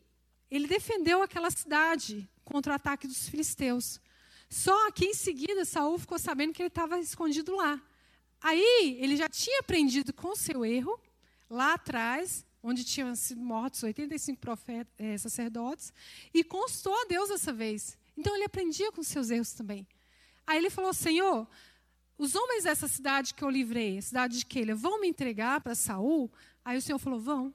ele 0.51 0.67
defendeu 0.67 1.23
aquela 1.23 1.49
cidade 1.49 2.29
contra 2.45 2.73
o 2.73 2.75
ataque 2.75 3.07
dos 3.07 3.27
filisteus. 3.27 3.99
Só 4.47 4.91
que 4.91 5.05
em 5.05 5.15
seguida 5.15 5.65
Saul 5.65 5.97
ficou 5.97 6.19
sabendo 6.19 6.53
que 6.53 6.61
ele 6.61 6.67
estava 6.67 6.99
escondido 6.99 7.55
lá. 7.55 7.81
Aí 8.39 8.97
ele 8.99 9.17
já 9.17 9.27
tinha 9.27 9.61
aprendido 9.61 10.13
com 10.13 10.35
seu 10.35 10.63
erro 10.63 10.99
lá 11.49 11.73
atrás, 11.73 12.45
onde 12.63 12.83
tinham 12.85 13.13
sido 13.15 13.41
mortos 13.41 13.83
85 13.83 14.39
profetas, 14.39 14.93
é, 14.97 15.17
sacerdotes, 15.17 15.91
e 16.33 16.43
constou 16.43 16.95
a 16.95 17.05
Deus 17.05 17.29
dessa 17.29 17.51
vez. 17.51 17.97
Então 18.17 18.33
ele 18.33 18.45
aprendia 18.45 18.91
com 18.91 19.03
seus 19.03 19.29
erros 19.29 19.51
também. 19.51 19.85
Aí 20.47 20.57
ele 20.57 20.69
falou: 20.69 20.93
Senhor, 20.93 21.47
os 22.17 22.33
homens 22.33 22.63
dessa 22.63 22.87
cidade 22.87 23.33
que 23.33 23.43
eu 23.43 23.49
livrei, 23.49 23.97
a 23.97 24.01
cidade 24.01 24.39
de 24.39 24.45
Keila, 24.45 24.73
vão 24.73 25.01
me 25.01 25.07
entregar 25.07 25.59
para 25.59 25.75
Saul? 25.75 26.31
Aí 26.63 26.77
o 26.77 26.81
Senhor 26.81 26.97
falou: 26.97 27.19
vão. 27.19 27.53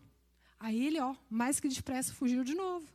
Aí 0.61 0.87
ele, 0.87 1.01
ó, 1.01 1.15
mais 1.31 1.59
que 1.59 1.69
depressa, 1.69 2.13
fugiu 2.13 2.45
de 2.45 2.55
novo. 2.55 2.87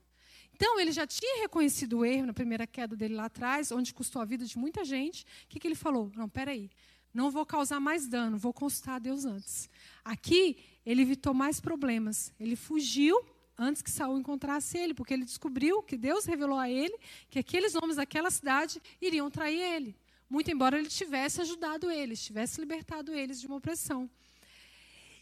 Então, 0.55 0.79
ele 0.79 0.91
já 0.91 1.07
tinha 1.07 1.41
reconhecido 1.41 1.99
o 1.99 2.05
erro 2.05 2.27
na 2.27 2.33
primeira 2.33 2.67
queda 2.67 2.95
dele 2.95 3.15
lá 3.15 3.25
atrás, 3.25 3.71
onde 3.71 3.93
custou 3.93 4.21
a 4.21 4.25
vida 4.25 4.45
de 4.45 4.57
muita 4.57 4.85
gente. 4.85 5.23
O 5.23 5.47
que, 5.49 5.59
que 5.59 5.67
ele 5.67 5.75
falou? 5.75 6.11
Não, 6.15 6.29
peraí, 6.29 6.69
não 7.13 7.29
vou 7.29 7.45
causar 7.45 7.79
mais 7.79 8.07
dano, 8.07 8.37
vou 8.37 8.51
consultar 8.51 8.95
a 8.95 8.99
Deus 8.99 9.23
antes. 9.25 9.69
Aqui, 10.03 10.57
ele 10.85 11.01
evitou 11.01 11.33
mais 11.33 11.59
problemas. 11.59 12.33
Ele 12.39 12.55
fugiu 12.55 13.23
antes 13.57 13.81
que 13.81 13.91
Saul 13.91 14.17
encontrasse 14.17 14.77
ele, 14.77 14.93
porque 14.93 15.13
ele 15.13 15.25
descobriu 15.25 15.83
que 15.83 15.95
Deus 15.95 16.25
revelou 16.25 16.57
a 16.57 16.69
ele 16.69 16.97
que 17.29 17.39
aqueles 17.39 17.75
homens 17.75 17.97
daquela 17.97 18.31
cidade 18.31 18.81
iriam 19.01 19.29
trair 19.29 19.59
ele. 19.59 19.95
Muito 20.29 20.49
embora 20.49 20.79
ele 20.79 20.89
tivesse 20.89 21.41
ajudado 21.41 21.91
eles, 21.91 22.23
tivesse 22.23 22.59
libertado 22.59 23.13
eles 23.13 23.39
de 23.39 23.45
uma 23.45 23.57
opressão. 23.57 24.09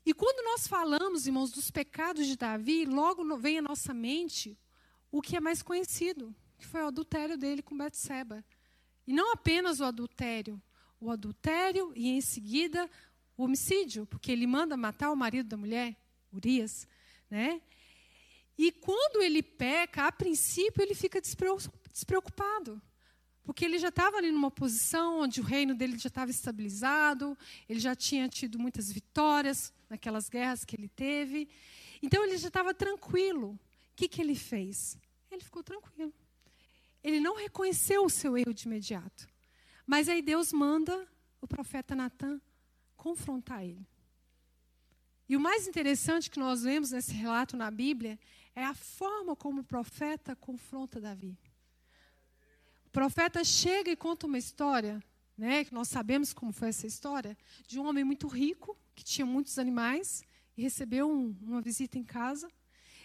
E 0.05 0.13
quando 0.13 0.43
nós 0.45 0.67
falamos, 0.67 1.27
irmãos, 1.27 1.51
dos 1.51 1.69
pecados 1.69 2.25
de 2.25 2.35
Davi, 2.35 2.85
logo 2.85 3.37
vem 3.37 3.59
à 3.59 3.61
nossa 3.61 3.93
mente 3.93 4.57
o 5.11 5.21
que 5.21 5.35
é 5.35 5.39
mais 5.39 5.61
conhecido, 5.61 6.33
que 6.57 6.65
foi 6.65 6.81
o 6.81 6.87
adultério 6.87 7.37
dele 7.37 7.61
com 7.61 7.77
Betseba. 7.77 8.43
E 9.05 9.13
não 9.13 9.33
apenas 9.33 9.79
o 9.79 9.83
adultério, 9.83 10.61
o 11.01 11.09
adultério 11.09 11.91
e 11.95 12.09
em 12.09 12.21
seguida 12.21 12.89
o 13.35 13.43
homicídio, 13.43 14.05
porque 14.05 14.31
ele 14.31 14.45
manda 14.45 14.77
matar 14.77 15.11
o 15.11 15.15
marido 15.15 15.49
da 15.49 15.57
mulher, 15.57 15.97
Urias, 16.31 16.87
né? 17.29 17.59
E 18.57 18.71
quando 18.71 19.23
ele 19.23 19.41
peca, 19.41 20.05
a 20.05 20.11
princípio 20.11 20.83
ele 20.83 20.93
fica 20.93 21.19
despreocupado. 21.19 22.79
Porque 23.43 23.65
ele 23.65 23.79
já 23.79 23.87
estava 23.87 24.17
ali 24.17 24.31
numa 24.31 24.51
posição 24.51 25.21
onde 25.21 25.41
o 25.41 25.43
reino 25.43 25.73
dele 25.73 25.97
já 25.97 26.09
estava 26.09 26.29
estabilizado, 26.29 27.35
ele 27.67 27.79
já 27.79 27.95
tinha 27.95 28.29
tido 28.29 28.59
muitas 28.59 28.91
vitórias 28.91 29.73
naquelas 29.89 30.29
guerras 30.29 30.63
que 30.63 30.75
ele 30.75 30.87
teve. 30.87 31.49
Então 32.03 32.23
ele 32.23 32.37
já 32.37 32.49
estava 32.49 32.71
tranquilo. 32.71 33.53
O 33.53 33.59
que, 33.95 34.07
que 34.07 34.21
ele 34.21 34.35
fez? 34.35 34.95
Ele 35.31 35.41
ficou 35.41 35.63
tranquilo. 35.63 36.13
Ele 37.03 37.19
não 37.19 37.35
reconheceu 37.35 38.05
o 38.05 38.09
seu 38.09 38.37
erro 38.37 38.53
de 38.53 38.67
imediato. 38.67 39.27
Mas 39.85 40.07
aí 40.07 40.21
Deus 40.21 40.51
manda 40.51 41.07
o 41.41 41.47
profeta 41.47 41.95
Natan 41.95 42.39
confrontar 42.95 43.63
ele. 43.63 43.87
E 45.27 45.35
o 45.35 45.39
mais 45.39 45.67
interessante 45.67 46.29
que 46.29 46.39
nós 46.39 46.63
vemos 46.63 46.91
nesse 46.91 47.13
relato 47.13 47.55
na 47.55 47.71
Bíblia 47.71 48.19
é 48.53 48.65
a 48.65 48.73
forma 48.73 49.35
como 49.35 49.61
o 49.61 49.63
profeta 49.63 50.35
confronta 50.35 50.99
Davi. 50.99 51.37
O 52.85 52.89
profeta 52.91 53.43
chega 53.43 53.89
e 53.89 53.95
conta 53.95 54.27
uma 54.27 54.37
história, 54.37 55.01
né, 55.37 55.63
que 55.63 55.73
nós 55.73 55.87
sabemos 55.87 56.33
como 56.33 56.51
foi 56.51 56.67
essa 56.67 56.85
história, 56.85 57.37
de 57.65 57.79
um 57.79 57.85
homem 57.85 58.03
muito 58.03 58.27
rico, 58.27 58.77
que 58.93 59.03
tinha 59.03 59.25
muitos 59.25 59.57
animais, 59.57 60.21
e 60.57 60.61
recebeu 60.61 61.09
um, 61.09 61.33
uma 61.41 61.61
visita 61.61 61.97
em 61.97 62.03
casa. 62.03 62.51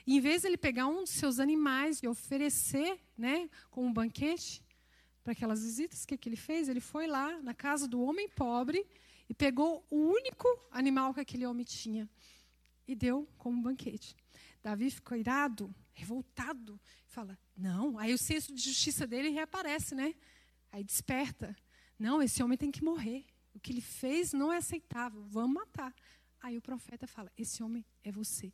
E 0.04 0.16
em 0.16 0.20
vez 0.20 0.42
de 0.42 0.48
ele 0.48 0.56
pegar 0.56 0.88
um 0.88 1.04
dos 1.04 1.10
seus 1.10 1.38
animais 1.38 2.02
e 2.02 2.08
oferecer 2.08 3.00
né, 3.16 3.48
como 3.70 3.86
um 3.86 3.92
banquete 3.92 4.65
para 5.26 5.32
aquelas 5.32 5.64
visitas, 5.64 6.04
o 6.04 6.06
que, 6.06 6.16
que 6.16 6.28
ele 6.28 6.36
fez? 6.36 6.68
Ele 6.68 6.78
foi 6.78 7.08
lá 7.08 7.42
na 7.42 7.52
casa 7.52 7.88
do 7.88 8.00
homem 8.00 8.28
pobre 8.28 8.86
e 9.28 9.34
pegou 9.34 9.84
o 9.90 9.96
único 9.96 10.46
animal 10.70 11.12
que 11.12 11.18
aquele 11.18 11.44
homem 11.44 11.64
tinha 11.64 12.08
e 12.86 12.94
deu 12.94 13.28
como 13.36 13.60
banquete. 13.60 14.14
Davi 14.62 14.88
ficou 14.88 15.16
irado, 15.16 15.74
revoltado, 15.92 16.80
fala: 17.08 17.36
Não. 17.56 17.98
Aí 17.98 18.14
o 18.14 18.18
senso 18.18 18.54
de 18.54 18.62
justiça 18.62 19.04
dele 19.04 19.30
reaparece, 19.30 19.96
né? 19.96 20.14
Aí 20.70 20.84
desperta: 20.84 21.56
Não, 21.98 22.22
esse 22.22 22.40
homem 22.40 22.56
tem 22.56 22.70
que 22.70 22.84
morrer. 22.84 23.26
O 23.52 23.58
que 23.58 23.72
ele 23.72 23.80
fez 23.80 24.32
não 24.32 24.52
é 24.52 24.58
aceitável, 24.58 25.24
vamos 25.24 25.56
matar. 25.56 25.92
Aí 26.40 26.56
o 26.56 26.62
profeta 26.62 27.08
fala: 27.08 27.32
Esse 27.36 27.64
homem 27.64 27.84
é 28.04 28.12
você. 28.12 28.52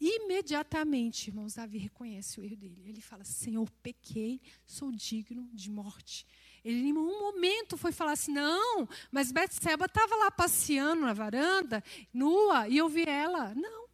Imediatamente, 0.00 1.28
irmãos, 1.28 1.54
Davi 1.54 1.78
reconhece 1.78 2.38
o 2.38 2.44
erro 2.44 2.56
dele. 2.56 2.82
Ele 2.86 3.00
fala: 3.00 3.24
Senhor, 3.24 3.68
pequei, 3.82 4.40
sou 4.66 4.92
digno 4.92 5.48
de 5.52 5.70
morte. 5.70 6.26
Ele 6.64 6.88
em 6.88 6.92
um 6.92 7.20
momento 7.20 7.76
foi 7.76 7.92
falar 7.92 8.12
assim: 8.12 8.32
não, 8.32 8.88
mas 9.10 9.32
Betseba 9.32 9.86
estava 9.86 10.16
lá 10.16 10.30
passeando 10.30 11.02
na 11.02 11.12
varanda, 11.12 11.82
nua, 12.12 12.68
e 12.68 12.76
eu 12.76 12.88
vi 12.88 13.04
ela. 13.04 13.54
Não, 13.54 13.86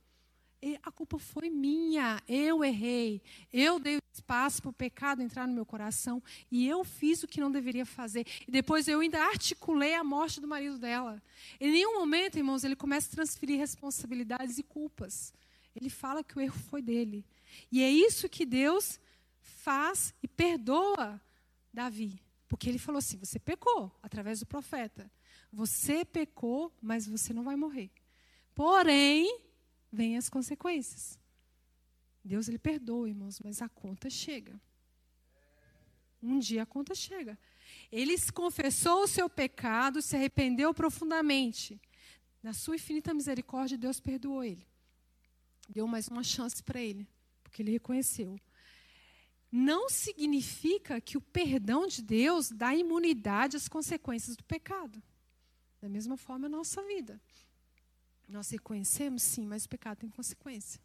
a 0.83 0.91
culpa 0.91 1.19
foi 1.19 1.51
minha, 1.51 2.21
eu 2.29 2.65
errei, 2.65 3.21
eu 3.53 3.79
dei 3.79 3.99
espaço 4.13 4.63
para 4.63 4.71
o 4.71 4.73
pecado 4.73 5.23
entrar 5.23 5.49
no 5.49 5.55
meu 5.55 5.67
coração 5.67 6.23
e 6.51 6.69
eu 6.69 6.85
fiz 6.85 7.23
o 7.23 7.27
que 7.27 7.41
não 7.41 7.51
deveria 7.51 7.85
fazer. 7.85 8.27
E 8.47 8.51
depois 8.51 8.87
eu 8.87 9.01
ainda 9.01 9.21
articulei 9.23 9.95
a 9.95 10.05
morte 10.05 10.41
do 10.41 10.47
marido 10.47 10.79
dela. 10.79 11.23
Em 11.61 11.71
nenhum 11.71 11.99
momento, 11.99 12.37
irmãos, 12.37 12.63
ele 12.63 12.77
começa 12.77 13.09
a 13.09 13.15
transferir 13.15 13.59
responsabilidades 13.59 14.59
e 14.59 14.63
culpas. 14.63 15.35
Ele 15.75 15.89
fala 15.89 16.23
que 16.23 16.37
o 16.37 16.41
erro 16.41 16.59
foi 16.59 16.83
dele. 16.83 17.25
E 17.71 17.83
é 17.83 17.91
isso 17.91 18.29
que 18.29 18.45
Deus 18.45 19.01
faz 19.41 20.15
e 20.23 20.29
perdoa 20.29 21.21
Davi. 21.73 22.21
Porque 22.49 22.69
ele 22.69 22.79
falou 22.79 22.99
assim: 22.99 23.19
você 23.19 23.39
pecou 23.39 23.91
através 24.03 24.41
do 24.41 24.47
profeta. 24.47 25.11
Você 25.53 26.05
pecou, 26.05 26.73
mas 26.81 27.07
você 27.07 27.33
não 27.33 27.43
vai 27.43 27.57
morrer. 27.57 27.91
Porém, 28.55 29.41
vêm 29.91 30.17
as 30.17 30.29
consequências. 30.29 31.19
Deus 32.25 32.49
ele 32.49 32.59
perdoa, 32.59 33.09
irmãos, 33.09 33.41
mas 33.41 33.61
a 33.61 33.69
conta 33.69 34.09
chega. 34.09 34.61
Um 36.23 36.39
dia 36.39 36.63
a 36.63 36.67
conta 36.67 36.95
chega. 36.95 37.39
Ele 37.91 38.15
confessou 38.33 39.03
o 39.03 39.09
seu 39.09 39.29
pecado, 39.29 40.01
se 40.01 40.15
arrependeu 40.15 40.73
profundamente. 40.73 41.81
Na 42.43 42.53
sua 42.53 42.77
infinita 42.77 43.13
misericórdia, 43.13 43.77
Deus 43.77 44.01
perdoou 44.01 44.45
ele. 44.45 44.67
Deu 45.73 45.87
mais 45.87 46.09
uma 46.09 46.23
chance 46.23 46.63
para 46.63 46.81
ele, 46.81 47.09
porque 47.43 47.63
ele 47.63 47.73
reconheceu 47.73 48.39
não 49.53 49.91
significa 49.91 50.99
que 50.99 51.19
o 51.19 51.21
perdão 51.21 51.87
de 51.87 52.01
Deus 52.01 52.49
dá 52.49 52.75
imunidade 52.75 53.55
às 53.55 53.69
consequências 53.69 54.35
do 54.35 54.43
pecado. 54.45 55.03
Da 55.79 55.91
mesma 55.91 56.17
forma, 56.17 56.47
a 56.47 56.49
nossa 56.49 56.83
vida. 56.85 57.21
Nós 58.27 58.49
reconhecemos, 58.49 59.23
sim, 59.23 59.47
mas 59.47 59.67
o 59.67 59.69
pecado 59.69 59.99
tem 59.99 60.09
consequência. 60.09 60.81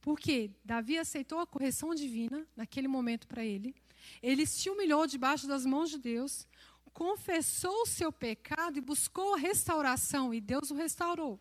Porque 0.00 0.50
Davi 0.64 0.98
aceitou 0.98 1.38
a 1.38 1.46
correção 1.46 1.94
divina 1.94 2.44
naquele 2.56 2.88
momento 2.88 3.28
para 3.28 3.44
ele. 3.44 3.72
Ele 4.20 4.44
se 4.46 4.68
humilhou 4.68 5.06
debaixo 5.06 5.46
das 5.46 5.64
mãos 5.64 5.88
de 5.90 5.98
Deus, 5.98 6.44
confessou 6.92 7.82
o 7.82 7.86
seu 7.86 8.10
pecado 8.10 8.78
e 8.78 8.80
buscou 8.80 9.34
a 9.34 9.38
restauração, 9.38 10.34
e 10.34 10.40
Deus 10.40 10.72
o 10.72 10.74
restaurou. 10.74 11.38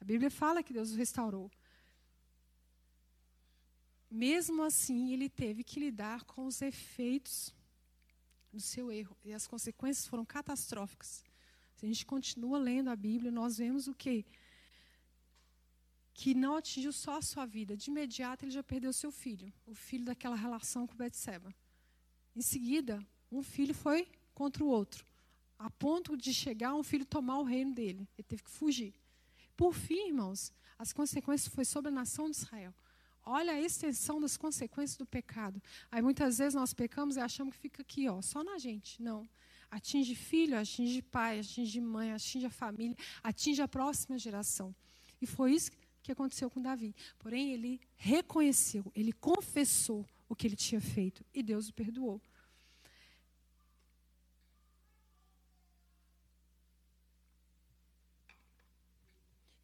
A 0.00 0.04
Bíblia 0.04 0.30
fala 0.30 0.62
que 0.62 0.72
Deus 0.72 0.90
o 0.90 0.96
restaurou. 0.96 1.48
Mesmo 4.14 4.62
assim, 4.62 5.10
ele 5.14 5.30
teve 5.30 5.64
que 5.64 5.80
lidar 5.80 6.24
com 6.24 6.44
os 6.44 6.60
efeitos 6.60 7.50
do 8.52 8.60
seu 8.60 8.92
erro. 8.92 9.16
E 9.24 9.32
as 9.32 9.46
consequências 9.46 10.06
foram 10.06 10.22
catastróficas. 10.22 11.24
Se 11.74 11.86
a 11.86 11.88
gente 11.88 12.04
continua 12.04 12.58
lendo 12.58 12.90
a 12.90 12.94
Bíblia, 12.94 13.32
nós 13.32 13.56
vemos 13.56 13.88
o 13.88 13.94
quê? 13.94 14.26
Que 16.12 16.34
não 16.34 16.56
atingiu 16.56 16.92
só 16.92 17.16
a 17.16 17.22
sua 17.22 17.46
vida. 17.46 17.74
De 17.74 17.88
imediato, 17.88 18.44
ele 18.44 18.52
já 18.52 18.62
perdeu 18.62 18.92
seu 18.92 19.10
filho. 19.10 19.50
O 19.64 19.74
filho 19.74 20.04
daquela 20.04 20.36
relação 20.36 20.86
com 20.86 20.94
Betseba. 20.94 21.54
Em 22.36 22.42
seguida, 22.42 23.02
um 23.30 23.42
filho 23.42 23.72
foi 23.72 24.06
contra 24.34 24.62
o 24.62 24.68
outro. 24.68 25.06
A 25.58 25.70
ponto 25.70 26.18
de 26.18 26.34
chegar 26.34 26.74
um 26.74 26.82
filho 26.82 27.06
tomar 27.06 27.38
o 27.38 27.44
reino 27.44 27.72
dele. 27.72 28.06
Ele 28.18 28.28
teve 28.28 28.42
que 28.42 28.50
fugir. 28.50 28.92
Por 29.56 29.72
fim, 29.72 30.08
irmãos, 30.08 30.52
as 30.78 30.92
consequências 30.92 31.52
foi 31.54 31.64
sobre 31.64 31.88
a 31.88 31.94
nação 31.94 32.30
de 32.30 32.36
Israel 32.36 32.74
Olha 33.24 33.52
a 33.52 33.60
extensão 33.60 34.20
das 34.20 34.36
consequências 34.36 34.96
do 34.96 35.06
pecado. 35.06 35.62
Aí 35.90 36.02
muitas 36.02 36.38
vezes 36.38 36.54
nós 36.54 36.74
pecamos 36.74 37.16
e 37.16 37.20
achamos 37.20 37.54
que 37.54 37.60
fica 37.60 37.82
aqui, 37.82 38.08
ó, 38.08 38.20
só 38.20 38.42
na 38.42 38.58
gente. 38.58 39.00
Não. 39.00 39.28
Atinge 39.70 40.14
filho, 40.14 40.58
atinge 40.58 41.00
pai, 41.00 41.40
atinge 41.40 41.80
mãe, 41.80 42.12
atinge 42.12 42.46
a 42.46 42.50
família, 42.50 42.96
atinge 43.22 43.62
a 43.62 43.68
próxima 43.68 44.18
geração. 44.18 44.74
E 45.20 45.26
foi 45.26 45.54
isso 45.54 45.70
que 46.02 46.10
aconteceu 46.10 46.50
com 46.50 46.60
Davi. 46.60 46.94
Porém, 47.18 47.52
ele 47.52 47.80
reconheceu, 47.96 48.84
ele 48.94 49.12
confessou 49.12 50.04
o 50.28 50.34
que 50.34 50.46
ele 50.46 50.56
tinha 50.56 50.80
feito 50.80 51.24
e 51.32 51.42
Deus 51.42 51.68
o 51.68 51.72
perdoou. 51.72 52.20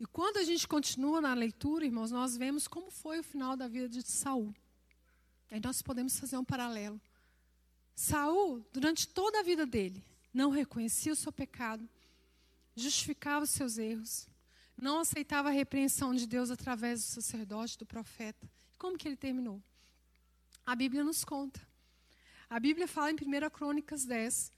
E 0.01 0.07
quando 0.07 0.37
a 0.37 0.45
gente 0.45 0.69
continua 0.69 1.21
na 1.21 1.35
leitura, 1.35 1.85
irmãos, 1.85 2.11
nós 2.11 2.37
vemos 2.37 2.69
como 2.69 2.91
foi 2.91 3.19
o 3.19 3.25
final 3.25 3.57
da 3.57 3.67
vida 3.67 3.89
de 3.89 4.03
Saul. 4.03 4.55
Aí 5.51 5.61
nós 5.61 5.83
podemos 5.83 6.19
fazer 6.19 6.37
um 6.37 6.45
paralelo. 6.45 7.01
Saul, 7.95 8.65
durante 8.73 9.09
toda 9.09 9.41
a 9.41 9.43
vida 9.43 9.67
dele, 9.67 10.05
não 10.33 10.51
reconhecia 10.51 11.13
o 11.13 11.17
seu 11.17 11.33
pecado, 11.33 11.89
justificava 12.77 13.45
os 13.45 13.51
seus 13.51 13.77
erros, 13.77 14.29
não 14.77 15.01
aceitava 15.01 15.49
a 15.49 15.53
repreensão 15.53 16.15
de 16.15 16.27
Deus 16.27 16.51
através 16.51 17.01
do 17.01 17.07
sacerdote, 17.07 17.77
do 17.77 17.85
profeta. 17.85 18.49
Como 18.79 18.97
que 18.97 19.09
ele 19.09 19.17
terminou? 19.17 19.61
A 20.65 20.77
Bíblia 20.77 21.03
nos 21.03 21.25
conta. 21.25 21.61
A 22.49 22.61
Bíblia 22.61 22.87
fala 22.87 23.11
em 23.11 23.15
1 23.15 23.51
Crônicas 23.51 24.05
10 24.05 24.53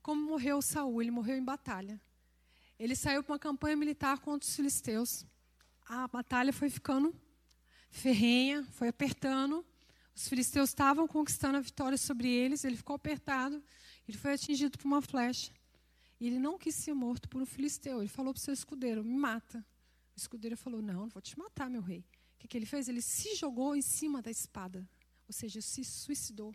como 0.00 0.22
morreu 0.22 0.62
Saul. 0.62 1.02
Ele 1.02 1.10
morreu 1.10 1.36
em 1.36 1.44
batalha. 1.44 2.00
Ele 2.78 2.94
saiu 2.94 3.22
para 3.22 3.32
uma 3.32 3.38
campanha 3.38 3.76
militar 3.76 4.18
contra 4.18 4.46
os 4.46 4.54
filisteus. 4.54 5.24
A 5.88 6.06
batalha 6.08 6.52
foi 6.52 6.68
ficando 6.68 7.14
ferrenha, 7.90 8.64
foi 8.72 8.88
apertando. 8.88 9.64
Os 10.14 10.28
filisteus 10.28 10.70
estavam 10.70 11.06
conquistando 11.06 11.56
a 11.56 11.60
vitória 11.60 11.96
sobre 11.96 12.28
eles. 12.28 12.64
Ele 12.64 12.76
ficou 12.76 12.96
apertado. 12.96 13.62
Ele 14.06 14.18
foi 14.18 14.32
atingido 14.32 14.78
por 14.78 14.86
uma 14.86 15.00
flecha. 15.00 15.52
E 16.20 16.26
ele 16.26 16.38
não 16.38 16.58
quis 16.58 16.74
ser 16.74 16.94
morto 16.94 17.28
por 17.28 17.40
um 17.40 17.46
filisteu. 17.46 18.00
Ele 18.00 18.08
falou 18.08 18.32
para 18.32 18.40
o 18.40 18.42
seu 18.42 18.54
escudeiro: 18.54 19.04
Me 19.04 19.16
mata. 19.16 19.64
O 20.14 20.18
escudeiro 20.18 20.56
falou: 20.56 20.82
Não, 20.82 21.00
não 21.02 21.08
vou 21.08 21.22
te 21.22 21.38
matar, 21.38 21.68
meu 21.68 21.82
rei. 21.82 22.00
O 22.34 22.38
que, 22.38 22.48
que 22.48 22.56
ele 22.56 22.66
fez? 22.66 22.88
Ele 22.88 23.02
se 23.02 23.34
jogou 23.34 23.74
em 23.74 23.82
cima 23.82 24.20
da 24.20 24.30
espada. 24.30 24.88
Ou 25.26 25.32
seja, 25.32 25.60
se 25.60 25.84
suicidou. 25.84 26.54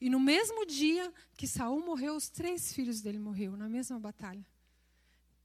E 0.00 0.10
no 0.10 0.18
mesmo 0.18 0.66
dia 0.66 1.12
que 1.36 1.46
Saul 1.46 1.84
morreu, 1.84 2.16
os 2.16 2.28
três 2.28 2.72
filhos 2.72 3.00
dele 3.00 3.18
morreram, 3.18 3.56
na 3.56 3.68
mesma 3.68 3.98
batalha. 3.98 4.44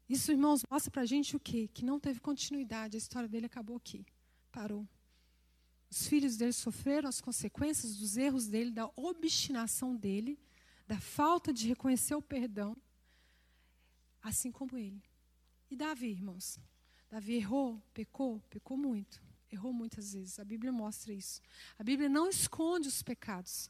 Isso, 0.09 0.31
irmãos, 0.31 0.63
mostra 0.69 0.91
para 0.91 1.01
a 1.01 1.05
gente 1.05 1.35
o 1.35 1.39
quê? 1.39 1.69
Que 1.73 1.85
não 1.85 1.99
teve 1.99 2.19
continuidade, 2.19 2.97
a 2.97 2.99
história 2.99 3.27
dele 3.29 3.45
acabou 3.45 3.77
aqui, 3.77 4.05
parou. 4.51 4.87
Os 5.89 6.07
filhos 6.07 6.35
dele 6.37 6.53
sofreram 6.53 7.07
as 7.07 7.21
consequências 7.21 7.97
dos 7.97 8.17
erros 8.17 8.47
dele, 8.47 8.71
da 8.71 8.89
obstinação 8.95 9.95
dele, 9.95 10.39
da 10.87 10.99
falta 10.99 11.53
de 11.53 11.67
reconhecer 11.67 12.15
o 12.15 12.21
perdão, 12.21 12.75
assim 14.21 14.51
como 14.51 14.77
ele. 14.77 15.01
E 15.69 15.75
Davi, 15.75 16.07
irmãos? 16.07 16.59
Davi 17.09 17.35
errou, 17.35 17.81
pecou, 17.93 18.41
pecou 18.49 18.75
muito, 18.75 19.21
errou 19.51 19.71
muitas 19.71 20.13
vezes. 20.13 20.39
A 20.39 20.43
Bíblia 20.43 20.71
mostra 20.71 21.13
isso. 21.13 21.41
A 21.77 21.83
Bíblia 21.83 22.09
não 22.09 22.27
esconde 22.27 22.87
os 22.87 23.03
pecados. 23.03 23.69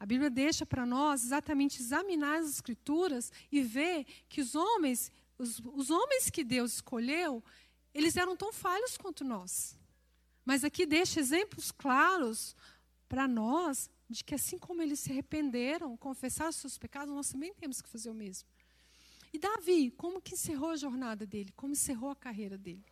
A 0.00 0.04
Bíblia 0.04 0.28
deixa 0.28 0.66
para 0.66 0.84
nós 0.84 1.24
exatamente 1.24 1.80
examinar 1.80 2.40
as 2.40 2.50
Escrituras 2.50 3.30
e 3.52 3.62
ver 3.62 4.04
que 4.28 4.40
os 4.40 4.56
homens 4.56 5.12
os, 5.42 5.58
os 5.58 5.90
homens 5.90 6.30
que 6.30 6.44
Deus 6.44 6.74
escolheu, 6.74 7.42
eles 7.92 8.16
eram 8.16 8.36
tão 8.36 8.52
falhos 8.52 8.96
quanto 8.96 9.24
nós. 9.24 9.76
Mas 10.44 10.64
aqui 10.64 10.86
deixa 10.86 11.20
exemplos 11.20 11.70
claros 11.72 12.56
para 13.08 13.26
nós 13.26 13.90
de 14.08 14.22
que 14.22 14.34
assim 14.34 14.58
como 14.58 14.82
eles 14.82 15.00
se 15.00 15.10
arrependeram, 15.10 15.96
confessaram 15.96 16.50
os 16.50 16.56
seus 16.56 16.78
pecados, 16.78 17.14
nós 17.14 17.28
também 17.28 17.52
temos 17.54 17.82
que 17.82 17.88
fazer 17.88 18.10
o 18.10 18.14
mesmo. 18.14 18.48
E 19.32 19.38
Davi, 19.38 19.90
como 19.90 20.20
que 20.20 20.34
encerrou 20.34 20.70
a 20.70 20.76
jornada 20.76 21.26
dele? 21.26 21.52
Como 21.56 21.72
encerrou 21.72 22.10
a 22.10 22.16
carreira 22.16 22.56
dele? 22.56 22.84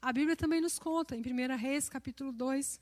A 0.00 0.12
Bíblia 0.12 0.36
também 0.36 0.60
nos 0.60 0.78
conta, 0.78 1.14
em 1.16 1.20
1 1.20 1.56
Reis, 1.56 1.88
capítulo 1.88 2.32
2, 2.32 2.78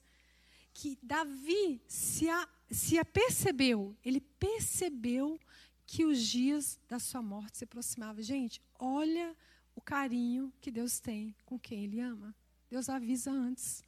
que 0.73 0.99
Davi 1.03 1.81
se, 1.87 2.29
a, 2.29 2.49
se 2.71 2.99
apercebeu, 2.99 3.97
ele 4.05 4.21
percebeu 4.21 5.39
que 5.93 6.07
os 6.07 6.27
dias 6.27 6.81
da 6.89 6.99
sua 6.99 7.21
morte 7.21 7.59
se 7.59 7.65
aproximavam. 7.65 8.23
Gente, 8.23 8.63
olha 8.79 9.37
o 9.77 9.81
carinho 9.83 10.51
que 10.59 10.71
Deus 10.71 10.99
tem 10.99 11.37
com 11.45 11.59
quem 11.59 11.85
Ele 11.85 12.01
ama. 12.01 12.35
Deus 12.71 12.89
avisa 12.89 13.31
antes. 13.31 13.85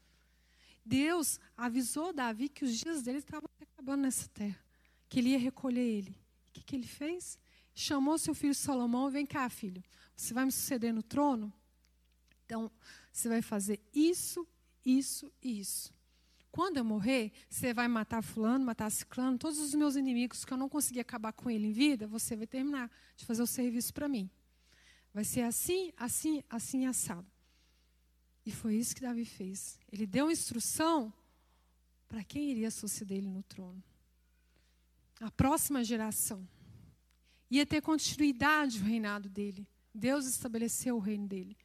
Deus 0.84 1.40
avisou 1.56 2.12
Davi 2.12 2.50
que 2.50 2.62
os 2.62 2.78
dias 2.78 3.00
dele 3.00 3.20
estavam 3.20 3.48
acabando 3.58 4.02
nessa 4.02 4.28
terra, 4.28 4.62
que 5.08 5.18
ele 5.18 5.30
ia 5.30 5.38
recolher 5.38 5.80
ele. 5.80 6.14
O 6.46 6.52
que, 6.52 6.62
que 6.62 6.76
ele 6.76 6.86
fez? 6.86 7.38
Chamou 7.74 8.18
seu 8.18 8.34
filho 8.34 8.54
Salomão, 8.54 9.08
vem 9.08 9.24
cá, 9.24 9.48
filho, 9.48 9.82
você 10.14 10.34
vai 10.34 10.44
me 10.44 10.52
suceder 10.52 10.92
no 10.92 11.02
trono? 11.02 11.50
Então, 12.44 12.70
você 13.10 13.30
vai 13.30 13.40
fazer 13.40 13.80
isso, 13.94 14.46
isso 14.84 15.32
e 15.40 15.58
isso. 15.58 15.90
Quando 16.54 16.76
eu 16.76 16.84
morrer, 16.84 17.32
você 17.50 17.74
vai 17.74 17.88
matar 17.88 18.22
fulano, 18.22 18.64
matar 18.64 18.88
ciclano, 18.88 19.36
todos 19.36 19.58
os 19.58 19.74
meus 19.74 19.96
inimigos 19.96 20.44
que 20.44 20.52
eu 20.52 20.56
não 20.56 20.68
consegui 20.68 21.00
acabar 21.00 21.32
com 21.32 21.50
ele 21.50 21.66
em 21.66 21.72
vida, 21.72 22.06
você 22.06 22.36
vai 22.36 22.46
terminar 22.46 22.88
de 23.16 23.24
fazer 23.24 23.42
o 23.42 23.46
serviço 23.46 23.92
para 23.92 24.06
mim. 24.08 24.30
Vai 25.12 25.24
ser 25.24 25.40
assim, 25.40 25.92
assim, 25.96 26.44
assim 26.48 26.86
assado. 26.86 27.26
E 28.46 28.52
foi 28.52 28.76
isso 28.76 28.94
que 28.94 29.00
Davi 29.00 29.24
fez. 29.24 29.80
Ele 29.90 30.06
deu 30.06 30.30
instrução 30.30 31.12
para 32.06 32.22
quem 32.22 32.52
iria 32.52 32.70
suceder 32.70 33.18
ele 33.18 33.30
no 33.30 33.42
trono. 33.42 33.82
A 35.20 35.32
próxima 35.32 35.82
geração. 35.82 36.48
Ia 37.50 37.66
ter 37.66 37.82
continuidade 37.82 38.78
o 38.78 38.84
reinado 38.84 39.28
dele. 39.28 39.66
Deus 39.92 40.24
estabeleceu 40.24 40.94
o 40.94 41.00
reino 41.00 41.26
dele. 41.26 41.56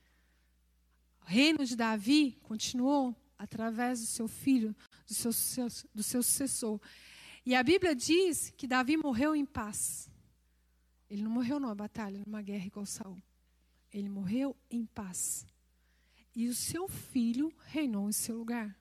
O 1.22 1.26
reino 1.26 1.64
de 1.64 1.76
Davi 1.76 2.40
continuou 2.42 3.16
através 3.40 4.02
do 4.02 4.06
seu 4.06 4.28
filho, 4.28 4.76
do 5.08 5.14
seu, 5.14 5.68
do 5.96 6.04
seu 6.04 6.22
sucessor. 6.22 6.80
E 7.46 7.56
a 7.56 7.64
Bíblia 7.64 7.96
diz 7.96 8.52
que 8.52 8.68
Davi 8.68 8.98
morreu 8.98 9.34
em 9.34 9.46
paz. 9.46 10.10
Ele 11.10 11.24
não 11.24 11.32
morreu 11.32 11.60
numa 11.60 11.74
batalha, 11.74 12.22
numa 12.26 12.42
guerra 12.42 12.68
igual 12.68 12.86
Saul. 12.86 13.20
Ele 13.92 14.10
morreu 14.10 14.56
em 14.70 14.86
paz. 14.86 15.48
E 16.36 16.48
o 16.48 16.54
seu 16.54 16.88
filho 16.88 17.52
reinou 17.66 18.08
em 18.10 18.12
seu 18.12 18.38
lugar. 18.38 18.78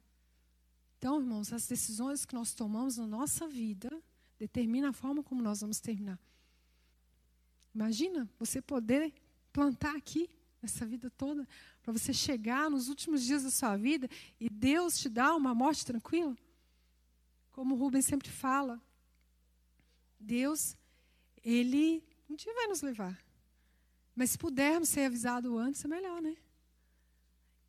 Então, 0.98 1.20
irmãos, 1.20 1.52
as 1.52 1.66
decisões 1.66 2.26
que 2.26 2.34
nós 2.34 2.52
tomamos 2.52 2.98
na 2.98 3.06
nossa 3.06 3.46
vida 3.46 3.88
determinam 4.36 4.90
a 4.90 4.92
forma 4.92 5.22
como 5.22 5.40
nós 5.40 5.60
vamos 5.60 5.80
terminar. 5.80 6.18
Imagina 7.74 8.28
você 8.38 8.60
poder 8.60 9.14
plantar 9.52 9.96
aqui 9.96 10.28
nessa 10.60 10.84
vida 10.84 11.08
toda, 11.10 11.46
para 11.88 11.96
você 11.96 12.12
chegar 12.12 12.68
nos 12.68 12.90
últimos 12.90 13.24
dias 13.24 13.44
da 13.44 13.50
sua 13.50 13.74
vida 13.74 14.10
e 14.38 14.50
Deus 14.50 14.98
te 14.98 15.08
dar 15.08 15.34
uma 15.34 15.54
morte 15.54 15.86
tranquila? 15.86 16.36
Como 17.50 17.74
o 17.74 17.78
Rubens 17.78 18.04
sempre 18.04 18.28
fala, 18.28 18.78
Deus, 20.20 20.76
Ele 21.42 22.04
um 22.28 22.36
dia 22.36 22.52
vai 22.52 22.66
nos 22.66 22.82
levar. 22.82 23.18
Mas 24.14 24.32
se 24.32 24.36
pudermos 24.36 24.90
ser 24.90 25.06
avisados 25.06 25.50
antes, 25.50 25.82
é 25.82 25.88
melhor, 25.88 26.20
né? 26.20 26.36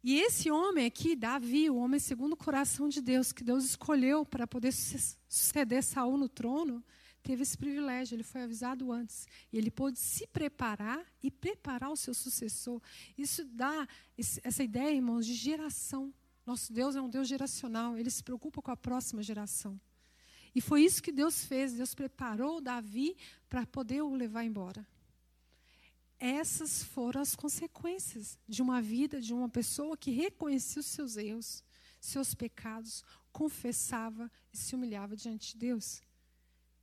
E 0.04 0.20
esse 0.20 0.52
homem 0.52 0.86
aqui, 0.86 1.16
Davi, 1.16 1.70
o 1.70 1.78
homem 1.78 1.98
segundo 1.98 2.34
o 2.34 2.38
coração 2.38 2.90
de 2.90 3.00
Deus, 3.00 3.32
que 3.32 3.42
Deus 3.42 3.64
escolheu 3.64 4.26
para 4.26 4.46
poder 4.46 4.74
suceder 4.74 5.82
Saul 5.82 6.18
no 6.18 6.28
trono, 6.28 6.84
teve 7.24 7.44
esse 7.44 7.58
privilégio, 7.58 8.16
ele 8.16 8.24
foi 8.24 8.44
avisado 8.44 8.92
antes. 8.92 9.28
E 9.52 9.58
ele 9.58 9.70
pôde 9.70 10.00
se 10.00 10.28
preparar 10.28 11.06
e 11.22 11.30
preparar 11.30 11.92
o 11.92 11.96
seu 11.96 12.14
sucessor. 12.14 12.82
Isso 13.18 13.46
dá 13.46 13.88
essa 14.44 14.64
ideia, 14.64 14.96
irmãos, 14.96 15.26
de 15.26 15.34
geração. 15.34 16.14
Nosso 16.46 16.74
Deus 16.74 16.96
é 16.96 17.02
um 17.02 17.10
Deus 17.10 17.28
geracional, 17.28 17.98
ele 17.98 18.10
se 18.10 18.24
preocupa 18.24 18.62
com 18.62 18.72
a 18.72 18.78
próxima 18.78 19.22
geração. 19.22 19.80
E 20.56 20.62
foi 20.62 20.84
isso 20.84 21.04
que 21.04 21.12
Deus 21.12 21.46
fez. 21.46 21.74
Deus 21.74 21.94
preparou 21.94 22.60
Davi 22.60 23.16
para 23.48 23.66
poder 23.66 24.02
o 24.02 24.16
levar 24.16 24.44
embora. 24.44 24.86
Essas 26.20 26.84
foram 26.84 27.22
as 27.22 27.36
consequências 27.36 28.38
de 28.48 28.62
uma 28.62 28.82
vida 28.82 29.22
de 29.22 29.34
uma 29.34 29.48
pessoa 29.48 29.96
que 29.96 30.12
reconhecia 30.12 30.82
os 30.82 30.88
seus 30.88 31.16
erros, 31.16 31.64
seus 32.00 32.34
pecados, 32.34 33.04
confessava 33.32 34.30
e 34.52 34.58
se 34.58 34.76
humilhava 34.76 35.16
diante 35.16 35.54
de 35.54 35.60
Deus. 35.60 36.02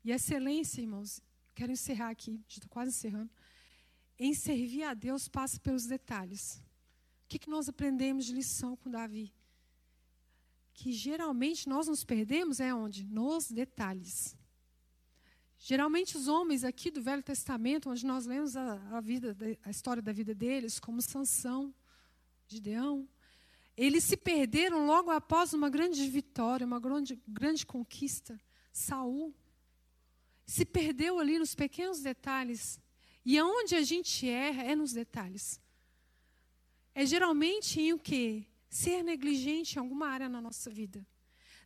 E 0.06 0.12
excelência, 0.12 0.80
irmãos, 0.80 1.20
quero 1.52 1.72
encerrar 1.72 2.10
aqui, 2.10 2.40
já 2.46 2.58
estou 2.58 2.70
quase 2.70 2.90
encerrando. 2.90 3.28
Em 4.16 4.32
servir 4.34 4.84
a 4.84 4.94
Deus 4.94 5.26
passa 5.26 5.58
pelos 5.58 5.84
detalhes. 5.84 6.62
O 7.24 7.26
que, 7.26 7.40
que 7.40 7.50
nós 7.50 7.68
aprendemos 7.68 8.24
de 8.24 8.32
lição 8.32 8.76
com 8.76 8.88
Davi? 8.88 9.34
Que 10.72 10.92
geralmente 10.92 11.68
nós 11.68 11.88
nos 11.88 12.04
perdemos 12.04 12.60
é 12.60 12.72
onde? 12.72 13.04
Nos 13.04 13.50
detalhes. 13.50 14.36
Geralmente 15.58 16.16
os 16.16 16.28
homens 16.28 16.62
aqui 16.62 16.88
do 16.88 17.02
Velho 17.02 17.24
Testamento, 17.24 17.90
onde 17.90 18.06
nós 18.06 18.26
lemos 18.26 18.56
a, 18.56 18.74
a 18.96 19.00
vida, 19.00 19.36
a 19.64 19.70
história 19.70 20.00
da 20.00 20.12
vida 20.12 20.32
deles, 20.32 20.78
como 20.78 21.02
Sansão, 21.02 21.74
Gideão, 22.46 23.08
Eles 23.76 24.04
se 24.04 24.16
perderam 24.16 24.86
logo 24.86 25.10
após 25.10 25.52
uma 25.52 25.68
grande 25.68 26.08
vitória, 26.08 26.64
uma 26.64 26.78
grande, 26.78 27.20
grande 27.26 27.66
conquista. 27.66 28.40
Saul 28.72 29.34
se 30.46 30.64
perdeu 30.64 31.18
ali 31.18 31.38
nos 31.38 31.54
pequenos 31.54 32.00
detalhes. 32.00 32.80
E 33.24 33.36
aonde 33.36 33.74
a 33.74 33.82
gente 33.82 34.28
erra 34.28 34.62
é 34.62 34.76
nos 34.76 34.92
detalhes. 34.92 35.60
É 36.94 37.04
geralmente 37.04 37.80
em 37.80 37.92
o 37.92 37.98
quê? 37.98 38.46
Ser 38.68 39.02
negligente 39.02 39.76
em 39.76 39.80
alguma 39.80 40.06
área 40.08 40.28
na 40.28 40.40
nossa 40.40 40.70
vida. 40.70 41.04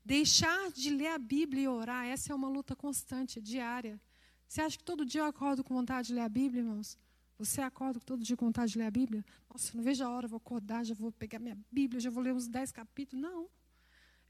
Deixar 0.03 0.71
de 0.73 0.91
ler 0.91 1.09
a 1.09 1.19
Bíblia 1.19 1.65
e 1.65 1.69
orar, 1.69 2.07
essa 2.07 2.33
é 2.33 2.35
uma 2.35 2.49
luta 2.49 2.75
constante, 2.75 3.41
diária. 3.41 4.01
Você 4.49 4.63
acha 4.63 4.79
que 4.79 4.83
todo 4.83 5.05
dia 5.05 5.21
eu 5.21 5.27
acordo 5.27 5.63
com 5.63 5.75
vontade 5.75 6.09
de 6.09 6.15
ler 6.15 6.23
a 6.23 6.29
Bíblia, 6.29 6.63
irmãos? 6.63 6.99
Você 7.39 7.61
acorda 7.61 8.01
todo 8.01 8.23
dia 8.23 8.37
com 8.37 8.47
vontade 8.47 8.73
de 8.73 8.79
ler 8.79 8.87
a 8.87 8.91
Bíblia? 8.91 9.25
Nossa, 9.49 9.77
não 9.77 9.85
vejo 9.85 10.03
a 10.03 10.11
hora, 10.11 10.27
vou 10.27 10.39
acordar, 10.39 10.85
já 10.85 10.95
vou 10.95 11.13
pegar 11.13 11.39
minha 11.39 11.57
Bíblia, 11.71 12.01
já 12.01 12.11
vou 12.11 12.23
ler 12.23 12.35
uns 12.35 12.49
dez 12.49 12.73
capítulos. 12.73 13.23
Não. 13.23 13.49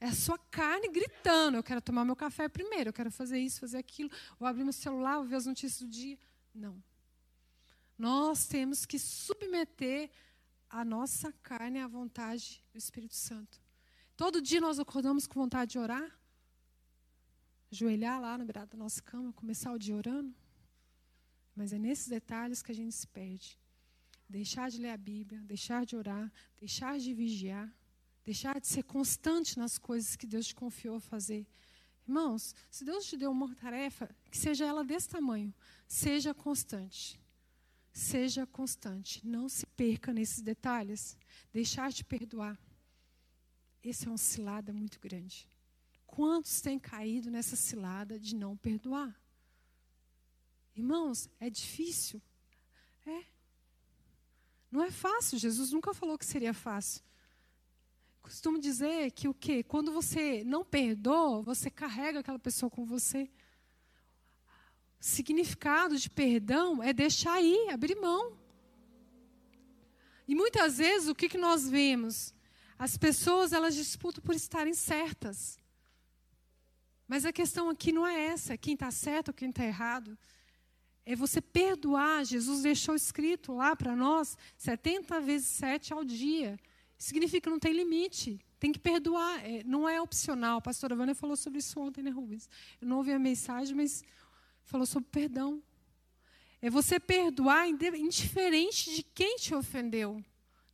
É 0.01 0.07
a 0.07 0.13
sua 0.15 0.37
carne 0.37 0.87
gritando. 0.89 1.57
Eu 1.57 1.63
quero 1.63 1.79
tomar 1.79 2.03
meu 2.03 2.15
café 2.15 2.49
primeiro, 2.49 2.89
eu 2.89 2.93
quero 2.93 3.11
fazer 3.11 3.39
isso, 3.39 3.59
fazer 3.59 3.77
aquilo, 3.77 4.09
vou 4.39 4.47
abrir 4.47 4.63
meu 4.63 4.73
celular, 4.73 5.17
vou 5.17 5.25
ver 5.25 5.35
as 5.35 5.45
notícias 5.45 5.79
do 5.79 5.87
dia. 5.87 6.17
Não. 6.53 6.83
Nós 7.95 8.47
temos 8.47 8.83
que 8.83 8.97
submeter 8.97 10.09
a 10.67 10.83
nossa 10.83 11.31
carne 11.43 11.79
à 11.79 11.87
vontade 11.87 12.63
do 12.73 12.79
Espírito 12.79 13.13
Santo. 13.13 13.61
Todo 14.17 14.41
dia 14.41 14.59
nós 14.59 14.79
acordamos 14.79 15.27
com 15.27 15.39
vontade 15.39 15.73
de 15.73 15.77
orar? 15.77 16.19
Ajoelhar 17.71 18.19
lá 18.19 18.39
no 18.39 18.43
beirado 18.43 18.71
da 18.71 18.77
nossa 18.77 19.03
cama, 19.03 19.31
começar 19.33 19.71
o 19.71 19.77
dia 19.77 19.95
orando? 19.95 20.33
Mas 21.55 21.73
é 21.73 21.77
nesses 21.77 22.07
detalhes 22.07 22.63
que 22.63 22.71
a 22.71 22.75
gente 22.75 22.95
se 22.95 23.07
perde. 23.07 23.59
Deixar 24.27 24.71
de 24.71 24.81
ler 24.81 24.89
a 24.89 24.97
Bíblia, 24.97 25.39
deixar 25.41 25.85
de 25.85 25.95
orar, 25.95 26.31
deixar 26.57 26.97
de 26.97 27.13
vigiar, 27.13 27.71
deixar 28.23 28.59
de 28.59 28.67
ser 28.67 28.83
constante 28.83 29.57
nas 29.57 29.77
coisas 29.77 30.15
que 30.15 30.27
Deus 30.27 30.47
te 30.47 30.55
confiou 30.55 30.95
a 30.95 30.99
fazer. 30.99 31.47
Irmãos, 32.07 32.55
se 32.69 32.83
Deus 32.83 33.05
te 33.05 33.17
deu 33.17 33.31
uma 33.31 33.53
tarefa, 33.55 34.09
que 34.29 34.37
seja 34.37 34.65
ela 34.65 34.83
desse 34.83 35.09
tamanho, 35.09 35.53
seja 35.87 36.33
constante. 36.33 37.19
Seja 37.93 38.45
constante. 38.47 39.25
Não 39.25 39.49
se 39.49 39.65
perca 39.65 40.13
nesses 40.13 40.41
detalhes. 40.41 41.17
Deixar 41.51 41.91
de 41.91 42.03
perdoar. 42.03 42.59
Esse 43.83 44.07
é 44.07 44.09
uma 44.09 44.17
cilada 44.17 44.71
muito 44.71 44.99
grande. 44.99 45.47
Quantos 46.05 46.61
têm 46.61 46.79
caído 46.79 47.29
nessa 47.29 47.55
cilada 47.55 48.19
de 48.19 48.35
não 48.35 48.55
perdoar? 48.55 49.17
Irmãos, 50.75 51.29
é 51.39 51.49
difícil. 51.49 52.21
É. 53.05 53.25
Não 54.69 54.83
é 54.83 54.91
fácil. 54.91 55.37
Jesus 55.37 55.71
nunca 55.71 55.93
falou 55.93 56.17
que 56.17 56.25
seria 56.25 56.53
fácil. 56.53 57.03
Costumo 58.21 58.59
dizer 58.59 59.11
que 59.11 59.27
o 59.27 59.33
quê? 59.33 59.63
Quando 59.63 59.91
você 59.91 60.43
não 60.43 60.63
perdoa, 60.63 61.41
você 61.41 61.69
carrega 61.69 62.19
aquela 62.19 62.39
pessoa 62.39 62.69
com 62.69 62.85
você. 62.85 63.29
O 64.99 65.03
significado 65.03 65.97
de 65.97 66.09
perdão 66.09 66.81
é 66.83 66.93
deixar 66.93 67.41
ir, 67.41 67.69
abrir 67.69 67.95
mão. 67.95 68.37
E 70.27 70.35
muitas 70.35 70.77
vezes 70.77 71.09
o 71.09 71.15
que, 71.15 71.27
que 71.27 71.37
nós 71.37 71.67
vemos? 71.67 72.33
As 72.77 72.97
pessoas 72.97 73.51
elas 73.51 73.75
disputam 73.75 74.23
por 74.23 74.35
estarem 74.35 74.73
certas. 74.73 75.59
Mas 77.07 77.25
a 77.25 77.33
questão 77.33 77.69
aqui 77.69 77.91
não 77.91 78.07
é 78.07 78.27
essa, 78.27 78.57
quem 78.57 78.75
está 78.75 78.89
certo 78.91 79.29
ou 79.29 79.33
quem 79.33 79.49
está 79.49 79.65
errado. 79.65 80.17
É 81.05 81.15
você 81.15 81.41
perdoar. 81.41 82.23
Jesus 82.23 82.61
deixou 82.61 82.95
escrito 82.95 83.53
lá 83.53 83.75
para 83.75 83.95
nós 83.95 84.37
70 84.55 85.19
vezes 85.19 85.47
7 85.47 85.91
ao 85.91 86.05
dia. 86.05 86.57
Significa 87.01 87.41
que 87.41 87.49
não 87.49 87.57
tem 87.57 87.73
limite. 87.73 88.39
Tem 88.59 88.71
que 88.71 88.77
perdoar. 88.77 89.43
É, 89.43 89.63
não 89.63 89.89
é 89.89 89.99
opcional. 89.99 90.59
A 90.59 90.61
pastora 90.61 90.95
Vânia 90.95 91.15
falou 91.15 91.35
sobre 91.35 91.57
isso 91.57 91.79
ontem, 91.79 92.03
né, 92.03 92.11
Rubens? 92.11 92.47
Eu 92.79 92.87
não 92.87 92.97
ouvi 92.97 93.11
a 93.11 93.17
mensagem, 93.17 93.75
mas 93.75 94.03
falou 94.65 94.85
sobre 94.85 95.09
perdão. 95.09 95.63
É 96.61 96.69
você 96.69 96.99
perdoar 96.99 97.67
indiferente 97.67 98.95
de 98.95 99.01
quem 99.01 99.37
te 99.37 99.55
ofendeu. 99.55 100.23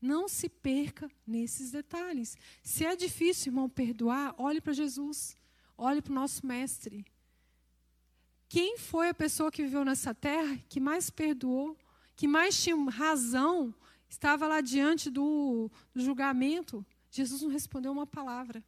Não 0.02 0.28
se 0.28 0.50
perca 0.50 1.10
nesses 1.26 1.72
detalhes. 1.72 2.38
Se 2.62 2.84
é 2.84 2.94
difícil, 2.94 3.52
irmão, 3.52 3.70
perdoar, 3.70 4.36
olhe 4.38 4.60
para 4.60 4.74
Jesus. 4.74 5.34
Olhe 5.78 6.02
para 6.02 6.12
o 6.12 6.16
nosso 6.16 6.46
mestre. 6.46 7.06
Quem 8.50 8.78
foi 8.78 9.08
a 9.08 9.14
pessoa 9.14 9.50
que 9.50 9.64
viveu 9.64 9.86
nessa 9.86 10.14
terra 10.14 10.60
que 10.68 10.82
mais 10.82 11.10
perdoou, 11.10 11.78
que 12.18 12.28
mais 12.28 12.62
tinha 12.62 12.76
razão, 12.90 13.74
estava 14.10 14.48
lá 14.48 14.62
diante 14.62 15.10
do, 15.10 15.72
julgamento? 15.96 16.86
Jesus 17.10 17.42
não 17.42 17.50
respondeu 17.50 17.92
uma 17.92 18.08
palavra. 18.08 18.64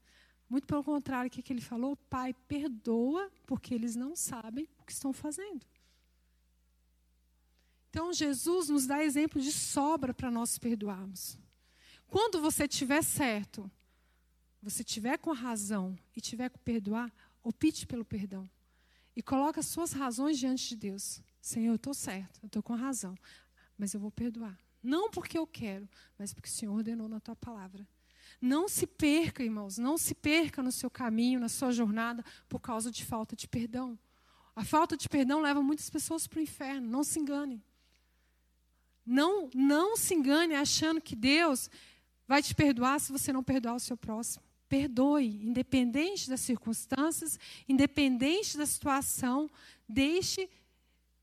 Muito 0.50 0.66
pelo 0.66 0.84
contrário, 0.84 1.28
o 1.28 1.32
que, 1.32 1.42
que 1.42 1.54
ele 1.54 1.62
falou? 1.62 1.96
Pai, 1.96 2.34
perdoa, 2.48 3.32
porque 3.46 3.74
eles 3.74 3.96
não 3.96 4.16
sabem 4.16 4.68
o 4.80 4.84
que 4.84 4.92
estão 4.92 5.14
fazendo. 5.14 5.66
Então, 7.90 8.12
Jesus 8.14 8.70
nos 8.70 8.86
dá 8.86 9.04
exemplo 9.04 9.42
de 9.42 9.52
sobra 9.52 10.14
para 10.14 10.32
nós 10.32 10.58
perdoarmos. 10.58 11.38
Quando 12.08 12.42
você 12.42 12.68
tiver 12.68 13.04
certo, 13.04 13.70
você 14.62 14.84
tiver 14.84 15.18
com 15.18 15.32
a 15.32 15.36
razão 15.36 15.98
e 16.16 16.22
tiver 16.22 16.50
com 16.50 16.60
perdoar, 16.60 17.12
opte 17.44 17.86
pelo 17.86 18.04
perdão. 18.04 18.50
E 19.16 19.22
coloque 19.22 19.60
as 19.60 19.68
suas 19.68 19.92
razões 19.92 20.38
diante 20.38 20.70
de 20.70 20.76
Deus. 20.76 21.22
Senhor, 21.42 21.74
eu 21.74 21.76
estou 21.76 21.94
certo, 21.94 22.40
eu 22.42 22.48
estou 22.48 22.64
com 22.64 22.74
a 22.74 22.78
razão, 22.78 23.16
mas 23.78 23.94
eu 23.94 24.00
vou 24.00 24.12
perdoar. 24.12 24.58
Não 24.82 25.10
porque 25.10 25.38
eu 25.38 25.46
quero, 25.46 25.88
mas 26.18 26.34
porque 26.34 26.50
o 26.50 26.52
Senhor 26.52 26.74
ordenou 26.74 27.10
na 27.10 27.20
tua 27.20 27.36
palavra. 27.36 27.88
Não 28.42 28.70
se 28.70 28.88
perca, 28.88 29.44
irmãos, 29.44 29.78
não 29.78 29.98
se 29.98 30.16
perca 30.16 30.64
no 30.64 30.72
seu 30.72 30.90
caminho, 30.90 31.40
na 31.40 31.50
sua 31.50 31.72
jornada, 31.72 32.24
por 32.48 32.60
causa 32.60 32.90
de 32.90 33.04
falta 33.04 33.36
de 33.36 33.48
perdão. 33.48 34.00
A 34.56 34.64
falta 34.64 34.96
de 34.96 35.08
perdão 35.10 35.42
leva 35.42 35.62
muitas 35.62 35.90
pessoas 35.90 36.28
para 36.28 36.40
o 36.40 36.42
inferno, 36.42 36.88
não 36.88 37.04
se 37.04 37.20
engane. 37.20 37.64
Não, 39.06 39.50
não 39.54 39.98
se 39.98 40.14
engane 40.14 40.54
achando 40.54 41.02
que 41.02 41.16
Deus 41.16 41.70
vai 42.28 42.42
te 42.44 42.54
perdoar 42.54 43.00
se 43.00 43.12
você 43.12 43.34
não 43.34 43.44
perdoar 43.44 43.76
o 43.76 43.80
seu 43.80 43.98
próximo. 43.98 44.44
Perdoe, 44.70 45.48
independente 45.48 46.30
das 46.30 46.42
circunstâncias, 46.42 47.40
independente 47.68 48.56
da 48.56 48.68
situação, 48.68 49.50
deixe 49.88 50.48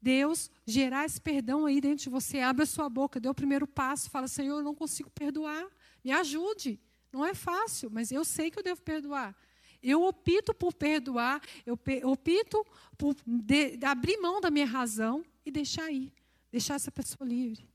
Deus 0.01 0.51
gerar 0.67 1.05
esse 1.05 1.21
perdão 1.21 1.67
aí 1.67 1.81
dentro 1.81 2.05
de 2.05 2.11
você. 2.11 2.41
Abra 2.41 2.65
a 2.65 2.67
sua 2.67 2.89
boca, 2.89 3.19
dê 3.19 3.29
o 3.29 3.35
primeiro 3.35 3.67
passo, 3.67 4.11
fala: 4.11 4.29
Senhor, 4.29 4.59
eu 4.59 4.65
não 4.65 4.75
consigo 4.75 5.11
perdoar, 5.11 5.67
me 6.05 6.13
ajude. 6.13 6.81
Não 7.13 7.25
é 7.25 7.35
fácil, 7.35 7.91
mas 7.91 8.13
eu 8.13 8.25
sei 8.25 8.51
que 8.51 8.59
eu 8.59 8.63
devo 8.63 8.83
perdoar. 8.83 9.35
Eu 9.83 10.03
opto 10.03 10.53
por 10.55 10.75
perdoar, 10.75 11.41
eu 11.65 11.79
opto 12.05 12.67
por 12.99 13.15
de, 13.27 13.79
abrir 13.85 14.19
mão 14.19 14.41
da 14.41 14.51
minha 14.51 14.67
razão 14.67 15.25
e 15.45 15.51
deixar 15.51 15.91
ir, 15.91 16.13
deixar 16.51 16.75
essa 16.75 16.91
pessoa 16.91 17.27
livre. 17.27 17.69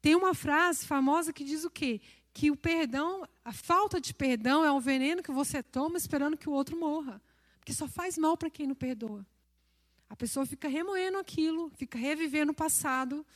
Tem 0.00 0.14
uma 0.14 0.34
frase 0.34 0.86
famosa 0.86 1.32
que 1.32 1.44
diz 1.44 1.64
o 1.64 1.70
quê? 1.70 2.00
Que 2.32 2.50
o 2.50 2.56
perdão, 2.56 3.26
a 3.44 3.52
falta 3.52 4.00
de 4.00 4.12
perdão 4.12 4.64
é 4.64 4.70
um 4.70 4.80
veneno 4.80 5.22
que 5.22 5.32
você 5.32 5.62
toma 5.62 5.96
esperando 5.96 6.36
que 6.36 6.48
o 6.48 6.52
outro 6.52 6.78
morra. 6.78 7.22
Porque 7.58 7.72
só 7.72 7.88
faz 7.88 8.18
mal 8.18 8.36
para 8.36 8.50
quem 8.50 8.66
não 8.66 8.74
perdoa. 8.74 9.24
A 10.08 10.16
pessoa 10.16 10.46
fica 10.46 10.68
remoendo 10.68 11.18
aquilo, 11.18 11.70
fica 11.76 11.98
revivendo 11.98 12.52
o 12.52 12.54
passado, 12.54 13.26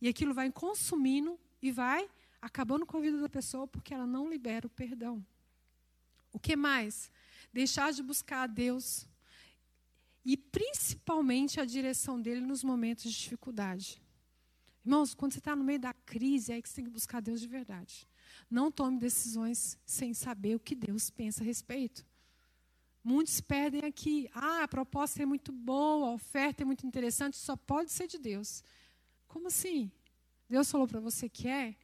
e 0.00 0.08
aquilo 0.08 0.34
vai 0.34 0.50
consumindo 0.50 1.38
e 1.62 1.70
vai 1.70 2.08
acabando 2.40 2.84
com 2.84 2.98
a 2.98 3.00
vida 3.00 3.20
da 3.20 3.28
pessoa 3.28 3.66
porque 3.66 3.94
ela 3.94 4.06
não 4.06 4.28
libera 4.28 4.66
o 4.66 4.70
perdão. 4.70 5.24
O 6.32 6.38
que 6.38 6.56
mais? 6.56 7.10
Deixar 7.52 7.92
de 7.92 8.02
buscar 8.02 8.42
a 8.42 8.46
Deus 8.46 9.06
e 10.24 10.36
principalmente 10.36 11.60
a 11.60 11.64
direção 11.64 12.20
dele 12.20 12.40
nos 12.40 12.62
momentos 12.64 13.04
de 13.04 13.18
dificuldade. 13.18 14.02
Irmãos, 14.84 15.14
quando 15.14 15.32
você 15.32 15.38
está 15.38 15.56
no 15.56 15.64
meio 15.64 15.78
da 15.78 15.94
crise, 15.94 16.52
é 16.52 16.56
aí 16.56 16.62
que 16.62 16.68
você 16.68 16.76
tem 16.76 16.84
que 16.84 16.90
buscar 16.90 17.20
Deus 17.20 17.40
de 17.40 17.46
verdade. 17.46 18.06
Não 18.50 18.70
tome 18.70 18.98
decisões 18.98 19.78
sem 19.86 20.12
saber 20.12 20.56
o 20.56 20.60
que 20.60 20.74
Deus 20.74 21.08
pensa 21.08 21.42
a 21.42 21.46
respeito. 21.46 22.04
Muitos 23.04 23.38
perdem 23.42 23.84
aqui. 23.84 24.30
Ah, 24.32 24.62
a 24.62 24.68
proposta 24.68 25.22
é 25.22 25.26
muito 25.26 25.52
boa, 25.52 26.08
a 26.08 26.14
oferta 26.14 26.62
é 26.62 26.64
muito 26.64 26.86
interessante, 26.86 27.36
só 27.36 27.54
pode 27.54 27.92
ser 27.92 28.06
de 28.06 28.16
Deus. 28.16 28.64
Como 29.28 29.48
assim? 29.48 29.92
Deus 30.48 30.70
falou 30.70 30.88
para 30.88 31.00
você 31.00 31.28
que 31.28 31.46
é? 31.46 31.76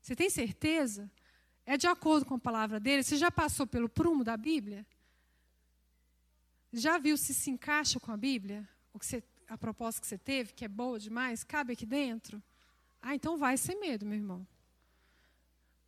Você 0.00 0.16
tem 0.16 0.28
certeza? 0.28 1.08
É 1.64 1.76
de 1.76 1.86
acordo 1.86 2.26
com 2.26 2.34
a 2.34 2.38
palavra 2.38 2.80
dele? 2.80 3.04
Você 3.04 3.16
já 3.16 3.30
passou 3.30 3.68
pelo 3.68 3.88
prumo 3.88 4.24
da 4.24 4.36
Bíblia? 4.36 4.84
Já 6.72 6.98
viu 6.98 7.16
se 7.16 7.32
se 7.32 7.50
encaixa 7.50 8.00
com 8.00 8.10
a 8.10 8.16
Bíblia? 8.16 8.68
O 8.92 8.98
que 8.98 9.06
você 9.06 9.22
a 9.46 9.56
proposta 9.58 10.00
que 10.00 10.06
você 10.06 10.18
teve, 10.18 10.52
que 10.54 10.64
é 10.64 10.68
boa 10.68 10.98
demais, 10.98 11.44
cabe 11.44 11.74
aqui 11.74 11.86
dentro? 11.86 12.42
Ah, 13.00 13.14
então 13.14 13.36
vai 13.36 13.56
sem 13.56 13.78
medo, 13.78 14.04
meu 14.04 14.16
irmão. 14.16 14.46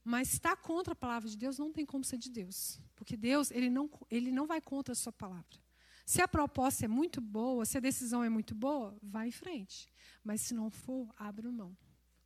Mas 0.08 0.28
se 0.28 0.34
está 0.34 0.54
contra 0.54 0.92
a 0.92 0.94
palavra 0.94 1.28
de 1.28 1.36
Deus, 1.36 1.58
não 1.58 1.72
tem 1.72 1.84
como 1.84 2.04
ser 2.04 2.16
de 2.16 2.30
Deus. 2.30 2.80
Porque 2.94 3.16
Deus, 3.16 3.50
ele 3.50 3.68
não, 3.68 3.90
ele 4.08 4.30
não 4.30 4.46
vai 4.46 4.60
contra 4.60 4.92
a 4.92 4.94
sua 4.94 5.12
palavra. 5.12 5.58
Se 6.06 6.22
a 6.22 6.28
proposta 6.28 6.84
é 6.84 6.88
muito 6.88 7.20
boa, 7.20 7.64
se 7.64 7.76
a 7.76 7.80
decisão 7.80 8.22
é 8.22 8.28
muito 8.28 8.54
boa, 8.54 8.96
vá 9.02 9.26
em 9.26 9.32
frente. 9.32 9.92
Mas 10.22 10.42
se 10.42 10.54
não 10.54 10.70
for, 10.70 11.12
abra 11.18 11.50
mão. 11.50 11.76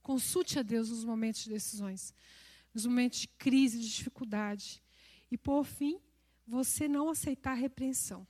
Consulte 0.03 0.59
a 0.59 0.63
Deus 0.63 0.91
nos 0.91 1.07
momentos 1.07 1.43
de 1.43 1.49
decisões. 1.49 2.13
nos 2.75 2.85
momentos 2.85 3.21
de 3.21 3.29
crise, 3.29 3.81
de 3.81 3.89
dificuldade. 3.89 4.83
E 5.31 5.39
por 5.39 5.65
fim, 5.65 5.99
você 6.47 6.87
não 6.87 7.09
aceitar 7.09 7.53
a 7.53 7.55
repreensão. 7.55 8.29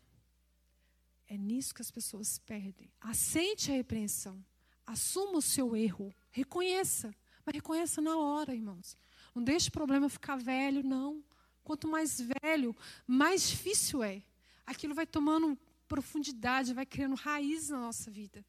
É 1.27 1.37
nisso 1.37 1.75
que 1.75 1.83
as 1.83 1.91
pessoas 1.91 2.39
perdem. 2.39 2.89
Aceite 3.01 3.73
a 3.73 3.75
repreensão. 3.75 4.45
Assuma 4.87 5.39
o 5.39 5.43
seu 5.43 5.75
erro. 5.75 6.15
Reconheça. 6.31 7.13
Mas 7.45 7.57
reconheça 7.57 8.01
na 8.01 8.17
hora, 8.17 8.55
irmãos. 8.55 8.97
Não 9.35 9.43
deixe 9.43 9.69
o 9.69 9.73
problema 9.73 10.09
ficar 10.09 10.37
velho, 10.37 10.83
não. 10.83 11.23
Quanto 11.63 11.87
mais 11.89 12.21
velho, 12.43 12.75
mais 13.07 13.49
difícil 13.49 14.03
é. 14.03 14.23
Aquilo 14.67 14.95
vai 14.95 15.07
tomando 15.07 15.59
profundidade, 15.89 16.75
vai 16.75 16.87
criando 16.87 17.15
raiz 17.15 17.69
na 17.69 17.81
nossa 17.81 18.11
vida. 18.11 18.45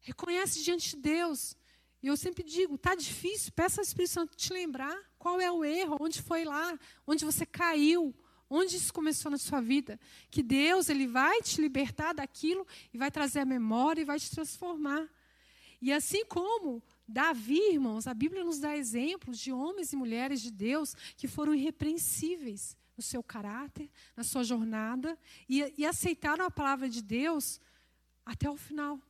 Reconhece 0.00 0.62
diante 0.62 0.90
de 0.90 1.02
Deus. 1.02 1.56
E 2.02 2.08
eu 2.08 2.16
sempre 2.16 2.42
digo, 2.42 2.76
tá 2.76 2.94
difícil, 2.94 3.52
peça 3.52 3.80
ao 3.80 3.84
Espírito 3.84 4.12
Santo 4.12 4.36
te 4.36 4.52
lembrar 4.52 4.98
qual 5.18 5.40
é 5.40 5.50
o 5.50 5.64
erro, 5.64 5.96
onde 6.00 6.20
foi 6.20 6.44
lá, 6.44 6.76
onde 7.06 7.24
você 7.24 7.46
caiu, 7.46 8.12
onde 8.50 8.76
isso 8.76 8.92
começou 8.92 9.30
na 9.30 9.38
sua 9.38 9.60
vida. 9.60 10.00
Que 10.30 10.42
Deus, 10.42 10.88
ele 10.88 11.06
vai 11.06 11.40
te 11.42 11.60
libertar 11.60 12.12
daquilo 12.12 12.66
e 12.92 12.98
vai 12.98 13.10
trazer 13.10 13.38
a 13.40 13.44
memória 13.44 14.02
e 14.02 14.04
vai 14.04 14.18
te 14.18 14.30
transformar. 14.30 15.08
E 15.80 15.92
assim 15.92 16.24
como 16.24 16.82
Davi, 17.06 17.72
irmãos, 17.72 18.06
a 18.06 18.14
Bíblia 18.14 18.44
nos 18.44 18.58
dá 18.58 18.76
exemplos 18.76 19.38
de 19.38 19.52
homens 19.52 19.92
e 19.92 19.96
mulheres 19.96 20.40
de 20.40 20.50
Deus 20.50 20.94
que 21.16 21.28
foram 21.28 21.54
irrepreensíveis 21.54 22.76
no 22.96 23.02
seu 23.02 23.22
caráter, 23.22 23.90
na 24.16 24.22
sua 24.22 24.44
jornada 24.44 25.18
e, 25.48 25.72
e 25.76 25.84
aceitaram 25.84 26.44
a 26.44 26.50
palavra 26.50 26.88
de 26.88 27.02
Deus 27.02 27.60
até 28.24 28.48
o 28.48 28.56
final. 28.56 29.00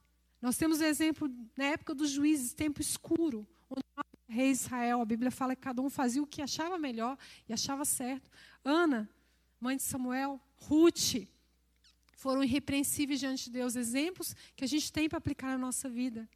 Nós 0.41 0.57
temos 0.57 0.81
o 0.81 0.85
exemplo 0.85 1.31
na 1.57 1.65
época 1.67 1.95
dos 1.95 2.11
juízes, 2.11 2.53
tempo 2.53 2.81
escuro, 2.81 3.47
onde 3.71 3.85
o 3.97 4.33
rei 4.33 4.51
Israel, 4.51 5.01
a 5.01 5.05
Bíblia 5.05 5.31
fala 5.31 5.55
que 5.55 5.63
cada 5.63 5.81
um 5.81 5.91
fazia 5.91 6.23
o 6.23 6.27
que 6.27 6.43
achava 6.43 6.79
melhor 6.79 7.17
e 7.49 7.53
achava 7.53 7.85
certo. 7.85 8.31
Ana, 8.65 9.09
mãe 9.61 9.77
de 9.77 9.83
Samuel, 9.83 10.41
Ruth, 10.57 11.29
foram 12.17 12.43
irrepreensíveis 12.43 13.21
diante 13.21 13.45
de 13.45 13.51
Deus, 13.51 13.77
exemplos 13.77 14.35
que 14.57 14.65
a 14.65 14.67
gente 14.67 14.93
tem 14.93 15.09
para 15.09 15.19
aplicar 15.19 15.49
na 15.49 15.59
nossa 15.59 15.89
vida. 15.89 16.29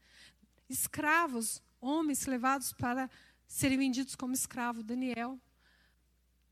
Escravos, 0.69 1.63
homens 1.81 2.27
levados 2.27 2.73
para 2.73 3.11
serem 3.47 3.79
vendidos 3.79 4.15
como 4.15 4.35
escravo, 4.35 4.83
Daniel. 4.83 5.39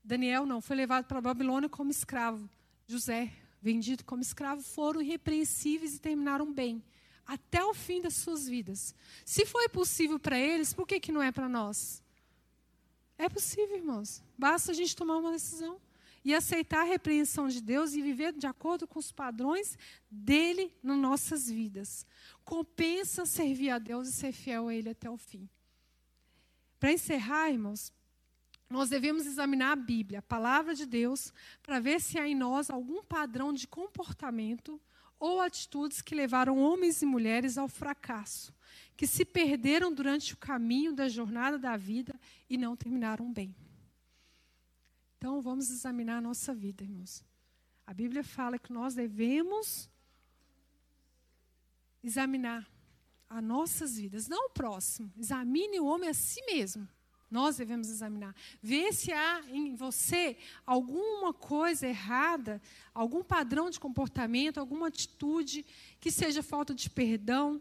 Daniel 0.03 0.45
não, 0.45 0.61
foi 0.61 0.75
levado 0.75 1.05
para 1.05 1.17
a 1.17 1.21
Babilônia 1.21 1.67
como 1.67 1.91
escravo. 1.91 2.49
José, 2.87 3.33
vendido 3.61 4.03
como 4.03 4.21
escravo, 4.21 4.61
foram 4.61 5.01
irrepreensíveis 5.01 5.95
e 5.95 5.99
terminaram 5.99 6.51
bem 6.53 6.83
até 7.25 7.63
o 7.63 7.73
fim 7.73 8.01
das 8.01 8.13
suas 8.13 8.47
vidas. 8.47 8.93
Se 9.25 9.45
foi 9.45 9.67
possível 9.67 10.19
para 10.19 10.37
eles, 10.37 10.73
por 10.73 10.87
que, 10.87 10.99
que 10.99 11.11
não 11.11 11.21
é 11.21 11.31
para 11.31 11.49
nós? 11.49 12.03
É 13.17 13.27
possível, 13.27 13.75
irmãos. 13.75 14.21
Basta 14.37 14.71
a 14.71 14.75
gente 14.75 14.95
tomar 14.95 15.17
uma 15.17 15.31
decisão 15.31 15.79
e 16.25 16.33
aceitar 16.33 16.81
a 16.81 16.89
repreensão 16.89 17.47
de 17.47 17.61
Deus 17.61 17.93
e 17.93 18.01
viver 18.01 18.33
de 18.33 18.47
acordo 18.47 18.87
com 18.87 18.97
os 18.97 19.11
padrões 19.11 19.77
dele 20.09 20.75
nas 20.81 20.97
nossas 20.97 21.47
vidas. 21.47 22.03
Compensa 22.43 23.27
servir 23.27 23.69
a 23.69 23.77
Deus 23.77 24.09
e 24.09 24.11
ser 24.11 24.31
fiel 24.31 24.67
a 24.67 24.73
Ele 24.73 24.89
até 24.89 25.07
o 25.07 25.17
fim. 25.17 25.47
Para 26.79 26.91
encerrar, 26.91 27.51
irmãos, 27.51 27.93
nós 28.67 28.89
devemos 28.89 29.27
examinar 29.27 29.73
a 29.73 29.75
Bíblia, 29.75 30.19
a 30.19 30.23
palavra 30.23 30.73
de 30.73 30.87
Deus, 30.87 31.31
para 31.61 31.79
ver 31.79 32.01
se 32.01 32.17
há 32.17 32.27
em 32.27 32.33
nós 32.33 32.71
algum 32.71 33.03
padrão 33.03 33.53
de 33.53 33.67
comportamento 33.67 34.81
ou 35.19 35.39
atitudes 35.39 36.01
que 36.01 36.15
levaram 36.15 36.57
homens 36.57 37.03
e 37.03 37.05
mulheres 37.05 37.57
ao 37.57 37.67
fracasso, 37.67 38.51
que 38.97 39.05
se 39.05 39.23
perderam 39.23 39.93
durante 39.93 40.33
o 40.33 40.37
caminho 40.37 40.93
da 40.93 41.07
jornada 41.07 41.59
da 41.59 41.77
vida 41.77 42.19
e 42.49 42.57
não 42.57 42.75
terminaram 42.75 43.31
bem. 43.31 43.55
Então, 45.25 45.41
vamos 45.41 45.71
examinar 45.71 46.17
a 46.17 46.21
nossa 46.21 46.53
vida, 46.53 46.83
irmãos. 46.83 47.25
A 47.83 47.91
Bíblia 47.91 48.23
fala 48.23 48.59
que 48.59 48.71
nós 48.71 48.93
devemos 48.93 49.89
examinar 52.03 52.69
as 53.27 53.43
nossas 53.43 53.97
vidas, 53.97 54.27
não 54.27 54.45
o 54.45 54.49
próximo. 54.51 55.11
Examine 55.17 55.79
o 55.79 55.85
homem 55.87 56.11
a 56.11 56.13
si 56.13 56.39
mesmo. 56.45 56.87
Nós 57.31 57.57
devemos 57.57 57.89
examinar. 57.89 58.35
Ver 58.61 58.93
se 58.93 59.11
há 59.11 59.41
em 59.49 59.73
você 59.73 60.37
alguma 60.63 61.33
coisa 61.33 61.87
errada, 61.87 62.61
algum 62.93 63.23
padrão 63.23 63.71
de 63.71 63.79
comportamento, 63.79 64.59
alguma 64.59 64.89
atitude 64.89 65.65
que 65.99 66.11
seja 66.11 66.43
falta 66.43 66.71
de 66.71 66.87
perdão, 66.87 67.59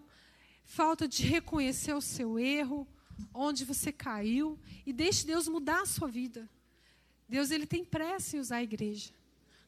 falta 0.67 1.09
de 1.09 1.23
reconhecer 1.23 1.95
o 1.95 2.03
seu 2.03 2.39
erro, 2.39 2.87
onde 3.33 3.65
você 3.65 3.91
caiu, 3.91 4.59
e 4.85 4.93
deixe 4.93 5.27
Deus 5.27 5.49
mudar 5.49 5.81
a 5.81 5.87
sua 5.87 6.09
vida. 6.09 6.47
Deus 7.29 7.51
ele 7.51 7.67
tem 7.67 7.85
pressa 7.85 8.37
em 8.37 8.41
usar 8.41 8.57
a 8.57 8.63
igreja. 8.63 9.11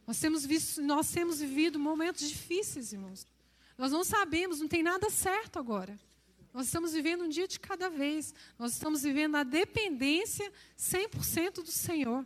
Nós 0.06 0.20
temos, 0.20 0.46
visto, 0.46 0.80
nós 0.82 1.10
temos 1.10 1.40
vivido 1.40 1.78
momentos 1.78 2.28
difíceis, 2.28 2.92
irmãos. 2.92 3.26
Nós 3.76 3.90
não 3.90 4.04
sabemos, 4.04 4.60
não 4.60 4.68
tem 4.68 4.82
nada 4.82 5.10
certo 5.10 5.58
agora. 5.58 5.98
Nós 6.52 6.66
estamos 6.66 6.92
vivendo 6.92 7.24
um 7.24 7.28
dia 7.28 7.46
de 7.46 7.60
cada 7.60 7.90
vez. 7.90 8.34
Nós 8.58 8.72
estamos 8.72 9.02
vivendo 9.02 9.34
a 9.36 9.42
dependência 9.42 10.50
100% 10.78 11.56
do 11.56 11.70
Senhor. 11.70 12.24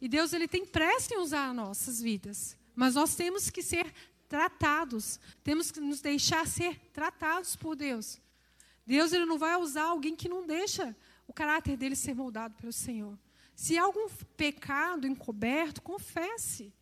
E 0.00 0.08
Deus 0.08 0.32
ele 0.32 0.48
tem 0.48 0.66
pressa 0.66 1.14
em 1.14 1.18
usar 1.18 1.50
as 1.50 1.54
nossas 1.54 2.00
vidas. 2.00 2.56
Mas 2.74 2.94
nós 2.94 3.14
temos 3.14 3.50
que 3.50 3.62
ser 3.62 3.92
tratados. 4.28 5.20
Temos 5.44 5.70
que 5.70 5.78
nos 5.78 6.00
deixar 6.00 6.46
ser 6.46 6.76
tratados 6.92 7.54
por 7.54 7.76
Deus. 7.76 8.18
Deus 8.84 9.12
ele 9.12 9.26
não 9.26 9.38
vai 9.38 9.54
usar 9.56 9.84
alguém 9.84 10.16
que 10.16 10.28
não 10.28 10.44
deixa 10.46 10.96
o 11.26 11.32
caráter 11.32 11.76
dele 11.76 11.94
ser 11.94 12.14
moldado 12.14 12.54
pelo 12.54 12.72
Senhor. 12.72 13.16
Se 13.54 13.78
há 13.78 13.84
algum 13.84 14.08
pecado 14.36 15.06
encoberto, 15.06 15.82
confesse. 15.82 16.72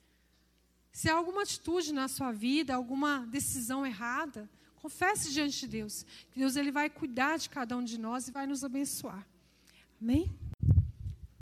Se 0.93 1.09
há 1.09 1.15
alguma 1.15 1.43
atitude 1.43 1.93
na 1.93 2.09
sua 2.09 2.33
vida, 2.33 2.75
alguma 2.75 3.27
decisão 3.27 3.87
errada, 3.87 4.49
Confesse 4.81 5.31
diante 5.31 5.61
de 5.61 5.69
Deus. 5.69 6.07
Que 6.31 6.39
Deus 6.39 6.57
ele 6.57 6.73
vai 6.73 6.89
cuidar 6.89 7.39
de 7.39 7.51
cada 7.51 7.77
um 7.77 7.85
de 7.85 7.99
nós 7.99 8.29
e 8.29 8.33
vai 8.33 8.47
nos 8.47 8.65
abençoar. 8.65 9.27
Amém? 10.01 10.35